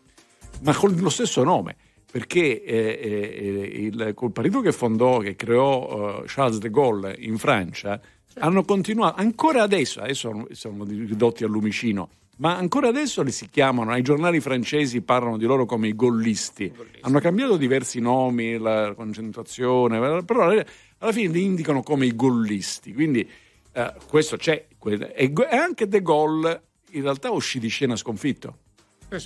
[0.63, 1.77] ma con lo stesso nome,
[2.11, 7.37] perché eh, eh, il, col partito che fondò, che creò eh, Charles de Gaulle in
[7.37, 8.01] Francia,
[8.39, 13.91] hanno continuato, ancora adesso, adesso sono, ridotti al lumicino, ma ancora adesso li si chiamano,
[13.91, 20.23] ai giornali francesi parlano di loro come i gollisti, hanno cambiato diversi nomi, la concentrazione,
[20.23, 23.29] però alla fine li indicano come i gollisti, quindi
[23.73, 24.67] eh, questo c'è,
[25.15, 26.63] e anche de Gaulle
[26.93, 28.61] in realtà uscì di scena sconfitto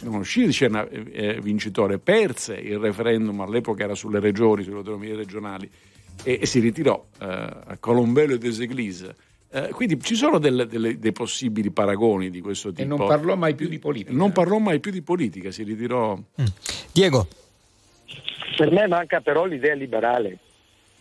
[0.03, 4.77] non uscì di scena eh, eh, vincitore, perse il referendum, all'epoca era sulle regioni, sulle
[4.77, 5.69] autonomie regionali,
[6.23, 9.13] e, e si ritirò eh, a Colombello e des Églises.
[9.51, 12.83] Eh, quindi ci sono delle- delle- dei possibili paragoni di questo tipo.
[12.83, 14.13] E non parlò mai più di politica.
[14.13, 16.19] Non parlò mai più di politica, si ritirò.
[16.93, 17.27] Diego.
[18.57, 20.39] Per me manca però l'idea liberale.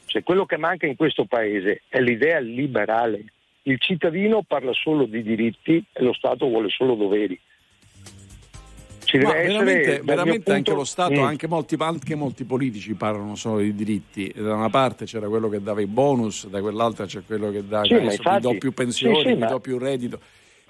[0.06, 3.24] Cioè quello che manca in questo paese è l'idea liberale.
[3.64, 7.40] Il cittadino parla solo di diritti e lo Stato vuole solo doveri.
[9.12, 11.24] Ci Ma deve essere, veramente, veramente mio anche punto- lo Stato, Mm.
[11.24, 14.32] anche, molti, anche molti politici parlano solo di diritti.
[14.34, 17.84] Da una parte c'era quello che dava i bonus, da quell'altra c'è quello che dà
[17.84, 20.18] Sì, adesso infatti- do più pensioni, sì, sì, vi ma- do più reddito.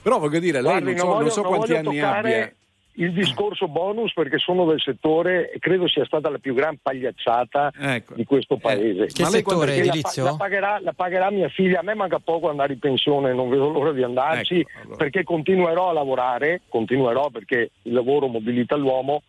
[0.01, 1.97] Però voglio dire, lei Guardi, non so, non non voglio- so non quanti voglio anni
[1.99, 2.53] toccare abbia.
[2.95, 7.71] Il discorso bonus perché sono del settore e credo sia stata la più gran pagliacciata
[7.79, 8.15] Ecco.
[8.15, 9.03] di questo paese.
[9.03, 10.23] Eh, Che settore, Perché la- edilizio?
[10.25, 13.69] La, pagherà, la pagherà mia figlia, a me manca poco andare in pensione, non vedo
[13.69, 19.23] l'ora di andarci Ecco, perché continuerò a lavorare, continuerò perché il lavoro mobilita l'uomo,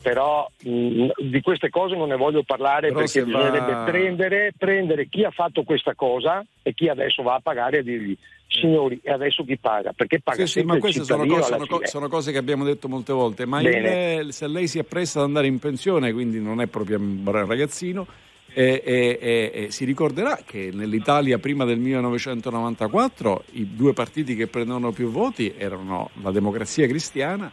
[0.00, 4.52] però mh, di queste cose non ne voglio parlare Però perché se va- bisognerebbe prendere,
[4.56, 8.16] prendere chi ha fatto questa cosa e chi adesso va a pagare e a dirgli
[8.48, 9.92] signori e adesso chi paga?
[9.92, 12.88] Perché paga Sì, sì, ma queste sono cose, sono co- sono cose che abbiamo detto
[12.88, 13.46] molte volte.
[13.46, 17.22] Ma il- se lei si appresta ad andare in pensione, quindi non è proprio un
[17.30, 18.06] ragazzino,
[18.52, 24.90] e- e- e si ricorderà che nell'Italia prima del 1994 i due partiti che prendevano
[24.90, 27.50] più voti erano la Democrazia Cristiana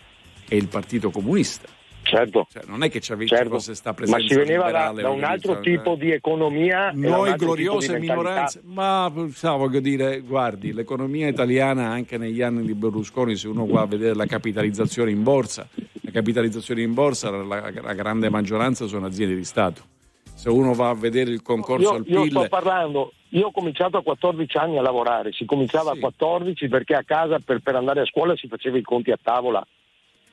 [0.48, 1.68] e il Partito Comunista.
[2.06, 2.46] Certo.
[2.52, 3.50] Cioè, non è che ci visto Certo.
[3.50, 7.34] cosa sta Ma presenza si veniva da, da un che altro tipo di economia Noi
[7.36, 13.48] gloriose minoranze, ma sa, voglio dire, guardi, l'economia italiana anche negli anni di Berlusconi, se
[13.48, 18.30] uno va a vedere la capitalizzazione in borsa, la capitalizzazione in borsa, la, la grande
[18.30, 19.82] maggioranza sono aziende di Stato.
[20.36, 23.52] Se uno va a vedere il concorso Io, al io PIL, sto parlando, io ho
[23.52, 27.76] cominciato a 14 anni a lavorare, si cominciava a 14 perché a casa per, per
[27.76, 29.66] andare a scuola si faceva i conti a tavola,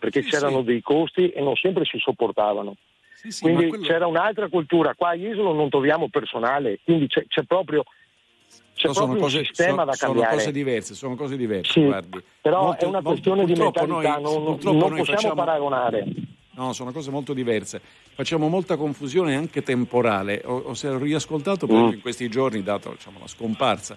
[0.03, 0.65] perché c'erano sì.
[0.65, 2.75] dei costi e non sempre si sopportavano.
[3.15, 7.45] sì, quindi quello- c'era un'altra cultura, qua a Isolo non troviamo personale, quindi c'è, c'è
[7.45, 7.85] proprio,
[8.75, 10.37] c'è No, sono proprio cose, un sistema sono- da sono cambiare.
[10.37, 12.21] cose diverse, sono cose diverse, Sì, guardi.
[12.41, 16.05] però Molte- è una questione di purtroppo mentalità, noi- non, non possiamo facciamo- paragonare.
[16.55, 17.81] No, sono cose molto diverse.
[18.15, 20.43] Facciamo molta confusione anche temporale.
[20.45, 21.93] Ho, ho riascoltato proprio Mm.
[21.93, 23.97] in questi giorni, dato diciamo, la scomparsa,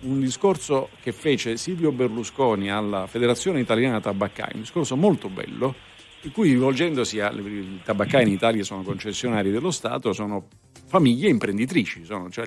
[0.00, 5.74] un discorso che fece Silvio Berlusconi alla Federazione Italiana Tabaccai, un discorso molto bello,
[6.22, 10.48] in cui rivolgendosi a i tabaccai in Italia sono concessionari dello Stato, sono
[10.86, 12.46] famiglie imprenditrici, sono, cioè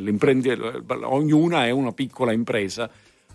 [1.01, 2.89] ognuna è una piccola impresa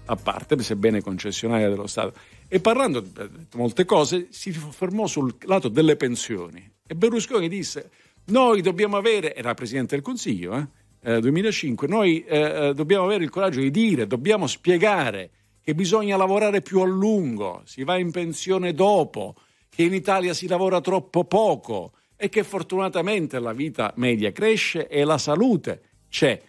[0.06, 2.18] a parte, sebbene concessionaria dello Stato.
[2.46, 3.10] E parlando di
[3.54, 6.72] molte cose, si fermò sul lato delle pensioni.
[6.86, 7.90] E Berlusconi disse:
[8.26, 10.66] Noi dobbiamo avere, era presidente del Consiglio, eh,
[11.04, 15.30] eh, 2005, noi eh, eh, dobbiamo avere il coraggio di dire, dobbiamo spiegare
[15.62, 19.34] che bisogna lavorare più a lungo, si va in pensione dopo,
[19.68, 25.04] che in Italia si lavora troppo poco e che fortunatamente la vita media cresce e
[25.04, 26.40] la salute c'è.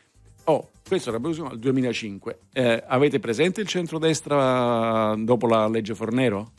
[0.46, 2.40] Oh, questo era nel 2005.
[2.54, 6.52] Eh, avete presente il centrodestra eh, dopo la legge Fornero?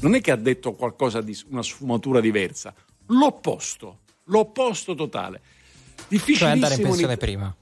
[0.00, 2.72] Non è che ha detto qualcosa di una sfumatura diversa,
[3.06, 5.40] l'opposto, l'opposto totale.
[6.08, 7.56] Cioè Difficilissimo andare in in pensione It- prima.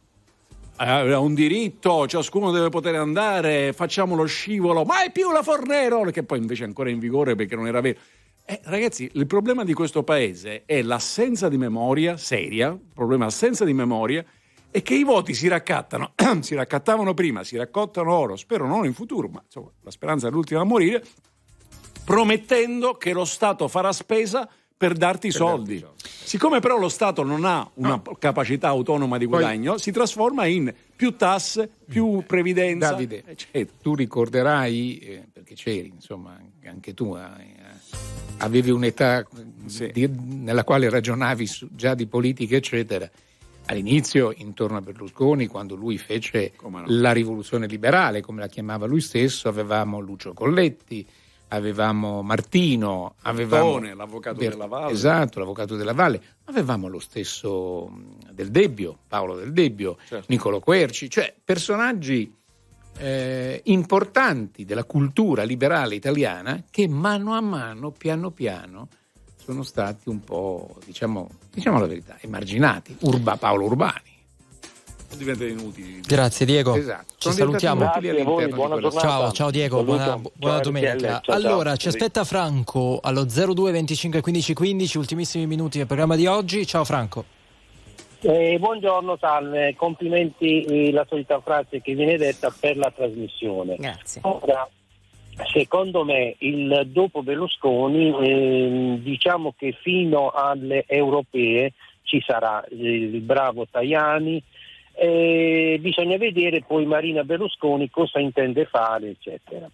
[0.76, 6.22] ha un diritto, ciascuno deve poter andare, facciamo lo scivolo, mai più la Fornero, che
[6.22, 7.98] poi invece è ancora in vigore perché non era vero.
[8.44, 13.26] Eh, ragazzi, il problema di questo paese è l'assenza di memoria seria, il problema è
[13.26, 14.24] l'assenza di memoria
[14.70, 18.94] e che i voti si raccattano, si raccattavano prima, si raccottano ora, spero non in
[18.94, 21.02] futuro, ma insomma la speranza è l'ultima a morire,
[22.04, 25.84] promettendo che lo Stato farà spesa per darti i soldi.
[26.02, 30.72] Siccome però lo Stato non ha una capacità autonoma di Poi- guadagno, si trasforma in
[30.94, 32.90] più tasse, più previdenza.
[32.90, 33.76] Davide, eccetera.
[33.80, 37.54] tu ricorderai, eh, perché c'eri, insomma, anche tu eh,
[38.38, 39.26] avevi un'età
[39.92, 43.08] di- nella quale ragionavi su- già di politica, eccetera.
[43.68, 46.84] All'inizio, intorno a Berlusconi, quando lui fece no.
[46.86, 51.04] la rivoluzione liberale, come la chiamava lui stesso, avevamo Lucio Colletti,
[51.48, 54.92] avevamo Martino, avevamo Bertone, l'avvocato Ber- della Valle.
[54.92, 56.20] Esatto, l'avvocato della Valle.
[56.44, 60.26] Avevamo lo stesso mh, Del Debbio, Paolo Del Debbio, Certo.
[60.28, 62.34] Niccolo Querci, cioè personaggi
[62.98, 68.88] eh, importanti della cultura liberale italiana che mano a mano, piano piano,
[69.36, 72.96] sono stati un po', diciamo, diciamo la verità, emarginati.
[73.00, 74.14] Urba, Paolo Urbani.
[75.16, 76.00] Diventano inutili.
[76.00, 76.74] Grazie Diego.
[76.74, 77.14] Esatto.
[77.16, 77.90] Ci Sono salutiamo.
[78.24, 78.90] voi.
[78.92, 80.98] Ciao, ciao Diego, buona, Ciao, buona RTL, domenica.
[80.98, 81.34] ciao, ciao.
[81.34, 81.96] allora, ci Così.
[81.96, 86.66] aspetta Franco allo 02 25 15 15, ultimissimi minuti del programma di oggi.
[86.66, 87.24] Ciao Franco.
[88.20, 93.76] Eh, buongiorno, salve, complimenti eh, la solita frase che viene detta per la trasmissione.
[93.76, 94.20] Grazie.
[94.24, 94.68] Ora,
[95.52, 101.72] secondo me il dopo Berlusconi ehm, diciamo che fino alle europee
[102.02, 104.42] ci sarà eh, il bravo Tajani,
[104.98, 109.68] eh, bisogna vedere poi Marina Berlusconi cosa intende fare, eccetera.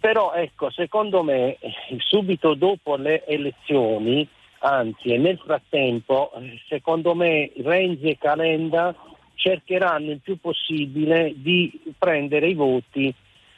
[0.00, 1.56] Però ecco, secondo me
[1.98, 4.26] subito dopo le elezioni,
[4.58, 6.32] anzi nel frattempo,
[6.68, 8.94] secondo me Renzi e Calenda
[9.34, 13.14] cercheranno il più possibile di prendere i voti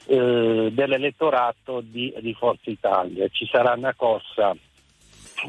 [0.06, 3.26] eh, dell'elettorato di, di Forza Italia.
[3.28, 4.54] Ci sarà una corsa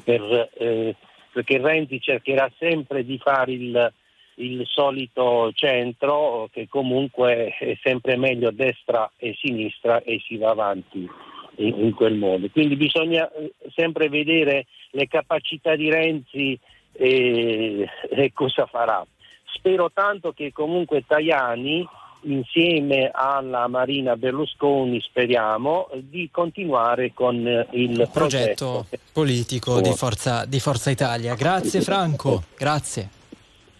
[0.03, 0.95] per, eh,
[1.31, 3.93] perché Renzi cercherà sempre di fare il,
[4.39, 11.09] il solito centro che comunque è sempre meglio destra e sinistra e si va avanti
[11.57, 12.47] in, in quel modo.
[12.49, 16.57] Quindi bisogna eh, sempre vedere le capacità di Renzi
[16.91, 19.05] e, e cosa farà.
[19.53, 21.87] Spero tanto che comunque Tajani
[22.21, 29.07] insieme alla Marina Berlusconi speriamo di continuare con eh, il Progetto progetto.
[29.13, 31.35] politico di Forza, di Forza Italia.
[31.35, 33.16] Grazie Franco, grazie.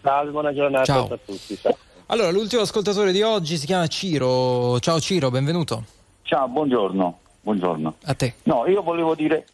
[0.00, 1.04] Salve, buona giornata Ciao.
[1.04, 1.56] a tutti.
[1.56, 1.76] ciao.
[2.06, 4.78] Allora, l'ultimo ascoltatore di oggi si chiama Ciro.
[4.80, 5.84] Ciao Ciro, benvenuto.
[6.22, 7.18] Ciao, buongiorno.
[7.42, 7.94] buongiorno.
[8.04, 8.34] A te.
[8.44, 9.46] No, io volevo dire,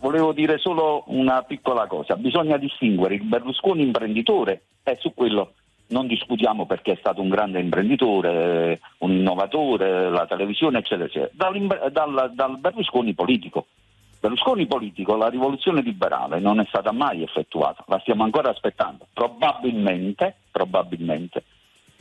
[0.00, 2.16] volevo dire solo una piccola cosa.
[2.16, 5.52] Bisogna distinguere il Berlusconi imprenditore e su quello
[5.88, 11.30] non discutiamo perché è stato un grande imprenditore, eh, un innovatore, la televisione, eccetera, eccetera.
[11.32, 13.66] Dall'imbre- Dal, dal Berlusconi politico.
[14.26, 19.06] Berlusconi politico, la rivoluzione liberale non è stata mai effettuata, la stiamo ancora aspettando.
[19.12, 21.44] Probabilmente, probabilmente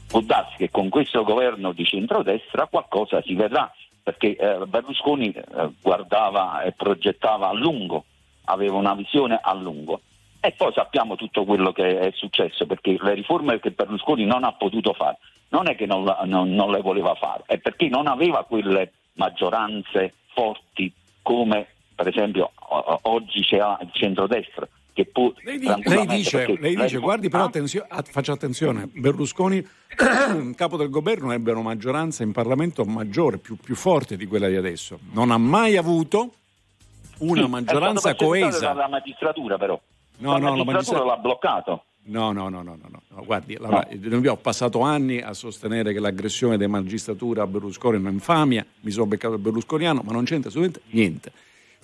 [0.07, 3.71] può darsi che con questo governo di centrodestra qualcosa si vedrà,
[4.01, 5.43] perché eh, Berlusconi eh,
[5.79, 8.05] guardava e progettava a lungo,
[8.45, 10.01] aveva una visione a lungo.
[10.39, 14.53] E poi sappiamo tutto quello che è successo, perché le riforme che Berlusconi non ha
[14.53, 15.19] potuto fare,
[15.49, 20.13] non è che non, non- non le voleva fare, è perché non aveva quelle maggioranze
[20.33, 20.91] forti
[21.21, 26.87] come per esempio o- oggi c'è il centrodestra che può Lei, tranquillamente- dice, lei dice,
[26.95, 29.65] lei- guardi però attenzio- ah, faccia attenzione, Berlusconi,
[30.55, 34.55] capo del governo, ebbe una maggioranza in Parlamento maggiore, più, più forte di quella di
[34.55, 34.99] adesso.
[35.11, 36.31] Non ha mai avuto
[37.19, 38.59] una sì, maggioranza coesa.
[38.59, 39.79] dalla magistratura però.
[40.17, 41.83] No, la no, la magistratura magistratura- l'ha bloccato.
[42.07, 43.87] No, no, no, no, no, guardi, la-
[44.31, 49.07] ho passato anni a sostenere che l'aggressione della magistratura a Berlusconi è un'infamia, mi sono
[49.07, 51.31] beccato il berlusconiano, ma non c'entra assolutamente niente.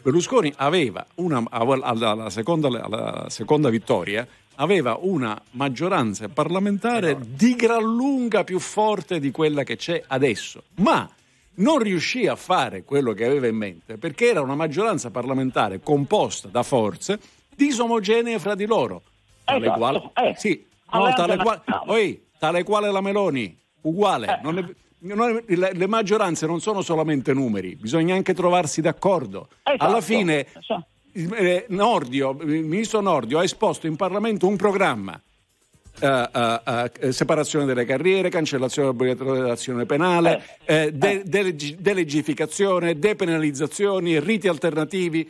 [0.01, 8.43] Berlusconi aveva una, alla, seconda, alla seconda vittoria aveva una maggioranza parlamentare di gran lunga
[8.43, 11.09] più forte di quella che c'è adesso, ma
[11.55, 16.47] non riuscì a fare quello che aveva in mente perché era una maggioranza parlamentare composta
[16.47, 17.19] da forze
[17.55, 19.01] disomogenee fra di loro.
[19.43, 20.35] Tale Esatto, quale, eh.
[20.37, 21.61] sì, no, tale, quale.
[21.87, 24.27] Oi, tale quale la Meloni, uguale.
[24.27, 24.65] È- non è-
[25.03, 29.47] le, maggioranze non sono solamente numeri, bisogna anche trovarsi d'accordo.
[29.63, 30.85] Esatto, Alla fine, esatto.
[31.13, 35.19] eh, Nordio, il ministro Nordio ha esposto in Parlamento un programma.
[35.99, 44.19] eh, eh, eh, separazione delle carriere, cancellazione obbligatoria dell'azione penale, eh, de- deleg- delegificazione, depenalizzazioni,
[44.19, 45.29] riti alternativi.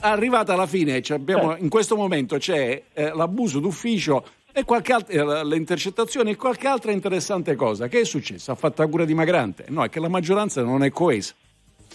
[0.00, 5.44] Arrivata alla fine, abbiamo- in questo momento c'è eh, l'abuso d'ufficio e qualche alt- eh,
[5.44, 7.88] le intercettazioni e qualche altra interessante cosa.
[7.88, 8.50] Che è successo?
[8.52, 9.64] Ha fatto cura dimagrante?
[9.68, 11.34] No, è che la maggioranza non è coesa.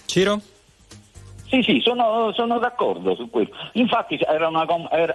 [0.05, 0.41] Ciro?
[1.47, 3.55] Sì, sì, sono, sono d'accordo su questo.
[3.73, 4.65] Infatti era una,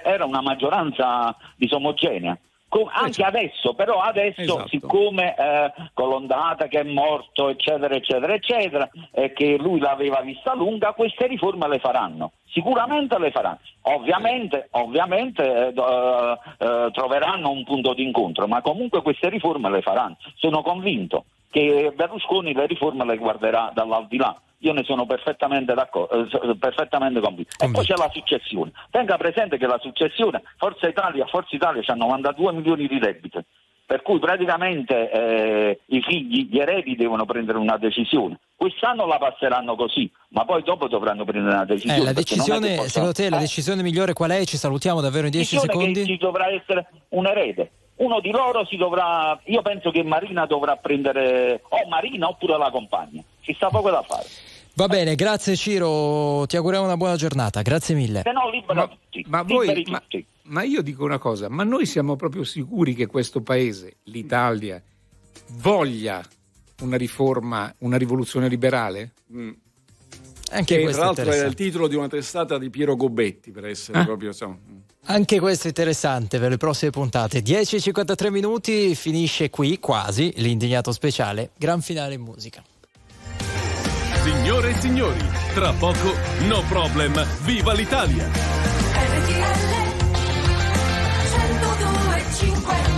[0.03, 2.39] era una maggioranza disomogenea.
[2.73, 4.69] Co- anche adesso, però adesso, Esatto.
[4.69, 10.95] siccome eh, Colondata che è morto, eccetera, eccetera, eccetera, e che lui l'aveva vista lunga,
[10.95, 12.33] queste riforme le faranno.
[12.47, 13.59] Sicuramente le faranno.
[13.83, 20.17] Ovviamente, ovviamente eh, eh, eh, troveranno un punto d'incontro, ma comunque queste riforme le faranno.
[20.37, 24.41] Sono convinto che Berlusconi le riforme le guarderà dall'aldilà.
[24.65, 27.51] Io ne sono perfettamente d'accordo, eh, perfettamente convinto.
[27.63, 28.71] E poi c'è la successione.
[28.91, 33.41] Tenga presente che la successione, Forza Italia, Forza Italia ha 92 milioni di debiti,
[33.85, 38.39] per cui praticamente eh, i figli, gli eredi devono prendere una decisione.
[38.55, 41.99] Quest'anno la passeranno così, ma poi dopo dovranno prendere una decisione.
[42.01, 44.45] Eh, la decisione, secondo te, la Eh, decisione migliore qual è?
[44.45, 46.01] Ci salutiamo davvero in 10 decisione secondi.
[46.01, 47.71] che ci dovrà essere un erede.
[47.95, 52.71] Uno di loro si dovrà, io penso che Marina dovrà prendere o Marina oppure la
[52.71, 53.23] compagna.
[53.41, 54.27] Ci sta poco da fare.
[54.75, 58.23] Va bene, grazie Ciro, ti auguriamo una buona giornata, grazie mille.
[58.25, 59.23] Se no libera tutti.
[59.29, 60.25] Ma voi, ma, tutti.
[60.45, 64.83] ma io dico una cosa, ma noi siamo proprio sicuri che questo paese, l'Italia,
[65.59, 66.23] voglia
[66.81, 69.13] una riforma, una rivoluzione liberale?
[70.51, 73.51] Anche Che, questo tra è l'altro è il titolo di una testata di Piero Gobetti,
[73.51, 74.05] per essere Ah.
[74.05, 74.29] proprio...
[74.29, 74.57] insomma,
[75.07, 77.43] Anche questo è interessante per le prossime puntate.
[77.43, 82.63] 10.53 minuti, finisce qui quasi l'indignato speciale, gran finale in musica.
[84.23, 85.19] Signore e signori,
[85.55, 86.15] tra poco
[86.47, 88.29] No Problem, viva l'Italia!
[88.29, 89.73] RTL
[91.33, 92.92] 102.5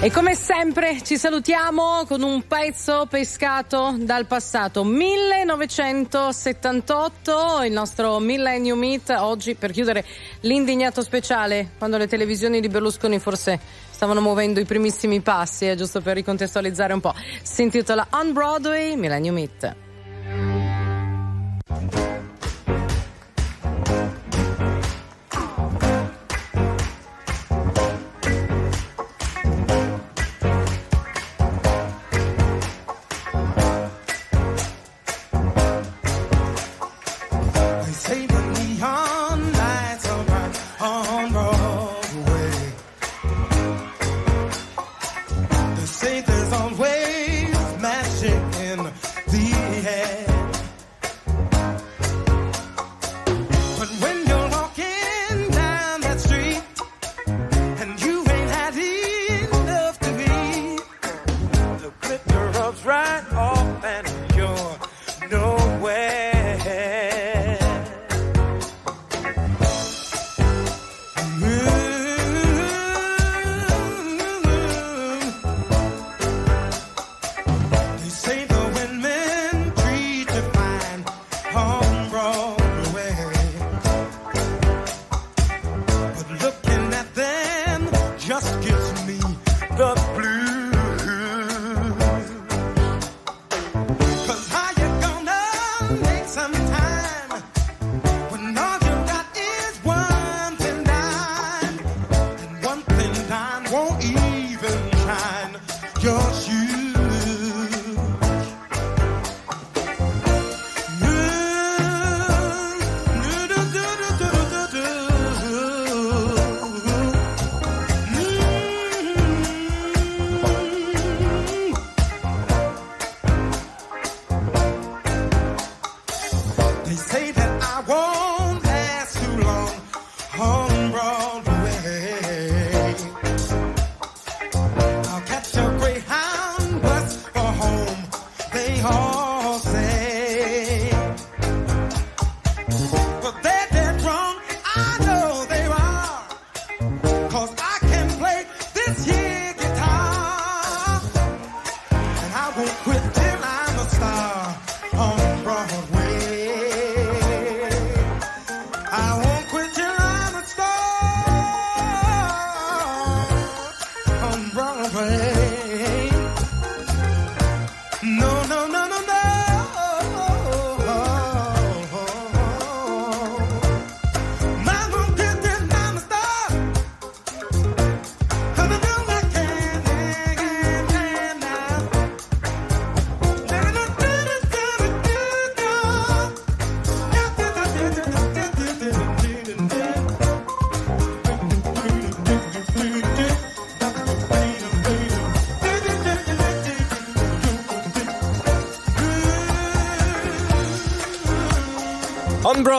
[0.00, 8.78] E come sempre ci salutiamo con un pezzo pescato dal passato 1978, il nostro Millennium
[8.78, 10.04] Meet oggi per chiudere
[10.42, 13.58] l'indignato speciale quando le televisioni di Berlusconi forse
[13.90, 17.12] stavano muovendo i primissimi passi, eh, giusto per ricontestualizzare un po'.
[17.42, 19.74] Si intitola On Broadway Millennium Meet.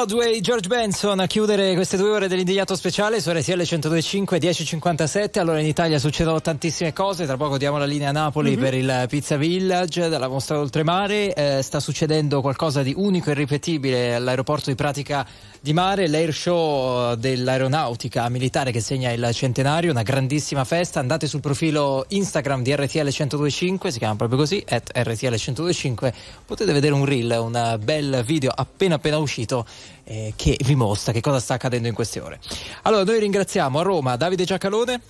[0.06, 5.40] Broadway, George Benson a chiudere queste due ore dell'indignato speciale su RTL 102.5 10.57.
[5.40, 8.62] Allora in Italia succedono tantissime cose, tra poco diamo la linea a Napoli Mhm.
[8.62, 11.34] per il Pizza Village della mostra d'oltremare.
[11.34, 15.28] Eh, sta succedendo qualcosa di unico e irripetibile all'aeroporto di Pratica
[15.62, 21.00] di Mare, l'air show dell'aeronautica militare che segna il centenario, una grandissima festa.
[21.00, 26.14] Andate sul profilo Instagram di RTL 1025, si chiama proprio così, at RTL 1025.
[26.46, 29.66] Potete vedere un reel, un bel video appena appena uscito
[30.06, 32.40] eh, che vi mostra che cosa sta accadendo in queste ore.
[32.84, 35.02] Allora, noi ringraziamo a Roma Davide Giacalone.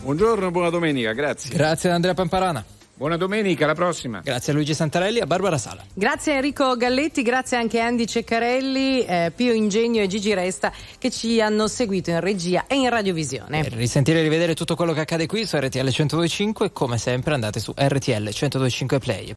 [0.00, 1.50] Buongiorno buona domenica, grazie.
[1.50, 2.64] Grazie ad Andrea Pamparana.
[2.98, 4.22] Buona domenica, alla prossima.
[4.24, 5.84] Grazie a Luigi Santarelli e a Barbara Sala.
[5.94, 10.72] Grazie a Enrico Galletti, grazie anche a Andy Ceccarelli, eh, Pio Ingegno e Gigi Resta
[10.98, 13.62] che ci hanno seguito in regia e in radiovisione.
[13.62, 17.60] Per risentire e rivedere tutto quello che accade qui su RTL 1025, come sempre andate
[17.60, 19.26] su RTL 1025 Play.